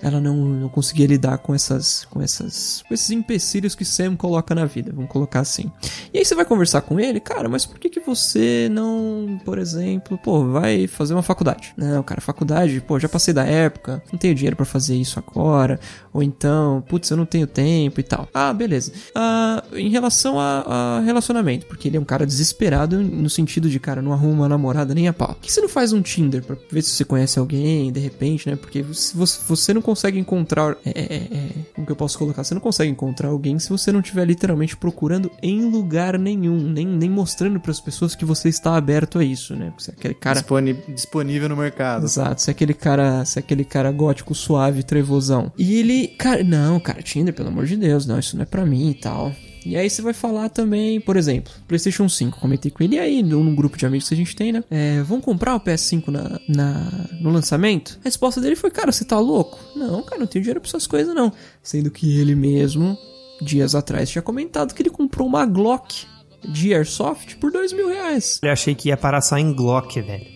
ela 0.00 0.20
não, 0.20 0.36
não 0.36 0.68
conseguia 0.68 1.06
lidar 1.06 1.38
com 1.38 1.54
essas, 1.54 2.04
com 2.10 2.20
essas, 2.20 2.84
com 2.86 2.92
esses 2.92 3.10
empecilhos 3.10 3.74
que 3.74 3.84
Sam 3.84 4.16
coloca 4.16 4.54
na 4.54 4.66
vida, 4.66 4.92
vamos 4.94 5.10
colocar 5.10 5.40
assim. 5.40 5.72
E 6.12 6.18
aí 6.18 6.24
você 6.24 6.34
vai 6.34 6.44
conversar 6.44 6.82
com 6.82 7.00
ele, 7.00 7.18
cara, 7.20 7.48
mas 7.48 7.64
por 7.64 7.78
que 7.78 7.88
que 7.88 8.00
você 8.00 8.68
não, 8.70 9.40
por 9.46 9.58
exemplo, 9.58 10.18
pô, 10.18 10.44
vai 10.44 10.86
fazer 10.86 11.14
uma 11.14 11.22
faculdade? 11.22 11.72
Não, 11.74 12.02
cara, 12.02 12.20
faculdade, 12.20 12.82
pô, 12.82 13.00
já 13.00 13.08
passei 13.08 13.32
da 13.32 13.44
época, 13.44 14.02
não 14.12 14.18
tenho 14.18 14.34
dinheiro 14.34 14.56
pra 14.56 14.66
fazer 14.66 14.94
isso 14.94 15.18
agora, 15.18 15.80
ou 16.12 16.22
então, 16.22 16.84
putz, 16.86 17.10
eu 17.10 17.16
não 17.16 17.24
tenho 17.24 17.46
tempo 17.46 17.63
e 17.64 18.02
tal. 18.02 18.28
Ah, 18.32 18.52
beleza. 18.52 18.92
Ah, 19.14 19.62
em 19.74 19.88
relação 19.88 20.38
a, 20.38 20.64
a 20.98 21.00
relacionamento, 21.00 21.66
porque 21.66 21.88
ele 21.88 21.96
é 21.96 22.00
um 22.00 22.04
cara 22.04 22.26
desesperado 22.26 23.02
no 23.02 23.30
sentido 23.30 23.68
de, 23.68 23.78
cara, 23.80 24.02
não 24.02 24.12
arruma 24.12 24.34
uma 24.44 24.48
namorada 24.48 24.94
nem 24.94 25.08
a 25.08 25.12
pau. 25.12 25.28
Por 25.28 25.40
que 25.42 25.52
você 25.52 25.60
não 25.60 25.68
faz 25.68 25.92
um 25.92 26.02
Tinder 26.02 26.42
pra 26.42 26.56
ver 26.70 26.82
se 26.82 26.90
você 26.90 27.04
conhece 27.04 27.38
alguém, 27.38 27.90
de 27.92 28.00
repente, 28.00 28.48
né? 28.48 28.56
Porque 28.56 28.84
se 28.92 29.16
você, 29.16 29.40
você 29.46 29.74
não 29.74 29.82
consegue 29.82 30.18
encontrar. 30.18 30.76
É, 30.84 30.90
é, 30.90 31.14
é, 31.16 31.48
como 31.74 31.86
que 31.86 31.92
eu 31.92 31.96
posso 31.96 32.18
colocar? 32.18 32.44
Você 32.44 32.54
não 32.54 32.60
consegue 32.60 32.90
encontrar 32.90 33.28
alguém 33.28 33.58
se 33.58 33.68
você 33.70 33.90
não 33.92 34.00
estiver 34.00 34.24
literalmente 34.26 34.76
procurando 34.76 35.30
em 35.42 35.64
lugar 35.70 36.18
nenhum, 36.18 36.58
nem, 36.58 36.86
nem 36.86 37.10
mostrando 37.10 37.58
pras 37.60 37.80
pessoas 37.80 38.14
que 38.14 38.24
você 38.24 38.48
está 38.48 38.76
aberto 38.76 39.18
a 39.18 39.24
isso, 39.24 39.54
né? 39.54 39.72
Porque 39.76 39.90
é 39.90 39.94
aquele 39.94 40.14
cara. 40.14 40.40
Disponi- 40.40 40.82
disponível 40.88 41.48
no 41.48 41.56
mercado. 41.56 42.04
Exato, 42.04 42.42
se 42.42 42.50
é 42.50 42.52
aquele 42.52 42.74
cara, 42.74 43.24
se 43.24 43.38
é 43.38 43.40
aquele 43.40 43.64
cara 43.64 43.90
gótico 43.90 44.34
suave, 44.34 44.82
trevosão. 44.82 45.52
E 45.58 45.74
ele, 45.74 46.08
cara, 46.08 46.42
não, 46.44 46.78
cara, 46.80 47.02
Tinder, 47.02 47.32
pelo 47.34 47.50
amor 47.54 47.66
de 47.66 47.76
Deus, 47.76 48.06
não, 48.06 48.18
isso 48.18 48.36
não 48.36 48.42
é 48.42 48.46
pra 48.46 48.64
mim 48.66 48.90
e 48.90 48.94
tal. 48.94 49.34
E 49.66 49.76
aí 49.76 49.88
você 49.88 50.02
vai 50.02 50.12
falar 50.12 50.50
também, 50.50 51.00
por 51.00 51.16
exemplo, 51.16 51.50
PlayStation 51.66 52.06
5. 52.06 52.38
Comentei 52.38 52.70
com 52.70 52.84
ele 52.84 52.96
e 52.96 52.98
aí, 52.98 53.22
num 53.22 53.54
grupo 53.54 53.78
de 53.78 53.86
amigos 53.86 54.06
que 54.08 54.14
a 54.14 54.16
gente 54.16 54.36
tem, 54.36 54.52
né? 54.52 54.62
É, 54.70 55.00
vão 55.02 55.22
comprar 55.22 55.54
o 55.56 55.60
PS5 55.60 56.08
na, 56.08 56.38
na- 56.46 57.08
no 57.20 57.30
lançamento? 57.30 57.98
A 58.02 58.04
resposta 58.04 58.40
dele 58.42 58.56
foi: 58.56 58.70
Cara, 58.70 58.92
você 58.92 59.06
tá 59.06 59.18
louco? 59.18 59.58
Não, 59.74 60.02
cara, 60.02 60.20
não 60.20 60.26
tenho 60.26 60.42
dinheiro 60.42 60.60
pra 60.60 60.68
essas 60.68 60.86
coisas, 60.86 61.14
não. 61.14 61.32
Sendo 61.62 61.90
que 61.90 62.18
ele 62.20 62.34
mesmo, 62.34 62.96
dias 63.40 63.74
atrás, 63.74 64.10
tinha 64.10 64.20
comentado 64.20 64.74
que 64.74 64.82
ele 64.82 64.90
comprou 64.90 65.26
uma 65.26 65.46
Glock 65.46 66.04
de 66.48 66.74
Airsoft 66.74 67.36
por 67.36 67.50
dois 67.50 67.72
mil 67.72 67.88
reais. 67.88 68.38
Eu 68.42 68.50
achei 68.52 68.74
que 68.74 68.88
ia 68.88 68.96
parar 68.96 69.20
só 69.20 69.36
em 69.38 69.52
Glock, 69.52 70.00
velho. 70.00 70.34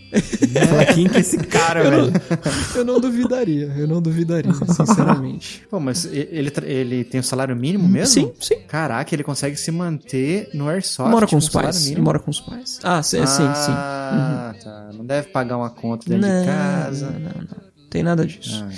Falei, 0.68 0.86
quem 0.86 1.06
que 1.08 1.18
é 1.18 1.20
esse 1.20 1.36
cara, 1.36 1.82
velho? 1.90 2.12
Eu 2.74 2.84
não 2.84 2.98
duvidaria, 2.98 3.66
eu 3.76 3.86
não 3.86 4.00
duvidaria, 4.00 4.52
sinceramente. 4.54 5.66
Pô, 5.70 5.78
mas 5.78 6.06
ele, 6.06 6.50
ele 6.62 7.04
tem 7.04 7.20
o 7.20 7.22
salário 7.22 7.54
mínimo 7.54 7.86
mesmo? 7.86 8.14
Sim, 8.14 8.32
sim. 8.40 8.60
Caraca, 8.66 9.14
ele 9.14 9.22
consegue 9.22 9.56
se 9.56 9.70
manter 9.70 10.48
no 10.54 10.66
Airsoft 10.68 11.10
mora 11.10 11.26
com 11.26 11.36
os 11.36 11.48
pais. 11.48 11.90
Mora 11.98 12.18
com 12.18 12.30
os 12.30 12.40
pais. 12.40 12.80
Ah, 12.82 13.02
sim, 13.02 13.18
sim, 13.26 13.54
sim. 13.54 13.72
Ah, 13.72 14.54
tá. 14.62 14.90
Não 14.94 15.04
deve 15.04 15.28
pagar 15.28 15.58
uma 15.58 15.70
conta 15.70 16.08
dentro 16.08 16.26
Não, 16.26 16.40
de 16.40 16.46
casa. 16.46 17.10
não, 17.10 17.20
não, 17.20 17.40
não. 17.42 17.68
Tem 17.90 18.02
nada 18.02 18.24
disso. 18.24 18.64
Ah, 18.66 18.70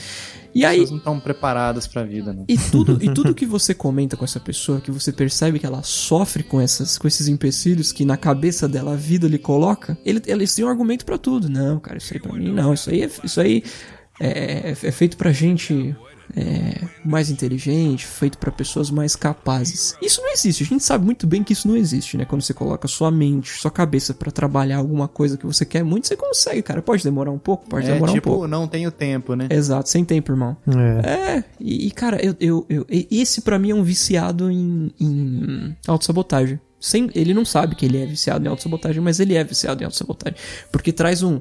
E 0.55 0.65
As 0.65 0.71
aí, 0.71 0.79
pessoas 0.79 0.91
não 0.91 0.99
estão 0.99 1.21
preparadas 1.21 1.87
pra 1.87 2.03
vida, 2.03 2.33
não. 2.33 2.45
E 2.49 2.57
tudo, 2.57 2.99
e 3.01 3.13
tudo 3.13 3.35
que 3.35 3.47
você 3.47 3.75
comenta 3.75 4.17
com 4.17 4.25
essa 4.25 4.41
pessoa, 4.41 4.81
que 4.81 4.91
você 4.91 5.13
percebe 5.13 5.59
que 5.59 5.67
ela 5.67 5.83
sofre 5.83 6.43
com, 6.43 6.61
essas, 6.61 6.99
com 6.99 7.07
esses 7.07 7.29
empecilhos 7.29 7.93
que 7.93 8.05
na 8.05 8.17
cabeça 8.17 8.69
dela 8.69 8.93
a 8.93 8.97
vida 8.97 9.29
lhe 9.29 9.39
coloca, 9.39 9.97
ele, 10.05 10.21
eles 10.27 10.55
têm 10.55 10.65
um 10.65 10.69
argumento 10.69 11.05
pra 11.05 11.19
tudo. 11.19 11.49
Não, 11.49 11.79
cara, 11.79 11.99
isso 11.99 12.13
aí 12.13 12.21
pra 12.21 12.33
mim 12.33 12.53
não. 12.53 12.75
Isso 12.75 12.91
aí 12.91 13.03
é, 13.03 13.11
isso 13.25 13.41
aí 13.41 13.63
é, 14.21 14.71
é 14.71 14.93
feito 14.93 15.17
pra 15.17 15.33
gente 15.33 15.97
é, 16.37 16.81
mais 17.05 17.31
inteligente, 17.31 18.07
feito 18.07 18.39
pra 18.39 18.51
pessoas 18.51 18.91
mais 18.91 19.17
capazes. 19.17 19.95
Isso 20.03 20.21
não 20.21 20.33
existe. 20.33 20.63
A 20.63 20.67
gente 20.67 20.85
sabe 20.85 21.05
muito 21.05 21.27
bem 21.27 21.43
que 21.43 21.53
isso 21.53 21.67
não 21.69 21.77
existe, 21.77 22.17
né? 22.17 22.25
Quando 22.25 22.43
você 22.43 22.55
coloca 22.55 22.87
sua 22.89 23.11
mente, 23.11 23.51
sua 23.61 23.71
cabeça 23.71 24.15
pra 24.15 24.31
trabalhar 24.31 24.79
alguma 24.79 25.09
coisa 25.09 25.37
que 25.37 25.47
você 25.47 25.65
quer 25.65 25.83
muito, 25.85 26.07
você 26.09 26.17
consegue, 26.17 26.63
cara. 26.63 26.83
Pode 26.83 27.03
demorar 27.03 27.31
um 27.31 27.39
pouco, 27.39 27.67
pode 27.69 27.87
É 27.89 27.93
demorar 27.95 28.13
um 28.13 28.15
tipo, 28.15 28.31
pouco. 28.31 28.47
não 28.49 28.67
tenho 28.69 28.91
tempo, 28.91 29.35
né? 29.35 29.49
Exato, 29.51 29.89
sem 29.89 30.05
tempo, 30.05 30.33
irmão. 30.33 30.57
É. 31.05 31.11
É, 31.37 31.45
e, 31.59 31.87
e, 31.87 31.91
cara, 31.91 32.19
eu, 32.25 32.35
eu, 32.41 32.67
eu- 32.69 32.87
esse 33.11 33.41
pra 33.43 33.59
mim 33.59 33.71
é 33.71 33.75
um 33.75 33.83
viciado 33.83 34.51
em, 34.51 34.93
em 35.01 35.77
autossabotagem. 35.87 36.61
Sem, 36.81 37.11
ele 37.15 37.35
não 37.35 37.45
sabe 37.45 37.75
que 37.75 37.85
ele 37.85 38.03
é 38.03 38.07
viciado 38.07 38.45
em 38.45 38.49
autossabotagem, 38.49 39.03
mas 39.03 39.21
ele 39.21 39.35
é 39.35 39.45
viciado 39.45 39.83
em 39.83 39.85
autossabotagem. 39.85 40.39
Porque 40.73 40.93
traz 40.93 41.23
um. 41.23 41.39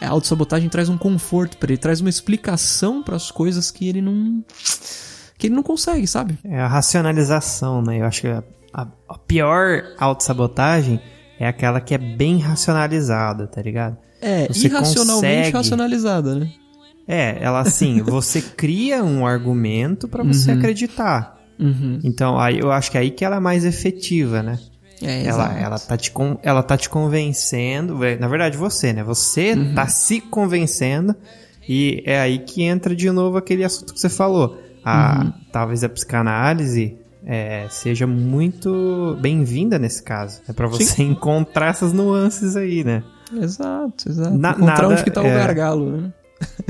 É, 0.00 0.04
a 0.04 0.10
autossabotagem 0.10 0.68
traz 0.68 0.88
um 0.90 0.98
conforto 0.98 1.56
pra 1.56 1.70
ele, 1.70 1.78
traz 1.78 2.00
uma 2.02 2.10
explicação 2.10 3.02
pras 3.02 3.30
coisas 3.30 3.70
que 3.70 3.88
ele 3.88 4.02
não. 4.02 4.44
que 5.38 5.46
ele 5.46 5.54
não 5.54 5.62
consegue, 5.62 6.06
sabe? 6.06 6.38
É 6.44 6.60
a 6.60 6.66
racionalização, 6.68 7.80
né? 7.82 8.00
Eu 8.00 8.04
acho 8.04 8.20
que 8.20 8.28
a, 8.28 8.44
a- 8.74 8.88
a 9.08 9.18
pior 9.18 9.84
autossabotagem 9.98 11.00
é 11.40 11.48
aquela 11.48 11.80
que 11.80 11.94
é 11.94 11.98
bem 11.98 12.38
racionalizada, 12.38 13.46
tá 13.46 13.62
ligado? 13.62 13.96
É, 14.20 14.46
Você 14.48 14.66
irracionalmente 14.68 15.20
consegue- 15.38 15.56
racionalizada, 15.56 16.34
né? 16.34 16.50
É, 17.08 17.38
ela 17.40 17.60
assim, 17.60 18.00
você 18.04 18.40
cria 18.40 19.02
um 19.02 19.26
argumento 19.26 20.08
pra 20.08 20.22
você 20.22 20.52
acreditar. 20.52 21.38
Uhum. 21.58 22.00
Então, 22.02 22.38
aí 22.38 22.58
eu 22.58 22.70
acho 22.72 22.90
que 22.90 22.96
é 22.96 23.00
aí 23.00 23.10
que 23.10 23.24
ela 23.24 23.36
é 23.36 23.40
mais 23.40 23.64
efetiva, 23.64 24.42
né? 24.42 24.58
É, 25.06 25.20
Ela, 25.26 25.44
exato. 25.44 25.58
ela, 25.58 25.78
tá 25.78 25.96
te, 25.96 26.12
ela 26.42 26.62
tá 26.62 26.76
te 26.76 26.88
convencendo, 26.88 27.98
na 28.18 28.28
verdade 28.28 28.56
você, 28.56 28.92
né? 28.92 29.02
Você 29.04 29.52
Uhum. 29.52 29.74
tá 29.74 29.86
se 29.86 30.20
convencendo 30.20 31.14
e 31.68 32.02
é 32.06 32.20
aí 32.20 32.38
que 32.38 32.62
entra 32.62 32.94
de 32.94 33.10
novo 33.10 33.36
aquele 33.36 33.64
assunto 33.64 33.92
que 33.94 34.00
você 34.00 34.08
falou. 34.08 34.58
A, 34.84 35.22
Uhum. 35.24 35.32
Talvez 35.52 35.82
a 35.84 35.88
psicanálise 35.88 36.96
é, 37.26 37.66
seja 37.70 38.06
muito 38.06 39.16
bem-vinda 39.20 39.78
nesse 39.78 40.02
caso. 40.02 40.40
É 40.48 40.52
pra 40.52 40.66
você 40.66 41.00
encontrar 41.04 41.68
essas 41.70 41.92
nuances 41.92 42.54
aí, 42.56 42.84
né? 42.84 43.02
Exato, 43.32 44.08
exato. 44.08 44.36
Na- 44.36 44.50
Encontrar 44.50 44.66
nada, 44.82 44.88
onde 44.88 45.04
que 45.04 45.10
tá 45.10 45.22
o 45.22 45.26
é. 45.26 45.34
gargalo, 45.34 45.90
né? 45.90 46.12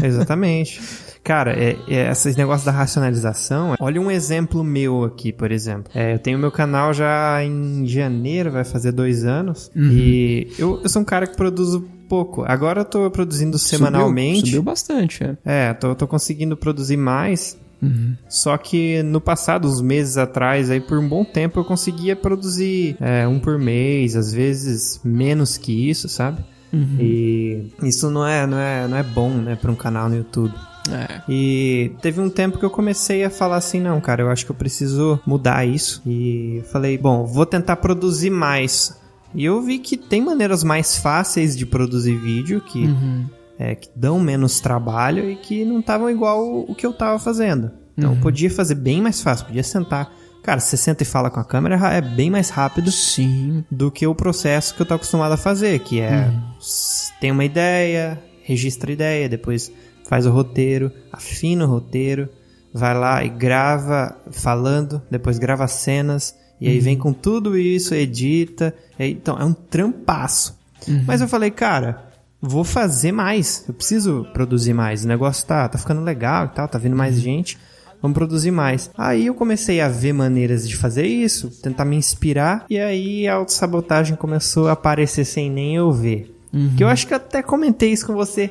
Exatamente. 0.02 0.80
Cara, 1.24 1.52
é, 1.52 1.76
é, 1.88 2.10
esses 2.10 2.36
negócios 2.36 2.66
da 2.66 2.70
racionalização. 2.70 3.74
Olha 3.80 3.98
um 3.98 4.10
exemplo 4.10 4.62
meu 4.62 5.04
aqui, 5.04 5.32
por 5.32 5.50
exemplo. 5.50 5.90
É, 5.94 6.12
eu 6.12 6.18
tenho 6.18 6.38
meu 6.38 6.52
canal 6.52 6.92
já 6.92 7.42
em 7.42 7.86
janeiro, 7.86 8.52
vai 8.52 8.62
fazer 8.62 8.92
dois 8.92 9.24
anos. 9.24 9.70
Uhum. 9.74 9.90
E 9.90 10.52
eu, 10.58 10.80
eu 10.82 10.88
sou 10.88 11.00
um 11.00 11.04
cara 11.04 11.26
que 11.26 11.34
produzo 11.34 11.88
pouco. 12.08 12.44
Agora 12.46 12.82
eu 12.82 12.84
tô 12.84 13.10
produzindo 13.10 13.58
semanalmente. 13.58 14.40
Subiu, 14.40 14.50
subiu 14.50 14.62
bastante, 14.62 15.24
é. 15.24 15.36
É, 15.70 15.72
tô, 15.72 15.94
tô 15.94 16.06
conseguindo 16.06 16.58
produzir 16.58 16.98
mais. 16.98 17.56
Uhum. 17.80 18.14
Só 18.28 18.56
que 18.58 19.02
no 19.02 19.20
passado, 19.20 19.66
uns 19.66 19.80
meses 19.80 20.18
atrás, 20.18 20.70
aí 20.70 20.80
por 20.80 20.98
um 20.98 21.08
bom 21.08 21.24
tempo 21.24 21.60
eu 21.60 21.64
conseguia 21.64 22.14
produzir 22.14 22.96
é, 23.00 23.26
um 23.26 23.38
por 23.38 23.58
mês, 23.58 24.14
às 24.14 24.32
vezes 24.32 25.00
menos 25.02 25.56
que 25.56 25.88
isso, 25.88 26.08
sabe? 26.08 26.44
Uhum. 26.74 26.96
E 26.98 27.66
isso 27.82 28.10
não 28.10 28.26
é, 28.26 28.46
não 28.46 28.58
é, 28.58 28.88
não 28.88 28.96
é 28.96 29.02
bom, 29.02 29.30
né, 29.30 29.56
pra 29.56 29.70
um 29.70 29.74
canal 29.76 30.08
no 30.08 30.16
YouTube. 30.16 30.52
É. 30.90 31.22
E 31.28 31.92
teve 32.02 32.20
um 32.20 32.28
tempo 32.28 32.58
que 32.58 32.64
eu 32.64 32.70
comecei 32.70 33.24
a 33.24 33.30
falar 33.30 33.56
assim, 33.56 33.80
não, 33.80 34.00
cara, 34.00 34.22
eu 34.22 34.30
acho 34.30 34.44
que 34.44 34.50
eu 34.50 34.56
preciso 34.56 35.18
mudar 35.26 35.64
isso. 35.66 36.02
E 36.06 36.62
falei, 36.70 36.98
bom, 36.98 37.24
vou 37.24 37.46
tentar 37.46 37.76
produzir 37.76 38.28
mais. 38.30 39.00
E 39.34 39.44
eu 39.44 39.62
vi 39.62 39.78
que 39.78 39.96
tem 39.96 40.20
maneiras 40.20 40.62
mais 40.62 40.96
fáceis 40.96 41.56
de 41.56 41.64
produzir 41.64 42.16
vídeo 42.16 42.60
que, 42.60 42.84
Uhum. 42.84 43.24
é, 43.58 43.74
que 43.74 43.88
dão 43.96 44.20
menos 44.20 44.60
trabalho 44.60 45.30
e 45.30 45.36
que 45.36 45.64
não 45.64 45.80
estavam 45.80 46.10
igual 46.10 46.66
o, 46.68 46.74
que 46.74 46.84
eu 46.86 46.92
tava 46.92 47.18
fazendo. 47.18 47.70
Então 47.96 48.12
eu 48.14 48.20
podia 48.20 48.50
fazer 48.50 48.74
bem 48.74 49.00
mais 49.00 49.22
fácil, 49.22 49.46
podia 49.46 49.62
sentar. 49.62 50.12
Cara, 50.44 50.60
você 50.60 50.76
senta 50.76 51.02
e 51.02 51.06
fala 51.06 51.30
com 51.30 51.40
a 51.40 51.44
câmera 51.44 51.76
é 51.94 52.00
bem 52.02 52.30
mais 52.30 52.50
rápido 52.50 52.92
Sim. 52.92 53.64
do 53.70 53.90
que 53.90 54.06
o 54.06 54.14
processo 54.14 54.74
que 54.74 54.82
eu 54.82 54.86
tô 54.86 54.94
acostumado 54.94 55.32
a 55.32 55.36
fazer, 55.38 55.78
que 55.80 56.00
é 56.00 56.30
s- 56.60 57.10
tem 57.18 57.30
uma 57.32 57.44
ideia, 57.44 58.22
registra 58.42 58.90
a 58.90 58.92
ideia, 58.92 59.28
depois 59.28 59.72
faz 60.06 60.26
o 60.26 60.30
roteiro, 60.30 60.92
afina 61.10 61.64
o 61.64 61.68
roteiro, 61.68 62.28
vai 62.74 62.94
lá 62.94 63.24
e 63.24 63.28
grava 63.30 64.14
falando, 64.32 65.00
depois 65.10 65.38
grava 65.38 65.66
cenas, 65.66 66.36
e 66.60 66.68
aí 66.68 66.78
vem 66.78 66.96
com 66.98 67.12
tudo 67.12 67.56
isso, 67.56 67.94
edita. 67.94 68.74
e 68.98 69.02
aí- 69.02 69.12
então 69.12 69.38
é 69.38 69.44
um 69.44 69.54
trampaço. 69.54 70.58
Mas 71.06 71.22
eu 71.22 71.28
falei, 71.28 71.50
cara, 71.50 72.04
vou 72.38 72.64
fazer 72.64 73.12
mais, 73.12 73.64
eu 73.66 73.72
preciso 73.72 74.26
produzir 74.34 74.74
mais, 74.74 75.04
o 75.06 75.08
negócio 75.08 75.46
tá, 75.46 75.66
tá 75.68 75.78
ficando 75.78 76.02
legal 76.02 76.44
e 76.44 76.48
tal, 76.50 76.68
tá 76.68 76.76
vindo 76.78 76.94
mais 76.94 77.18
gente. 77.18 77.56
Vamos 78.04 78.18
produzir 78.18 78.50
mais. 78.50 78.90
Aí 78.98 79.24
eu 79.28 79.34
comecei 79.34 79.80
a 79.80 79.88
ver 79.88 80.12
maneiras 80.12 80.68
de 80.68 80.76
fazer 80.76 81.06
isso, 81.06 81.48
tentar 81.62 81.86
me 81.86 81.96
inspirar, 81.96 82.66
e 82.68 82.78
aí 82.78 83.26
a 83.26 83.32
autossabotagem 83.32 84.14
começou 84.14 84.68
a 84.68 84.72
aparecer 84.72 85.24
sem 85.24 85.50
nem 85.50 85.76
eu 85.76 85.90
ver. 85.90 86.30
Que 86.76 86.84
eu 86.84 86.88
acho 86.88 87.06
que 87.06 87.14
eu 87.14 87.16
até 87.16 87.42
comentei 87.42 87.90
isso 87.92 88.06
com 88.06 88.12
você 88.12 88.50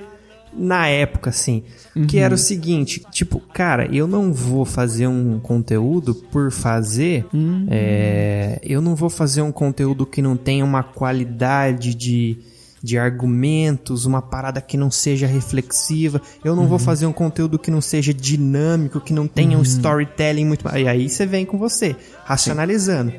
na 0.52 0.88
época, 0.88 1.30
assim. 1.30 1.62
Que 2.08 2.18
era 2.18 2.34
o 2.34 2.38
seguinte, 2.38 3.04
tipo, 3.12 3.40
cara, 3.54 3.86
eu 3.96 4.08
não 4.08 4.34
vou 4.34 4.66
fazer 4.66 5.06
um 5.06 5.40
conteúdo 5.40 6.16
por 6.16 6.52
fazer. 6.52 7.24
é, 7.70 8.60
eu 8.64 8.82
não 8.82 8.96
vou 8.96 9.10
fazer 9.10 9.44
um 9.44 9.52
conteúdo 9.52 10.04
que 10.04 10.20
não 10.20 10.36
tenha 10.36 10.66
uma 10.66 10.82
qualidade 10.82 11.94
de 11.94 12.40
de 12.84 12.98
argumentos, 12.98 14.06
uma 14.06 14.22
parada 14.22 14.60
que 14.60 14.76
não 14.76 14.92
seja 14.92 15.26
reflexiva. 15.26 16.22
Eu 16.44 16.54
não 16.54 16.68
vou 16.68 16.78
fazer 16.78 17.06
um 17.06 17.14
conteúdo 17.14 17.58
que 17.58 17.72
não 17.72 17.80
seja 17.80 18.14
dinâmico, 18.14 19.00
que 19.00 19.14
não 19.14 19.26
tenha 19.26 19.58
um 19.58 19.62
storytelling 19.62 20.46
muito. 20.46 20.68
E 20.76 20.86
aí 20.86 21.08
você 21.08 21.26
vem 21.26 21.46
com 21.46 21.58
você, 21.58 21.96
racionalizando. 22.26 23.14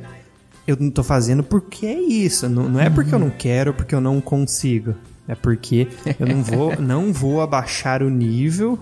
Eu 0.66 0.76
não 0.78 0.90
tô 0.90 1.02
fazendo 1.02 1.42
porque 1.42 1.86
é 1.86 1.98
isso. 1.98 2.46
Não, 2.46 2.68
não 2.68 2.80
é 2.80 2.90
porque 2.90 3.14
eu 3.14 3.18
não 3.18 3.30
quero, 3.30 3.72
porque 3.72 3.94
eu 3.94 4.02
não 4.02 4.20
consigo. 4.20 4.94
É 5.26 5.34
porque 5.34 5.88
eu 6.20 6.26
não 6.26 6.42
vou, 6.42 6.76
não 6.80 7.10
vou 7.10 7.40
abaixar 7.40 8.02
o 8.02 8.10
nível, 8.10 8.78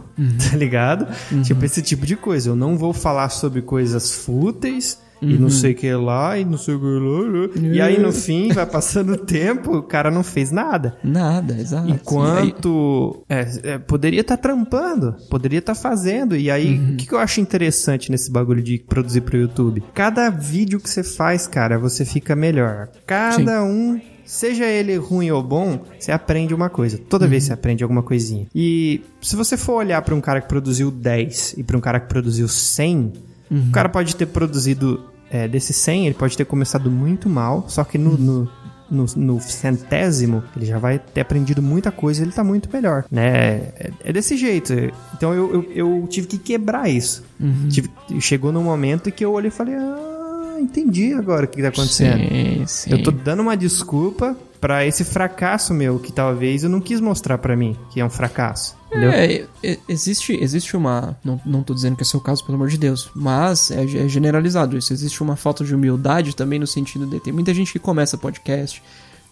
tá 0.51 0.57
ligado? 0.57 1.07
Tipo 1.45 1.65
esse 1.65 1.81
tipo 1.81 2.05
de 2.05 2.17
coisa. 2.17 2.51
Eu 2.51 2.57
não 2.57 2.77
vou 2.77 2.93
falar 2.93 3.29
sobre 3.29 3.63
coisas 3.63 4.11
fúteis 4.11 4.99
e 5.23 5.39
não 5.39 5.49
sei 5.49 5.73
o 5.73 5.75
que 5.75 5.95
lá, 5.95 6.37
e 6.37 6.45
não 6.45 6.59
sei 6.59 6.75
o 6.75 6.81
que 6.81 7.59
lá. 7.61 7.73
E 7.75 7.81
aí 7.81 7.99
no 8.01 8.11
fim, 8.13 8.49
vai 8.53 8.67
passando 8.67 9.13
o 9.13 9.17
tempo, 9.17 9.77
o 9.79 9.83
cara 9.83 10.11
não 10.11 10.23
fez 10.25 10.51
nada. 10.51 10.97
Nada, 11.05 11.55
exato. 11.59 11.89
E 11.89 11.93
aí- 11.93 11.99
Enquanto 12.03 13.25
é, 13.29 13.47
é, 13.63 13.79
poderia 13.79 14.21
estar 14.21 14.37
trampando, 14.37 15.15
poderia 15.31 15.59
estar 15.61 15.75
fazendo. 15.75 16.37
E 16.37 16.51
aí, 16.51 16.79
Uhum. 16.79 16.93
o 16.95 16.97
que, 16.97 17.07
que 17.07 17.13
eu 17.15 17.19
acho 17.19 17.41
interessante 17.41 18.11
nesse 18.11 18.31
bagulho 18.31 18.63
de 18.63 18.79
produzir 18.79 19.21
pro 19.23 19.37
YouTube? 19.39 19.83
Cada 19.95 20.29
vídeo 20.31 20.81
que 20.81 20.89
você 20.89 21.03
faz, 21.03 21.47
cara, 21.47 21.79
você 21.79 22.05
fica 22.05 22.35
melhor. 22.35 22.89
Cada 23.07 23.63
um, 23.65 24.01
seja 24.25 24.65
ele 24.65 24.97
ruim 24.97 25.31
ou 25.31 25.43
bom, 25.43 25.85
você 25.99 26.11
aprende 26.13 26.55
uma 26.55 26.69
coisa. 26.71 26.99
Toda 26.99 27.25
Uhum. 27.25 27.31
vez 27.31 27.45
você 27.45 27.53
aprende 27.53 27.83
alguma 27.83 28.03
coisinha. 28.03 28.47
E 28.55 29.03
se 29.21 29.37
você 29.37 29.57
for 29.57 29.75
olhar 29.75 30.01
pra 30.03 30.15
um 30.15 30.21
cara 30.21 30.41
que 30.41 30.49
produziu 30.49 30.91
10 30.91 31.55
e 31.57 31.63
pra 31.63 31.77
um 31.77 31.81
cara 31.81 32.01
que 32.01 32.09
produziu 32.09 32.49
100, 32.49 33.13
Uhum. 33.51 33.69
o 33.69 33.71
cara 33.73 33.89
pode 33.89 34.17
ter 34.17 34.27
produzido 34.27 35.05
é, 35.33 35.49
desses 35.49 35.75
100, 35.77 36.07
ele 36.07 36.15
pode 36.15 36.37
ter 36.37 36.45
começado 36.45 36.91
muito 36.91 37.29
mal, 37.29 37.65
só 37.69 37.83
que 37.85 37.97
Uhum. 37.99 38.05
no, 38.05 38.19
no, 38.19 38.51
no, 38.91 39.07
no 39.17 39.41
centésimo 39.41 40.43
ele 40.55 40.67
já 40.67 40.79
vai 40.79 40.99
ter 40.99 41.23
aprendido 41.23 41.63
muita 41.63 41.91
coisa 41.91 42.21
e 42.21 42.25
ele 42.25 42.33
tá 42.33 42.45
muito 42.45 42.69
melhor, 42.73 43.05
né? 43.11 43.55
É, 43.79 43.91
é 44.05 44.13
desse 44.13 44.37
jeito. 44.37 44.75
Então 45.15 45.33
eu, 45.33 45.55
eu, 45.55 45.73
eu 46.01 46.07
tive 46.09 46.27
que 46.27 46.37
quebrar 46.39 46.89
isso. 46.91 47.25
Uhum. 47.41 47.69
Tive- 47.71 47.91
chegou 48.21 48.53
num 48.53 48.63
momento 48.65 49.11
que 49.11 49.25
eu 49.25 49.33
olhei 49.33 49.49
e 49.49 49.51
falei, 49.51 49.75
ah, 49.75 50.59
entendi 50.61 51.15
agora 51.15 51.47
o 51.47 51.49
que 51.49 51.63
tá 51.63 51.69
acontecendo. 51.69 52.19
Sim, 52.29 52.65
sim. 52.67 52.91
Eu 52.91 53.03
tô 53.03 53.11
dando 53.11 53.41
uma 53.41 53.57
desculpa 53.57 54.37
pra 54.63 54.87
esse 54.87 55.03
fracasso 55.03 55.75
meu, 55.75 55.99
que 55.99 56.13
talvez 56.13 56.63
eu 56.63 56.71
não 56.71 56.81
quis 56.81 57.01
mostrar 57.01 57.37
pra 57.37 57.57
mim, 57.57 57.77
que 57.91 57.99
é 57.99 58.05
um 58.05 58.09
fracasso. 58.09 58.77
Entendeu? 58.87 59.11
É, 59.11 59.45
existe, 59.89 60.39
existe 60.41 60.77
uma. 60.77 61.19
Não, 61.25 61.41
não 61.45 61.65
tô 61.65 61.75
dizendo 61.75 61.97
que 61.97 62.03
é 62.03 62.05
seu 62.05 62.21
caso, 62.21 62.45
pelo 62.45 62.55
amor 62.55 62.69
de 62.69 62.79
Deus. 62.79 63.11
Mas 63.13 63.73
é, 63.73 63.83
é 63.83 64.09
generalizado 64.09 64.79
isso. 64.79 64.93
Existe 64.93 65.21
uma 65.21 65.35
falta 65.35 65.65
de 65.65 65.75
humildade 65.75 66.37
também 66.37 66.61
no 66.61 66.67
sentido 66.67 67.05
de. 67.07 67.19
Tem 67.19 67.33
muita 67.33 67.53
gente 67.53 67.73
que 67.73 67.81
começa 67.81 68.17
podcast, 68.17 68.81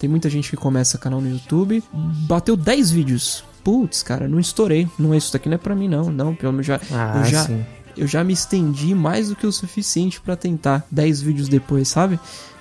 tem 0.00 0.10
muita 0.10 0.28
gente 0.28 0.50
que 0.50 0.56
começa 0.56 0.98
canal 0.98 1.20
no 1.20 1.30
YouTube, 1.30 1.80
bateu 2.26 2.56
10 2.56 2.90
vídeos. 2.90 3.44
Putz, 3.62 4.02
cara, 4.02 4.26
não 4.26 4.40
estourei. 4.40 4.88
Não 4.98 5.14
é 5.14 5.16
isso 5.16 5.32
daqui, 5.32 5.48
não 5.48 5.54
é 5.54 5.58
pra 5.58 5.76
mim, 5.76 5.86
não. 5.86 6.10
Não, 6.10 6.34
pelo 6.34 6.52
menos 6.52 6.66
já. 6.66 6.80
Ah, 6.90 7.18
eu 7.18 7.24
já, 7.26 7.44
sim. 7.44 7.64
eu 7.96 8.06
já 8.08 8.24
me 8.24 8.32
estendi 8.32 8.96
mais 8.96 9.28
do 9.28 9.36
que 9.36 9.46
o 9.46 9.52
suficiente 9.52 10.20
pra 10.20 10.34
tentar 10.34 10.84
10 10.90 11.20
vídeos 11.20 11.48
depois, 11.48 11.86
sabe? 11.86 12.18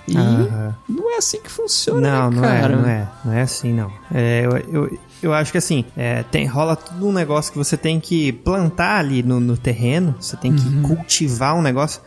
E 0.08 0.16
Aham. 0.16 0.74
não 0.88 1.14
é 1.14 1.18
assim 1.18 1.40
que 1.40 1.50
funciona, 1.50 2.00
Não, 2.00 2.30
né, 2.30 2.36
não 2.36 2.42
cara? 2.42 2.72
é, 2.74 2.76
não 2.76 2.86
é. 2.88 3.08
Não 3.24 3.32
é 3.32 3.40
assim, 3.42 3.72
não. 3.72 3.92
É, 4.12 4.42
eu, 4.44 4.56
eu, 4.82 4.98
eu 5.22 5.32
acho 5.32 5.52
que 5.52 5.58
assim, 5.58 5.84
é, 5.96 6.22
tem, 6.24 6.46
rola 6.46 6.74
tudo 6.74 7.06
um 7.06 7.12
negócio 7.12 7.52
que 7.52 7.58
você 7.58 7.76
tem 7.76 8.00
que 8.00 8.32
plantar 8.32 8.98
ali 8.98 9.22
no, 9.22 9.38
no 9.38 9.56
terreno, 9.56 10.14
você 10.18 10.36
tem 10.36 10.52
que 10.54 10.66
Uhum. 10.68 10.82
cultivar 10.82 11.54
um 11.56 11.62
negócio. 11.62 12.00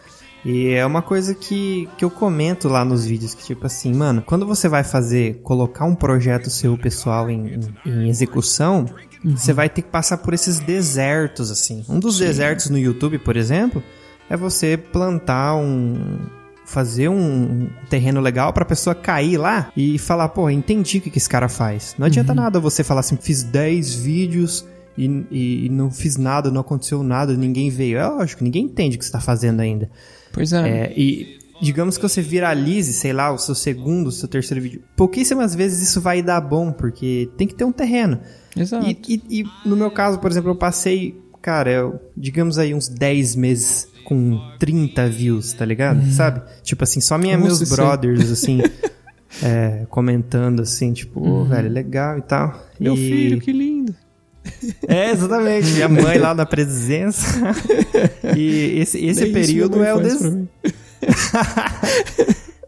E 0.45 0.71
é 0.71 0.85
uma 0.85 1.01
coisa 1.01 1.33
que, 1.33 1.87
que 1.97 2.03
eu 2.03 2.09
comento 2.11 2.67
lá 2.67 2.83
nos 2.83 3.05
vídeos, 3.05 3.33
que 3.33 3.43
tipo 3.45 3.65
assim, 3.65 3.93
mano, 3.93 4.21
quando 4.21 4.45
você 4.45 4.67
vai 4.67 4.83
fazer, 4.83 5.39
colocar 5.41 5.85
um 5.85 5.95
projeto 5.95 6.49
seu 6.49 6.77
pessoal 6.77 7.29
em, 7.29 7.53
em, 7.85 7.89
em 7.89 8.09
execução, 8.09 8.85
Uhum. 9.23 9.37
você 9.37 9.53
vai 9.53 9.69
ter 9.69 9.83
que 9.83 9.87
passar 9.89 10.17
por 10.17 10.33
esses 10.33 10.59
desertos, 10.59 11.49
assim. 11.49 11.85
Um 11.87 11.97
dos 11.97 12.17
desertos 12.17 12.69
no 12.69 12.77
YouTube, 12.77 13.17
por 13.19 13.37
exemplo, 13.37 13.81
é 14.29 14.35
você 14.35 14.75
plantar 14.75 15.55
um, 15.55 16.17
fazer 16.73 17.07
um 17.09 17.69
terreno 17.89 18.19
legal 18.19 18.51
pra 18.51 18.65
pessoa 18.65 18.95
cair 18.95 19.37
lá 19.37 19.71
e 19.77 19.97
falar, 19.99 20.29
pô, 20.29 20.49
entendi 20.49 20.97
o 20.97 21.01
que, 21.01 21.09
que 21.09 21.17
esse 21.17 21.29
cara 21.29 21.47
faz. 21.47 21.95
Não 21.97 22.07
adianta 22.07 22.33
nada 22.33 22.59
você 22.59 22.83
falar 22.83 23.01
assim, 23.01 23.15
fiz 23.15 23.43
10 23.43 23.93
vídeos 23.95 24.65
e, 24.97 25.05
e- 25.31 25.65
e 25.65 25.69
não 25.69 25.91
fiz 25.91 26.17
nada, 26.17 26.49
não 26.51 26.61
aconteceu 26.61 27.03
nada, 27.03 27.33
ninguém 27.35 27.69
veio. 27.69 27.97
É 27.99 28.07
lógico, 28.07 28.43
ninguém 28.43 28.65
entende 28.65 28.95
o 28.95 28.99
que 28.99 29.05
você 29.05 29.11
tá 29.11 29.21
fazendo 29.21 29.59
ainda. 29.59 29.89
Pois 30.31 30.51
é. 30.51 30.69
É, 30.87 30.93
e 30.97 31.37
digamos 31.61 31.95
que 31.97 32.03
você 32.03 32.21
viralize, 32.21 32.91
sei 32.93 33.13
lá, 33.13 33.31
o 33.31 33.37
seu 33.37 33.53
segundo, 33.55 34.07
o 34.07 34.11
seu 34.11 34.27
terceiro 34.27 34.61
vídeo. 34.61 34.81
Pouquíssimas 34.95 35.53
vezes 35.55 35.87
isso 35.87 36.01
vai 36.01 36.21
dar 36.21 36.41
bom, 36.41 36.71
porque 36.71 37.29
tem 37.37 37.47
que 37.47 37.53
ter 37.55 37.63
um 37.63 37.71
terreno. 37.71 38.19
Exato. 38.57 38.85
E, 38.87 38.97
e- 39.07 39.41
e 39.41 39.45
no 39.67 39.75
meu 39.75 39.89
caso, 39.91 40.19
por 40.19 40.29
exemplo, 40.31 40.49
eu 40.51 40.55
passei, 40.55 41.15
cara, 41.41 41.71
eu- 41.71 41.99
digamos 42.17 42.57
aí 42.57 42.73
uns 42.73 42.87
10 42.87 43.35
meses 43.35 43.87
com 44.03 44.39
30 44.59 45.07
views, 45.09 45.53
tá 45.53 45.65
ligado? 45.65 46.05
Sabe? 46.11 46.41
Tipo 46.63 46.83
assim, 46.83 47.01
só 47.01 47.17
minha, 47.17 47.35
Como 47.35 47.47
meus 47.47 47.69
brothers, 47.69 48.31
assim, 48.31 48.61
é, 49.41 49.85
comentando 49.89 50.61
assim, 50.61 50.93
tipo, 50.93 51.27
ô, 51.27 51.43
velho, 51.45 51.69
legal 51.69 52.17
e 52.17 52.21
tal. 52.21 52.63
Meu 52.79 52.93
E- 52.93 52.97
filho, 52.97 53.39
que 53.39 53.51
lindo. 53.51 53.95
É, 54.87 55.11
exatamente. 55.11 55.67
Minha 55.71 55.87
mãe 55.87 56.17
lá 56.17 56.33
na 56.35 56.45
presença. 56.45 57.25
E 58.35 58.79
esse, 58.79 59.03
esse 59.05 59.23
Nem 59.23 59.33
período 59.33 59.81
é 59.83 59.93
o 59.93 60.01
des... 60.01 60.19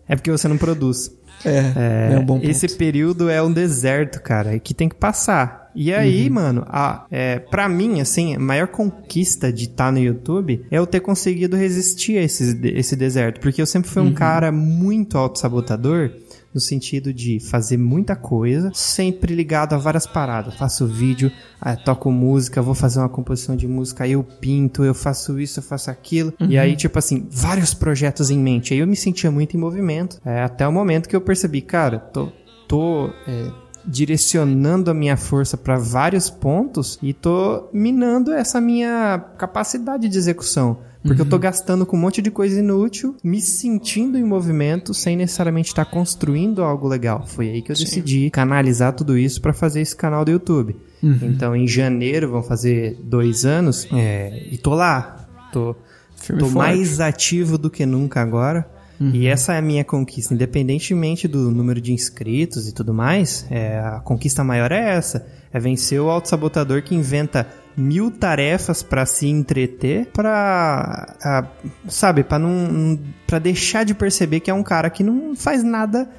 É 0.07 0.15
porque 0.15 0.31
você 0.31 0.47
não 0.47 0.57
produz. 0.57 1.11
É, 1.43 2.13
é, 2.13 2.19
um 2.19 2.25
bom 2.25 2.39
ponto. 2.39 2.49
Esse 2.49 2.67
período 2.77 3.29
é 3.29 3.41
um 3.41 3.51
deserto, 3.51 4.21
cara, 4.21 4.57
que 4.59 4.73
tem 4.73 4.87
que 4.87 4.95
passar. 4.95 5.64
E 5.75 5.93
aí, 5.93 6.27
Uhum. 6.27 6.33
mano, 6.35 6.63
a, 6.67 7.05
é, 7.11 7.39
pra 7.39 7.67
mim, 7.67 7.99
assim, 8.01 8.35
a 8.35 8.39
maior 8.39 8.67
conquista 8.67 9.51
de 9.51 9.65
estar 9.65 9.91
no 9.91 9.99
YouTube 9.99 10.65
é 10.71 10.77
eu 10.77 10.87
ter 10.87 10.99
conseguido 11.01 11.55
resistir 11.57 12.17
a 12.17 12.23
esse, 12.23 12.57
esse 12.63 12.95
deserto. 12.95 13.39
Porque 13.41 13.61
eu 13.61 13.65
sempre 13.65 13.89
fui 13.89 14.01
Uhum. 14.01 14.09
um 14.09 14.13
cara 14.13 14.51
muito 14.51 15.17
autossabotador, 15.17 16.11
no 16.53 16.61
sentido 16.61 17.13
de 17.13 17.37
fazer 17.41 17.75
muita 17.75 18.15
coisa, 18.15 18.71
sempre 18.73 19.35
ligado 19.35 19.73
a 19.73 19.77
várias 19.77 20.07
paradas. 20.07 20.53
Faço 20.55 20.87
vídeo, 20.87 21.29
ah, 21.59 21.75
toco 21.75 22.09
música, 22.09 22.61
vou 22.61 22.73
fazer 22.73 22.99
uma 22.99 23.09
composição 23.09 23.57
de 23.57 23.67
música, 23.67 24.05
aí 24.05 24.13
eu 24.13 24.23
pinto, 24.23 24.81
eu 24.85 24.93
faço 24.93 25.37
isso, 25.37 25.59
eu 25.59 25.63
faço 25.63 25.91
aquilo. 25.91 26.33
E 26.39 26.57
aí, 26.57 26.77
tipo 26.77 26.97
assim, 26.97 27.27
vários 27.29 27.73
projetos 27.73 28.29
em 28.29 28.39
mente. 28.39 28.73
Aí 28.73 28.79
eu 28.79 28.87
me 28.87 28.95
sentia 28.95 29.29
muito 29.29 29.57
em 29.57 29.59
movimento. 29.59 30.17
É, 30.25 30.43
até 30.43 30.65
o 30.65 30.71
momento 30.71 31.09
que 31.09 31.15
eu 31.15 31.19
percebi, 31.19 31.59
cara, 31.59 31.99
tô, 31.99 32.31
tô 32.69 33.09
é, 33.27 33.51
direcionando 33.87 34.89
a 34.89 34.93
minha 34.93 35.17
força 35.17 35.57
para 35.57 35.77
vários 35.77 36.29
pontos 36.29 36.97
e 37.01 37.13
tô 37.13 37.69
minando 37.73 38.31
essa 38.31 38.59
minha 38.59 39.23
capacidade 39.37 40.07
de 40.07 40.17
execução. 40.17 40.77
Porque 41.05 41.21
eu 41.21 41.25
tô 41.25 41.37
gastando 41.37 41.85
com 41.85 41.95
um 41.95 41.99
monte 41.99 42.19
de 42.19 42.31
coisa 42.31 42.59
inútil, 42.59 43.15
me 43.23 43.39
sentindo 43.39 44.17
em 44.17 44.23
movimento, 44.23 44.91
sem 44.91 45.15
necessariamente 45.15 45.67
estar 45.67 45.85
construindo 45.85 46.63
algo 46.63 46.87
legal. 46.87 47.27
Foi 47.27 47.47
aí 47.47 47.61
que 47.61 47.71
eu 47.71 47.75
decidi 47.75 48.31
canalizar 48.31 48.91
tudo 48.91 49.15
isso 49.15 49.39
para 49.39 49.53
fazer 49.53 49.81
esse 49.81 49.95
canal 49.95 50.25
do 50.25 50.31
YouTube. 50.31 50.75
Então, 51.21 51.55
em 51.55 51.67
janeiro, 51.67 52.31
vão 52.31 52.41
fazer 52.41 52.99
dois 53.03 53.45
anos, 53.45 53.87
é, 53.93 54.47
e 54.51 54.57
tô 54.57 54.73
lá. 54.73 55.27
Tô, 55.53 55.75
Firme 56.15 56.39
tô 56.41 56.47
forte. 56.47 56.57
mais 56.57 56.99
ativo 56.99 57.57
do 57.59 57.69
que 57.69 57.85
nunca 57.85 58.19
agora. 58.21 58.67
E 58.99 59.27
essa 59.27 59.53
é 59.53 59.57
a 59.57 59.61
minha 59.61 59.83
conquista, 59.83 60.33
independentemente 60.33 61.27
do 61.27 61.51
número 61.51 61.81
de 61.81 61.91
inscritos 61.91 62.67
e 62.67 62.73
tudo 62.73 62.93
mais, 62.93 63.45
é, 63.49 63.77
a 63.79 63.99
conquista 63.99 64.43
maior 64.43 64.71
é 64.71 64.95
essa, 64.95 65.25
é 65.51 65.59
vencer 65.59 65.99
o 65.99 66.09
autossabotador 66.09 66.81
que 66.81 66.95
inventa 66.95 67.45
mil 67.75 68.09
tarefas 68.09 68.81
pra 68.81 69.05
se 69.05 69.27
entreter, 69.27 70.07
pra, 70.13 71.15
a- 71.21 71.45
sabe, 71.89 72.23
para 72.23 72.39
não, 72.39 72.97
para 73.27 73.37
deixar 73.39 73.83
de 73.83 73.93
perceber 73.93 74.39
que 74.39 74.49
é 74.49 74.53
um 74.53 74.63
cara 74.63 74.89
que 74.89 75.03
não 75.03 75.35
faz 75.35 75.61
nada, 75.63 76.09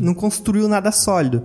não 0.00 0.12
construiu 0.14 0.68
nada 0.68 0.92
sólido. 0.92 1.44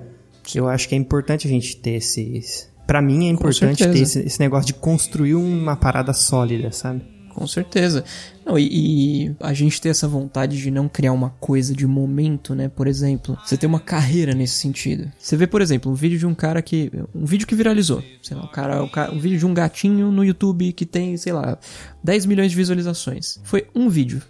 Eu 0.54 0.68
acho 0.68 0.90
que 0.90 0.96
é 0.96 0.98
importante 0.98 1.48
a 1.48 1.50
gente 1.50 1.78
ter 1.78 1.96
esse, 1.96 2.68
Pra 2.86 3.02
mim 3.02 3.28
é 3.28 3.32
importante 3.32 3.84
ter 3.94 4.02
esse, 4.04 4.20
esse 4.28 4.40
negócio 4.40 4.68
de 4.68 4.74
construir 4.74 5.36
uma 5.36 5.76
parada 5.76 6.12
sólida, 6.14 6.72
sabe? 6.72 7.02
Com 7.36 7.46
certeza. 7.48 8.04
Não, 8.46 8.58
e, 8.58 9.26
e 9.28 9.36
a 9.42 9.54
gente 9.54 9.82
ter 9.82 9.90
essa 9.90 10.08
vontade 10.08 10.58
de 10.58 10.72
não 10.72 10.88
criar 10.88 11.12
uma 11.12 11.32
coisa 11.32 11.76
de 11.76 11.86
momento, 11.86 12.56
né? 12.56 12.70
Por 12.70 12.88
exemplo, 12.88 13.38
você 13.46 13.58
ter 13.58 13.68
uma 13.68 13.80
carreira 13.80 14.34
nesse 14.34 14.54
sentido. 14.54 15.12
Você 15.20 15.36
vê, 15.36 15.46
por 15.46 15.62
exemplo, 15.62 15.92
um 15.92 15.96
vídeo 15.96 16.18
de 16.18 16.26
um 16.26 16.34
cara 16.34 16.62
que. 16.62 16.90
Um 17.14 17.26
vídeo 17.26 17.46
que 17.46 17.54
viralizou. 17.56 18.02
Sei 18.24 18.38
lá, 18.38 18.48
cara, 18.48 18.82
o 18.84 18.90
cara- 18.90 19.12
um 19.12 19.20
vídeo 19.20 19.38
de 19.38 19.46
um 19.46 19.54
gatinho 19.54 20.12
no 20.12 20.24
YouTube 20.24 20.72
que 20.72 20.86
tem, 20.86 21.18
sei 21.18 21.34
lá, 21.34 21.58
10 22.04 22.26
milhões 22.26 22.52
de 22.52 22.58
visualizações. 22.58 23.40
Foi 23.44 23.68
um 23.76 23.90
vídeo. 23.90 24.22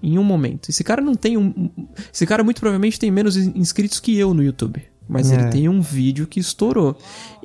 Em 0.00 0.16
um 0.16 0.22
momento. 0.22 0.68
Esse 0.68 0.84
cara 0.84 1.02
não 1.02 1.16
tem 1.16 1.36
um. 1.36 1.46
um- 1.56 1.86
Esse 2.14 2.24
cara 2.24 2.44
muito 2.44 2.60
provavelmente 2.60 3.00
tem 3.00 3.10
menos 3.10 3.36
in- 3.36 3.52
inscritos 3.56 3.98
que 3.98 4.16
eu 4.16 4.32
no 4.32 4.40
YouTube. 4.42 4.80
Mas 5.08 5.30
É. 5.30 5.34
ele 5.34 5.48
tem 5.50 5.68
um 5.68 5.80
vídeo 5.80 6.26
que 6.26 6.40
estourou. 6.40 6.96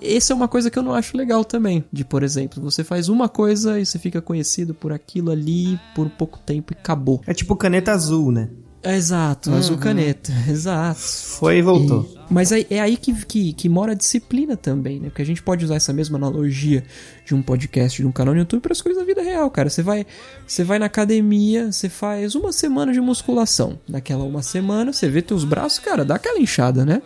Essa 0.02 0.32
é 0.32 0.36
uma 0.36 0.48
coisa 0.48 0.70
que 0.70 0.78
eu 0.80 0.84
não 0.84 0.94
acho 0.94 1.18
legal 1.18 1.44
também. 1.44 1.84
De, 1.92 2.06
por 2.06 2.24
exemplo, 2.24 2.62
você 2.62 2.84
faz 2.84 3.10
uma 3.10 3.28
coisa 3.28 3.80
e 3.80 3.86
você 3.86 3.98
fica 4.00 4.22
conhecido 4.22 4.74
por 4.74 4.92
aquilo 4.94 5.32
ali 5.32 5.80
por 5.96 6.10
pouco 6.10 6.40
tempo 6.40 6.74
e 6.74 6.78
acabou. 6.78 7.22
É 7.28 7.34
tipo 7.34 7.56
caneta 7.56 7.92
azul, 7.92 8.32
né? 8.32 8.50
É, 8.84 8.96
exato, 8.96 9.52
azul 9.52 9.78
caneta. 9.78 10.32
Exato. 10.48 11.00
Foi 11.00 11.58
e 11.58 11.62
voltou. 11.62 12.04
E- 12.04 12.18
mas 12.34 12.52
aí- 12.54 12.68
é 12.70 12.80
aí 12.80 12.96
que, 12.96 13.12
que, 13.26 13.52
que 13.52 13.68
mora 13.68 13.92
a 13.92 13.96
disciplina 13.96 14.56
também, 14.56 15.00
né? 15.00 15.10
Porque 15.10 15.22
a 15.24 15.26
gente 15.26 15.42
pode 15.42 15.66
usar 15.66 15.76
essa 15.76 15.92
mesma 15.92 16.18
analogia 16.18 16.84
de 17.26 17.34
um 17.36 17.42
podcast, 17.42 18.00
de 18.02 18.08
um 18.08 18.12
canal 18.12 18.34
no 18.36 18.40
YouTube 18.42 18.62
para 18.62 18.72
as 18.72 18.82
coisas 18.82 19.02
da 19.02 19.06
vida 19.06 19.22
real, 19.22 19.50
cara. 19.50 19.70
Você 19.70 19.82
vai, 19.82 20.06
você 20.46 20.64
vai 20.64 20.78
na 20.80 20.86
academia, 20.86 21.70
você 21.72 21.90
faz 21.90 22.36
uma 22.36 22.52
semana 22.54 22.94
de 22.94 23.02
musculação. 23.02 23.80
Naquela 23.90 24.24
uma 24.24 24.44
semana, 24.44 24.94
você 24.94 25.10
vê 25.10 25.22
teus 25.24 25.44
braços, 25.44 25.80
cara, 25.80 26.06
dá 26.06 26.16
aquela 26.16 26.40
inchada, 26.40 26.86
né? 26.86 27.02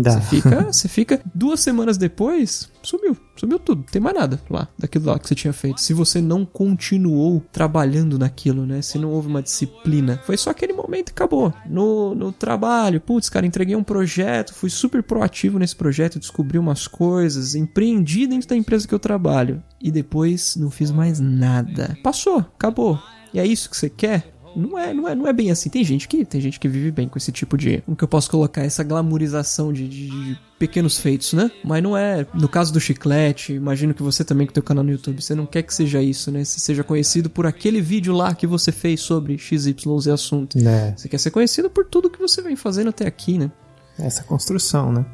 Dá. 0.00 0.12
Você 0.12 0.20
fica, 0.20 0.62
você 0.72 0.88
fica 0.88 1.20
duas 1.34 1.60
semanas 1.60 1.96
depois, 1.96 2.70
sumiu, 2.82 3.16
sumiu 3.36 3.58
tudo, 3.58 3.78
não 3.78 3.86
tem 3.86 4.00
mais 4.00 4.16
nada 4.16 4.40
lá 4.50 4.68
daquilo 4.78 5.06
lá 5.06 5.18
que 5.18 5.28
você 5.28 5.34
tinha 5.34 5.52
feito. 5.52 5.80
Se 5.80 5.94
você 5.94 6.20
não 6.20 6.44
continuou 6.44 7.42
trabalhando 7.50 8.18
naquilo, 8.18 8.66
né? 8.66 8.82
Se 8.82 8.98
não 8.98 9.10
houve 9.10 9.28
uma 9.28 9.42
disciplina, 9.42 10.20
foi 10.24 10.36
só 10.36 10.50
aquele 10.50 10.72
momento 10.72 11.08
e 11.08 11.12
acabou. 11.12 11.52
No, 11.68 12.14
no 12.14 12.32
trabalho, 12.32 13.00
putz, 13.00 13.28
cara, 13.28 13.46
entreguei 13.46 13.76
um 13.76 13.84
projeto, 13.84 14.54
fui 14.54 14.70
super 14.70 15.02
proativo 15.02 15.58
nesse 15.58 15.74
projeto, 15.74 16.18
descobri 16.18 16.58
umas 16.58 16.86
coisas, 16.86 17.54
empreendi 17.54 18.26
dentro 18.26 18.48
da 18.48 18.56
empresa 18.56 18.86
que 18.86 18.94
eu 18.94 18.98
trabalho 18.98 19.62
e 19.80 19.90
depois 19.90 20.56
não 20.56 20.70
fiz 20.70 20.90
mais 20.90 21.20
nada. 21.20 21.96
Passou, 22.02 22.38
acabou. 22.38 23.00
E 23.32 23.38
é 23.38 23.46
isso 23.46 23.68
que 23.68 23.76
você 23.76 23.90
quer? 23.90 24.35
Não 24.56 24.78
é, 24.78 24.94
não 24.94 25.08
é, 25.08 25.14
não 25.14 25.26
é 25.26 25.32
bem 25.32 25.50
assim. 25.50 25.68
Tem 25.68 25.84
gente 25.84 26.08
que 26.08 26.24
tem 26.24 26.40
gente 26.40 26.58
que 26.58 26.66
vive 26.68 26.90
bem 26.90 27.08
com 27.08 27.18
esse 27.18 27.30
tipo 27.30 27.56
de, 27.58 27.82
como 27.82 27.96
que 27.96 28.02
eu 28.04 28.08
posso 28.08 28.30
colocar 28.30 28.62
essa 28.62 28.82
glamorização 28.82 29.72
de, 29.72 29.86
de- 29.88 30.06
de 30.08 30.38
pequenos 30.58 30.98
feitos, 30.98 31.32
né? 31.34 31.50
Mas 31.62 31.82
não 31.82 31.96
é. 31.96 32.26
No 32.32 32.48
caso 32.48 32.72
do 32.72 32.80
chiclete, 32.80 33.52
imagino 33.52 33.92
que 33.92 34.02
você 34.02 34.24
também 34.24 34.46
com 34.46 34.52
teu 34.52 34.62
canal 34.62 34.82
no 34.82 34.90
YouTube, 34.90 35.20
você 35.22 35.34
não 35.34 35.44
quer 35.46 35.62
que 35.62 35.74
seja 35.74 36.02
isso, 36.02 36.30
né? 36.30 36.42
Você 36.44 36.58
seja 36.58 36.82
conhecido 36.82 37.28
por 37.28 37.46
aquele 37.46 37.80
vídeo 37.80 38.14
lá 38.14 38.34
que 38.34 38.46
você 38.46 38.72
fez 38.72 39.00
sobre 39.00 39.36
XYZ 39.36 40.08
assunto. 40.12 40.56
Né? 40.58 40.94
Você 40.96 41.08
quer 41.08 41.18
ser 41.18 41.30
conhecido 41.30 41.68
por 41.68 41.84
tudo 41.84 42.08
que 42.08 42.18
você 42.18 42.40
vem 42.40 42.56
fazendo 42.56 42.88
até 42.88 43.06
aqui, 43.06 43.36
né? 43.38 43.50
Essa 43.98 44.22
construção, 44.24 44.92
né? 44.92 45.04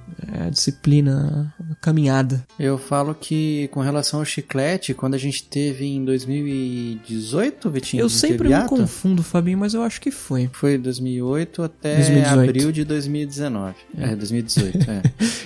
É 0.40 0.46
a 0.46 0.50
disciplina, 0.50 1.52
a 1.70 1.74
caminhada. 1.76 2.44
Eu 2.58 2.76
falo 2.78 3.14
que 3.14 3.68
com 3.68 3.80
relação 3.80 4.20
ao 4.20 4.24
chiclete, 4.24 4.92
quando 4.94 5.14
a 5.14 5.18
gente 5.18 5.44
teve 5.44 5.84
em 5.86 6.04
2018, 6.04 7.70
Vitinho? 7.70 8.00
Eu 8.02 8.08
sempre 8.08 8.48
me 8.48 8.68
confundo, 8.68 9.22
Fabinho, 9.22 9.58
mas 9.58 9.74
eu 9.74 9.82
acho 9.82 10.00
que 10.00 10.10
foi. 10.10 10.48
Foi 10.52 10.78
2008 10.78 11.62
até 11.62 11.96
2018. 11.96 12.40
abril 12.40 12.72
de 12.72 12.84
2019. 12.84 13.74
É, 13.98 14.14
2018, 14.16 14.90
é. 14.90 15.02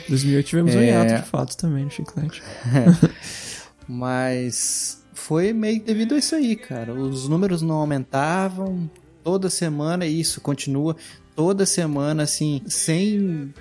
2008 0.09 0.47
tivemos 0.49 0.75
um 0.75 0.79
É. 0.79 0.87
hiato 0.91 1.23
de 1.23 1.29
fato 1.31 1.57
também 1.57 1.85
no 1.85 1.91
chiclete. 1.91 2.43
Mas 3.89 5.03
foi 5.15 5.53
meio 5.53 5.83
devido 5.83 6.15
a 6.15 6.19
isso 6.19 6.35
aí, 6.35 6.57
cara. 6.57 6.93
Os 6.93 7.29
números 7.29 7.63
não 7.63 7.77
aumentavam 7.77 8.91
toda 9.23 9.49
semana 9.49 10.07
e 10.07 10.21
isso 10.21 10.41
continua 10.41 10.97
toda 11.37 11.67
semana, 11.67 12.23
assim, 12.23 12.63
100, 12.67 13.55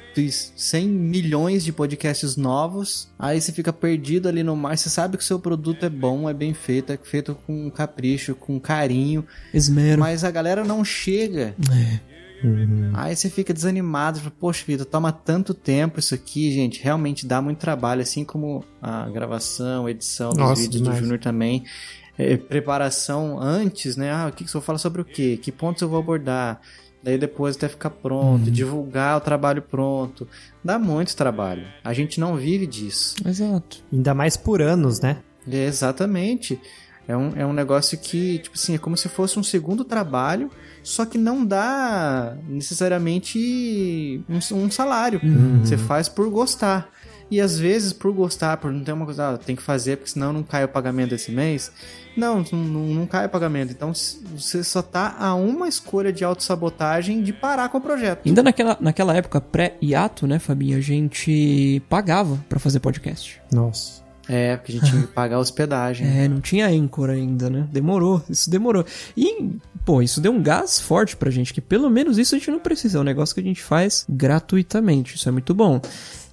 100 0.55 0.87
milhões 0.87 1.63
de 1.63 1.73
podcasts 1.73 2.37
novos. 2.37 3.09
Aí 3.19 3.39
você 3.39 3.51
fica 3.51 3.73
perdido 3.73 4.29
ali 4.29 4.41
no 4.41 4.55
mar. 4.55 4.77
Você 4.77 4.89
sabe 4.89 5.17
que 5.17 5.23
o 5.23 5.27
seu 5.27 5.37
produto 5.37 5.85
é 5.85 5.89
bom, 5.89 6.29
é 6.29 6.33
bem 6.33 6.53
feito, 6.53 6.93
é 6.93 6.97
feito 6.97 7.35
com 7.45 7.69
capricho, 7.69 8.33
com 8.33 8.57
carinho. 8.59 9.25
Esmero. 9.53 9.99
Mas 9.99 10.23
a 10.23 10.31
galera 10.31 10.63
não 10.63 10.85
chega. 10.85 11.53
É. 11.69 12.15
Aí 12.93 13.15
você 13.15 13.29
fica 13.29 13.53
desanimado, 13.53 14.19
poxa 14.39 14.63
vida, 14.65 14.85
toma 14.85 15.11
tanto 15.11 15.53
tempo 15.53 15.99
isso 15.99 16.13
aqui, 16.13 16.51
gente, 16.51 16.81
realmente 16.83 17.25
dá 17.25 17.41
muito 17.41 17.57
trabalho, 17.57 18.01
assim 18.01 18.23
como 18.23 18.63
a 18.81 19.09
gravação, 19.09 19.89
edição 19.89 20.29
dos 20.29 20.37
Nossa, 20.37 20.61
vídeos 20.61 20.81
demais. 20.81 20.99
do 20.99 21.03
Júnior 21.03 21.19
também, 21.19 21.63
é, 22.17 22.37
preparação 22.37 23.39
antes, 23.39 23.95
né, 23.95 24.11
ah, 24.11 24.27
o 24.27 24.31
que, 24.31 24.43
que 24.43 24.49
eu 24.49 24.53
vou 24.53 24.61
falar 24.61 24.77
sobre 24.77 25.01
o 25.01 25.05
quê, 25.05 25.39
que 25.41 25.51
pontos 25.51 25.81
eu 25.81 25.89
vou 25.89 25.97
abordar, 25.97 26.61
daí 27.05 27.19
depois 27.19 27.55
até 27.55 27.69
ficar 27.69 27.91
pronto, 27.91 28.49
divulgar 28.49 29.15
o 29.17 29.21
trabalho 29.21 29.61
pronto, 29.61 30.27
dá 30.63 30.79
muito 30.79 31.15
trabalho, 31.15 31.63
a 31.83 31.93
gente 31.93 32.19
não 32.19 32.35
vive 32.35 32.65
disso. 32.65 33.15
Exato. 33.23 33.77
Ainda 33.93 34.15
mais 34.15 34.35
por 34.35 34.59
anos, 34.59 34.99
né? 34.99 35.17
É, 35.47 35.65
exatamente. 35.65 36.59
É 37.07 37.15
um, 37.15 37.31
é 37.35 37.45
um 37.45 37.53
negócio 37.53 37.95
que, 37.99 38.39
tipo 38.39 38.55
assim, 38.55 38.73
é 38.73 38.77
como 38.79 38.97
se 38.97 39.07
fosse 39.07 39.37
um 39.37 39.43
segundo 39.43 39.85
trabalho, 39.85 40.49
só 40.81 41.05
que 41.05 41.19
não 41.19 41.45
dá 41.45 42.35
necessariamente 42.49 44.23
um, 44.27 44.39
um 44.57 44.71
salário. 44.71 45.21
Você 45.63 45.77
faz 45.77 46.09
por 46.09 46.27
gostar. 46.31 46.89
E 47.29 47.41
às 47.41 47.57
vezes, 47.57 47.91
por 47.91 48.11
gostar, 48.11 48.57
por 48.57 48.71
não 48.71 48.83
ter 48.83 48.91
uma 48.91 49.05
coisa, 49.05 49.33
ah, 49.33 49.37
tem 49.37 49.55
que 49.55 49.61
fazer, 49.61 49.97
porque 49.97 50.11
senão 50.11 50.31
não 50.31 50.43
cai 50.43 50.63
o 50.63 50.67
pagamento 50.67 51.09
desse 51.09 51.31
mês. 51.31 51.71
Não, 52.15 52.45
não, 52.51 52.59
não 52.59 53.05
cai 53.05 53.25
o 53.25 53.29
pagamento. 53.29 53.71
Então 53.71 53.93
você 53.93 54.63
só 54.63 54.81
tá 54.81 55.15
a 55.19 55.35
uma 55.35 55.67
escolha 55.67 56.13
de 56.13 56.23
autossabotagem 56.23 57.21
de 57.21 57.33
parar 57.33 57.69
com 57.69 57.77
o 57.77 57.81
projeto. 57.81 58.25
Ainda 58.25 58.43
naquela, 58.43 58.77
naquela 58.79 59.15
época 59.15 59.41
pré-hiato, 59.41 60.25
né, 60.27 60.39
Fabinho, 60.39 60.77
a 60.77 60.81
gente 60.81 61.81
pagava 61.89 62.39
pra 62.47 62.59
fazer 62.59 62.79
podcast. 62.79 63.41
Nossa. 63.51 64.05
É, 64.27 64.57
porque 64.57 64.71
a 64.71 64.75
gente 64.75 64.89
tinha 64.89 65.01
que 65.03 65.07
pagar 65.13 65.35
a 65.35 65.39
hospedagem. 65.39 66.07
É, 66.07 66.27
não 66.27 66.41
tinha 66.41 66.67
Anchor 66.67 67.09
ainda, 67.09 67.49
né? 67.49 67.67
Demorou, 67.71 68.23
isso 68.29 68.49
demorou. 68.49 68.85
E, 69.15 69.51
pô, 69.83 70.01
isso 70.01 70.19
deu 70.19 70.31
um 70.31 70.41
gás 70.41 70.79
forte 70.79 71.15
pra 71.15 71.29
gente, 71.29 71.53
que 71.53 71.61
pelo 71.61 71.89
menos 71.89 72.17
isso 72.17 72.35
a 72.35 72.37
gente 72.37 72.49
não 72.49 72.59
precisa, 72.59 72.97
é 72.97 73.01
um 73.01 73.03
negócio 73.03 73.35
que 73.35 73.41
a 73.41 73.43
gente 73.43 73.61
faz 73.61 74.05
gratuitamente, 74.09 75.15
isso 75.15 75.29
é 75.29 75.31
muito 75.31 75.53
bom. 75.53 75.79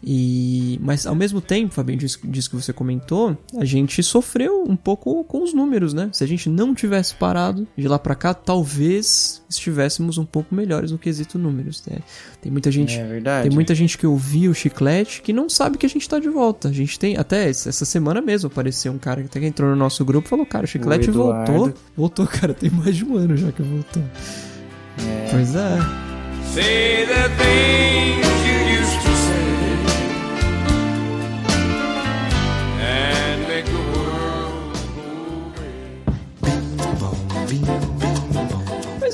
E, 0.04 0.80
mas 0.82 1.06
ao 1.06 1.14
mesmo 1.14 1.40
tempo, 1.40 1.72
Fabinho, 1.72 1.98
disso, 1.98 2.18
disso 2.24 2.50
que 2.50 2.56
você 2.56 2.72
comentou, 2.72 3.36
a 3.56 3.64
gente 3.64 4.02
sofreu 4.02 4.64
um 4.68 4.74
pouco 4.74 5.22
com 5.24 5.44
os 5.44 5.54
números, 5.54 5.94
né? 5.94 6.10
Se 6.12 6.24
a 6.24 6.26
gente 6.26 6.48
não 6.48 6.74
tivesse 6.74 7.14
parado 7.14 7.68
de 7.76 7.86
lá 7.86 7.98
pra 7.98 8.14
cá, 8.16 8.34
talvez 8.34 9.42
estivéssemos 9.48 10.18
um 10.18 10.24
pouco 10.24 10.54
melhores 10.54 10.90
no 10.90 10.98
quesito 10.98 11.38
números, 11.38 11.84
né? 11.86 11.98
Tem 12.40 12.50
muita 12.50 12.70
gente 12.72 12.98
É 12.98 13.04
verdade. 13.06 13.48
tem 13.48 13.54
muita 13.54 13.74
gente 13.74 13.96
que 13.96 14.06
ouvia 14.06 14.50
o 14.50 14.54
chiclete 14.54 15.22
que 15.22 15.32
não 15.32 15.48
sabe 15.48 15.78
que 15.78 15.86
a 15.86 15.88
gente 15.88 16.08
tá 16.08 16.18
de 16.18 16.28
volta. 16.28 16.68
A 16.68 16.72
gente 16.72 16.98
tem, 16.98 17.16
até 17.16 17.48
essa 17.48 17.84
semana 17.84 18.20
mesmo, 18.20 18.48
apareceu 18.48 18.92
um 18.92 18.98
cara 18.98 19.20
que 19.20 19.26
até 19.28 19.38
que 19.38 19.46
entrou 19.46 19.70
no 19.70 19.76
nosso 19.76 20.04
grupo 20.04 20.26
e 20.26 20.30
falou: 20.30 20.44
Cara, 20.46 20.64
o 20.64 20.68
chiclete 20.68 21.10
O 21.10 21.12
voltou. 21.12 21.72
Voltou, 21.96 22.26
cara, 22.28 22.52
tem 22.52 22.70
mais 22.70 22.96
de 22.96 23.04
um 23.04 23.16
ano 23.16 23.36
já 23.36 23.52
que 23.52 23.62
voltou. 23.62 24.02
Pois 25.30 25.54
é. 25.54 25.78
Say 26.52 27.06
the 27.06 27.28
things 27.38 28.26
you 28.46 28.71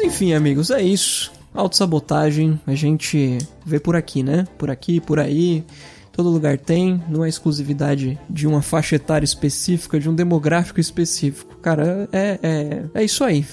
enfim, 0.09 0.32
amigos, 0.32 0.70
é 0.70 0.80
isso. 0.80 1.30
Autossabotagem, 1.52 2.59
a 2.66 2.74
gente 2.74 3.36
vê 3.64 3.78
por 3.78 3.94
aqui, 3.94 4.22
né? 4.22 4.46
Por 4.56 4.70
aqui, 4.70 5.02
por 5.02 5.20
aí. 5.20 5.62
Todo 6.11 6.30
lugar 6.30 6.59
tem, 6.59 7.00
não 7.11 7.26
é 7.26 7.28
exclusividade 7.28 8.18
de 8.28 8.46
uma 8.46 8.62
faixa 8.62 8.96
etária 8.96 9.26
específica, 9.26 10.00
de 10.00 10.09
um 10.09 10.14
demográfico 10.14 10.80
específico. 10.80 11.56
Cara, 11.59 12.09
é, 12.11 12.38
é, 12.42 12.84
é 12.94 13.04
isso 13.04 13.22
aí. 13.22 13.44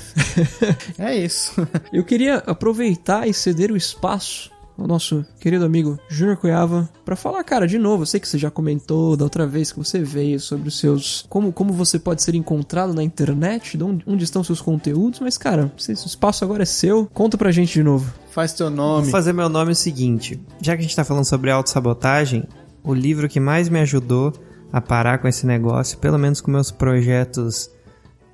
É 0.97 1.13
isso. 1.13 1.67
Eu 1.91 2.05
queria 2.05 2.37
aproveitar 2.37 3.27
e 3.27 3.33
ceder 3.33 3.69
o 3.69 3.75
espaço 3.75 4.49
ao 4.77 4.87
nosso 4.87 5.25
querido 5.39 5.65
amigo 5.65 5.97
Júnior 6.09 6.37
Cuiava 6.37 6.89
para 7.03 7.15
falar, 7.15 7.43
cara, 7.43 7.67
de 7.67 7.77
novo, 7.77 8.03
eu 8.03 8.05
sei 8.05 8.19
que 8.19 8.27
você 8.27 8.37
já 8.37 8.51
comentou 8.51 9.15
da 9.15 9.23
outra 9.23 9.47
vez 9.47 9.71
que 9.71 9.77
você 9.77 9.99
veio 9.99 10.39
sobre 10.39 10.67
os 10.67 10.77
seus 10.77 11.25
como 11.29 11.51
como 11.51 11.73
você 11.73 11.97
pode 11.97 12.21
ser 12.21 12.35
encontrado 12.35 12.93
na 12.93 13.03
internet, 13.03 13.77
de 13.77 13.83
onde, 13.83 14.03
onde 14.07 14.23
estão 14.23 14.43
seus 14.43 14.61
conteúdos, 14.61 15.19
mas 15.19 15.37
cara, 15.37 15.71
o 15.75 15.91
espaço 15.91 16.43
agora 16.43 16.63
é 16.63 16.65
seu. 16.65 17.09
Conta 17.13 17.37
pra 17.37 17.51
gente 17.51 17.73
de 17.73 17.83
novo. 17.83 18.13
Faz 18.31 18.53
teu 18.53 18.67
Vou 18.67 18.75
nome. 18.75 19.11
fazer 19.11 19.33
meu 19.33 19.47
nome 19.47 19.71
o 19.71 19.75
seguinte. 19.75 20.39
Já 20.61 20.73
que 20.75 20.79
a 20.79 20.83
gente 20.83 20.95
tá 20.95 21.05
falando 21.05 21.25
sobre 21.25 21.51
autossabotagem, 21.51 22.43
o 22.83 22.93
livro 22.93 23.29
que 23.29 23.39
mais 23.39 23.69
me 23.69 23.79
ajudou 23.79 24.33
a 24.71 24.81
parar 24.81 25.19
com 25.19 25.27
esse 25.27 25.45
negócio, 25.45 25.97
pelo 25.99 26.17
menos 26.17 26.41
com 26.41 26.51
meus 26.51 26.69
projetos 26.69 27.69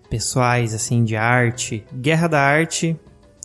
pessoais, 0.10 0.74
assim, 0.74 1.04
de 1.04 1.16
arte, 1.16 1.86
Guerra 1.94 2.28
da 2.28 2.42
Arte, 2.42 3.00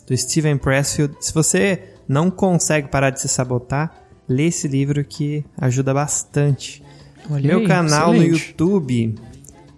do 0.07 0.17
Steven 0.17 0.57
Pressfield. 0.57 1.15
Se 1.19 1.33
você 1.33 1.96
não 2.07 2.29
consegue 2.31 2.87
parar 2.87 3.09
de 3.09 3.19
se 3.21 3.27
sabotar, 3.27 3.91
lê 4.27 4.47
esse 4.47 4.67
livro 4.67 5.03
que 5.03 5.45
ajuda 5.57 5.93
bastante. 5.93 6.83
Olha 7.29 7.47
Meu 7.47 7.59
aí, 7.59 7.67
canal 7.67 8.13
no 8.13 8.23
excelente. 8.23 8.49
YouTube 8.49 9.15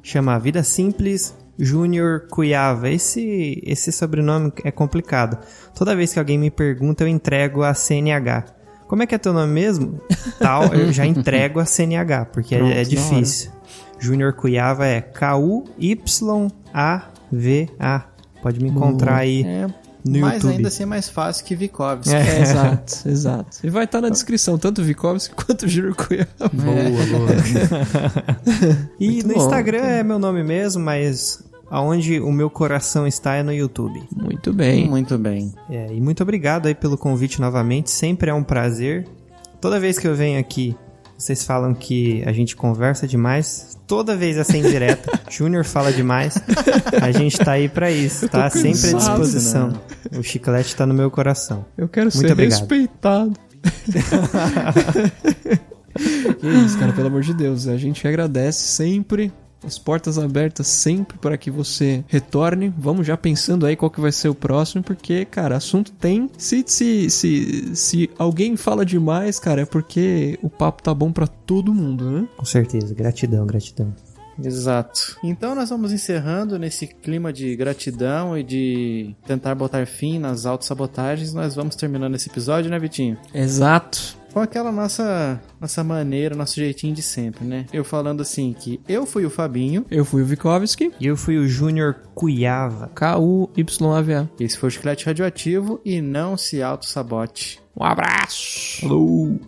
chama 0.03 0.37
Vida 0.39 0.63
Simples 0.63 1.35
Júnior 1.57 2.27
Cuiava. 2.29 2.89
Esse, 2.89 3.61
esse 3.65 3.91
sobrenome 3.91 4.53
é 4.63 4.71
complicado. 4.71 5.37
Toda 5.75 5.95
vez 5.95 6.13
que 6.13 6.19
alguém 6.19 6.37
me 6.37 6.49
pergunta, 6.49 7.03
eu 7.03 7.07
entrego 7.07 7.63
a 7.63 7.73
CNH. 7.73 8.45
Como 8.87 9.03
é 9.03 9.05
que 9.05 9.13
é 9.13 9.17
teu 9.17 9.33
nome 9.33 9.51
mesmo? 9.51 9.99
Tal, 10.39 10.73
eu 10.73 10.91
já 10.91 11.05
entrego 11.05 11.59
a 11.59 11.65
CNH, 11.65 12.25
porque 12.25 12.57
Pronto, 12.57 12.71
é, 12.71 12.81
é 12.81 12.83
difícil. 12.83 13.51
Júnior 13.99 14.33
Cuiava 14.33 14.85
é 14.87 15.01
K-U-Y-A-V-A. 15.01 15.69
Pode 18.41 18.63
me 18.63 18.69
encontrar 18.69 19.17
aí 19.17 19.43
É, 19.43 19.67
no 20.09 20.19
mas 20.21 20.35
YouTube. 20.35 20.55
ainda 20.55 20.67
assim 20.67 20.83
é 20.83 20.85
mais 20.85 21.09
fácil 21.09 21.45
que 21.45 21.55
Vikovski. 21.55 22.13
É, 22.13 22.41
exato, 22.41 23.07
exato. 23.07 23.57
E 23.63 23.69
vai 23.69 23.85
estar 23.85 24.01
na 24.01 24.09
descrição, 24.09 24.57
tanto 24.57 24.83
Vikovski 24.83 25.33
quanto 25.35 25.65
o 25.65 25.67
Júnior 25.67 25.95
Cuiava. 25.95 26.29
Boa, 26.51 27.05
boa. 27.17 27.29
e 28.99 29.11
Muito 29.11 29.27
no 29.27 29.33
bom. 29.35 29.45
Instagram 29.45 29.83
é 29.83 30.03
meu 30.03 30.19
nome 30.19 30.43
mesmo, 30.43 30.83
mas 30.83 31.43
aonde 31.69 32.19
o 32.19 32.31
meu 32.31 32.49
coração 32.49 33.05
está 33.05 33.35
é 33.35 33.43
no 33.43 33.53
YouTube. 33.53 34.01
Muito 34.15 34.51
bem. 34.51 34.89
Muito 34.89 35.17
bem. 35.17 35.53
É, 35.69 35.93
e 35.93 36.01
muito 36.01 36.23
obrigado 36.23 36.65
aí 36.65 36.75
pelo 36.75 36.97
convite 36.97 37.39
novamente, 37.39 37.91
sempre 37.91 38.29
é 38.31 38.33
um 38.33 38.43
prazer. 38.43 39.07
Toda 39.61 39.79
vez 39.79 39.99
que 39.99 40.07
eu 40.07 40.15
venho 40.15 40.39
aqui, 40.39 40.75
vocês 41.17 41.43
falam 41.43 41.73
que 41.73 42.23
a 42.25 42.31
gente 42.31 42.55
conversa 42.55 43.07
demais. 43.07 43.78
Toda 43.89 44.15
vez 44.15 44.37
é 44.37 44.43
sem 44.43 44.61
direta. 44.61 45.19
Júnior 45.31 45.65
fala 45.65 45.91
demais. 45.91 46.35
A 47.01 47.11
gente 47.11 47.39
tá 47.39 47.53
aí 47.53 47.67
pra 47.67 47.89
isso, 47.89 48.29
tá? 48.29 48.47
Sempre 48.47 48.69
à 48.69 48.91
cansado, 48.91 48.99
disposição. 48.99 49.81
O 50.15 50.21
chiclete 50.21 50.75
tá 50.75 50.85
no 50.85 50.93
meu 50.93 51.09
coração. 51.09 51.65
Eu 51.75 51.89
quero 51.89 52.05
Muito 52.05 52.19
ser 52.19 52.31
obrigado. 52.31 52.59
respeitado. 52.59 53.33
que 56.39 56.47
isso, 56.47 56.77
cara, 56.77 56.93
pelo 56.93 57.07
amor 57.07 57.23
de 57.23 57.33
Deus. 57.33 57.67
A 57.67 57.77
gente 57.77 58.07
agradece 58.07 58.61
sempre. 58.61 59.33
As 59.63 59.77
portas 59.77 60.17
abertas 60.17 60.67
sempre 60.67 61.17
para 61.17 61.37
que 61.37 61.51
você 61.51 62.03
retorne. 62.07 62.73
Vamos 62.77 63.05
já 63.05 63.17
pensando 63.17 63.65
aí 63.65 63.75
qual 63.75 63.91
que 63.91 63.99
vai 63.99 64.11
ser 64.11 64.29
o 64.29 64.35
próximo, 64.35 64.83
porque, 64.83 65.25
cara, 65.25 65.57
assunto 65.57 65.91
tem. 65.91 66.29
Se, 66.37 66.63
se, 66.65 67.09
se, 67.09 67.75
se 67.75 68.09
alguém 68.17 68.55
fala 68.55 68.85
demais, 68.85 69.39
cara, 69.39 69.61
é 69.61 69.65
porque 69.65 70.39
o 70.41 70.49
papo 70.49 70.81
tá 70.81 70.93
bom 70.93 71.11
pra 71.11 71.27
todo 71.27 71.73
mundo, 71.73 72.09
né? 72.09 72.27
Com 72.37 72.45
certeza. 72.45 72.93
Gratidão, 72.93 73.45
gratidão. 73.45 73.93
Exato. 74.43 75.17
Então 75.23 75.53
nós 75.53 75.69
vamos 75.69 75.91
encerrando 75.91 76.57
nesse 76.57 76.87
clima 76.87 77.31
de 77.31 77.55
gratidão 77.55 78.37
e 78.37 78.43
de 78.43 79.15
tentar 79.25 79.53
botar 79.55 79.85
fim 79.85 80.17
nas 80.17 80.45
autossabotagens. 80.45 81.33
Nós 81.33 81.55
vamos 81.55 81.75
terminando 81.75 82.15
esse 82.15 82.29
episódio, 82.29 82.71
né, 82.71 82.79
Vitinho? 82.79 83.17
Exato. 83.33 84.18
Com 84.33 84.39
aquela 84.39 84.71
nossa, 84.71 85.41
nossa 85.59 85.83
maneira, 85.83 86.35
nosso 86.35 86.55
jeitinho 86.55 86.93
de 86.93 87.01
sempre, 87.01 87.45
né? 87.45 87.65
Eu 87.73 87.83
falando 87.83 88.21
assim 88.21 88.53
que 88.57 88.79
eu 88.87 89.05
fui 89.05 89.25
o 89.25 89.29
Fabinho, 89.29 89.85
Eu 89.89 90.05
fui 90.05 90.21
o 90.21 90.25
Vikovski, 90.25 90.91
E 90.99 91.07
eu 91.07 91.17
fui 91.17 91.37
o 91.37 91.47
Júnior 91.47 91.95
Cuiava. 92.13 92.89
K-U-Y-A-V-A. 92.93 94.29
esse 94.39 94.57
foi 94.57 94.67
o 94.67 94.71
Chiclete 94.71 95.05
Radioativo 95.05 95.79
e 95.83 96.01
não 96.01 96.37
se 96.37 96.61
auto-sabote. 96.61 97.59
Um 97.75 97.83
abraço! 97.83 98.81
Falou! 98.81 99.39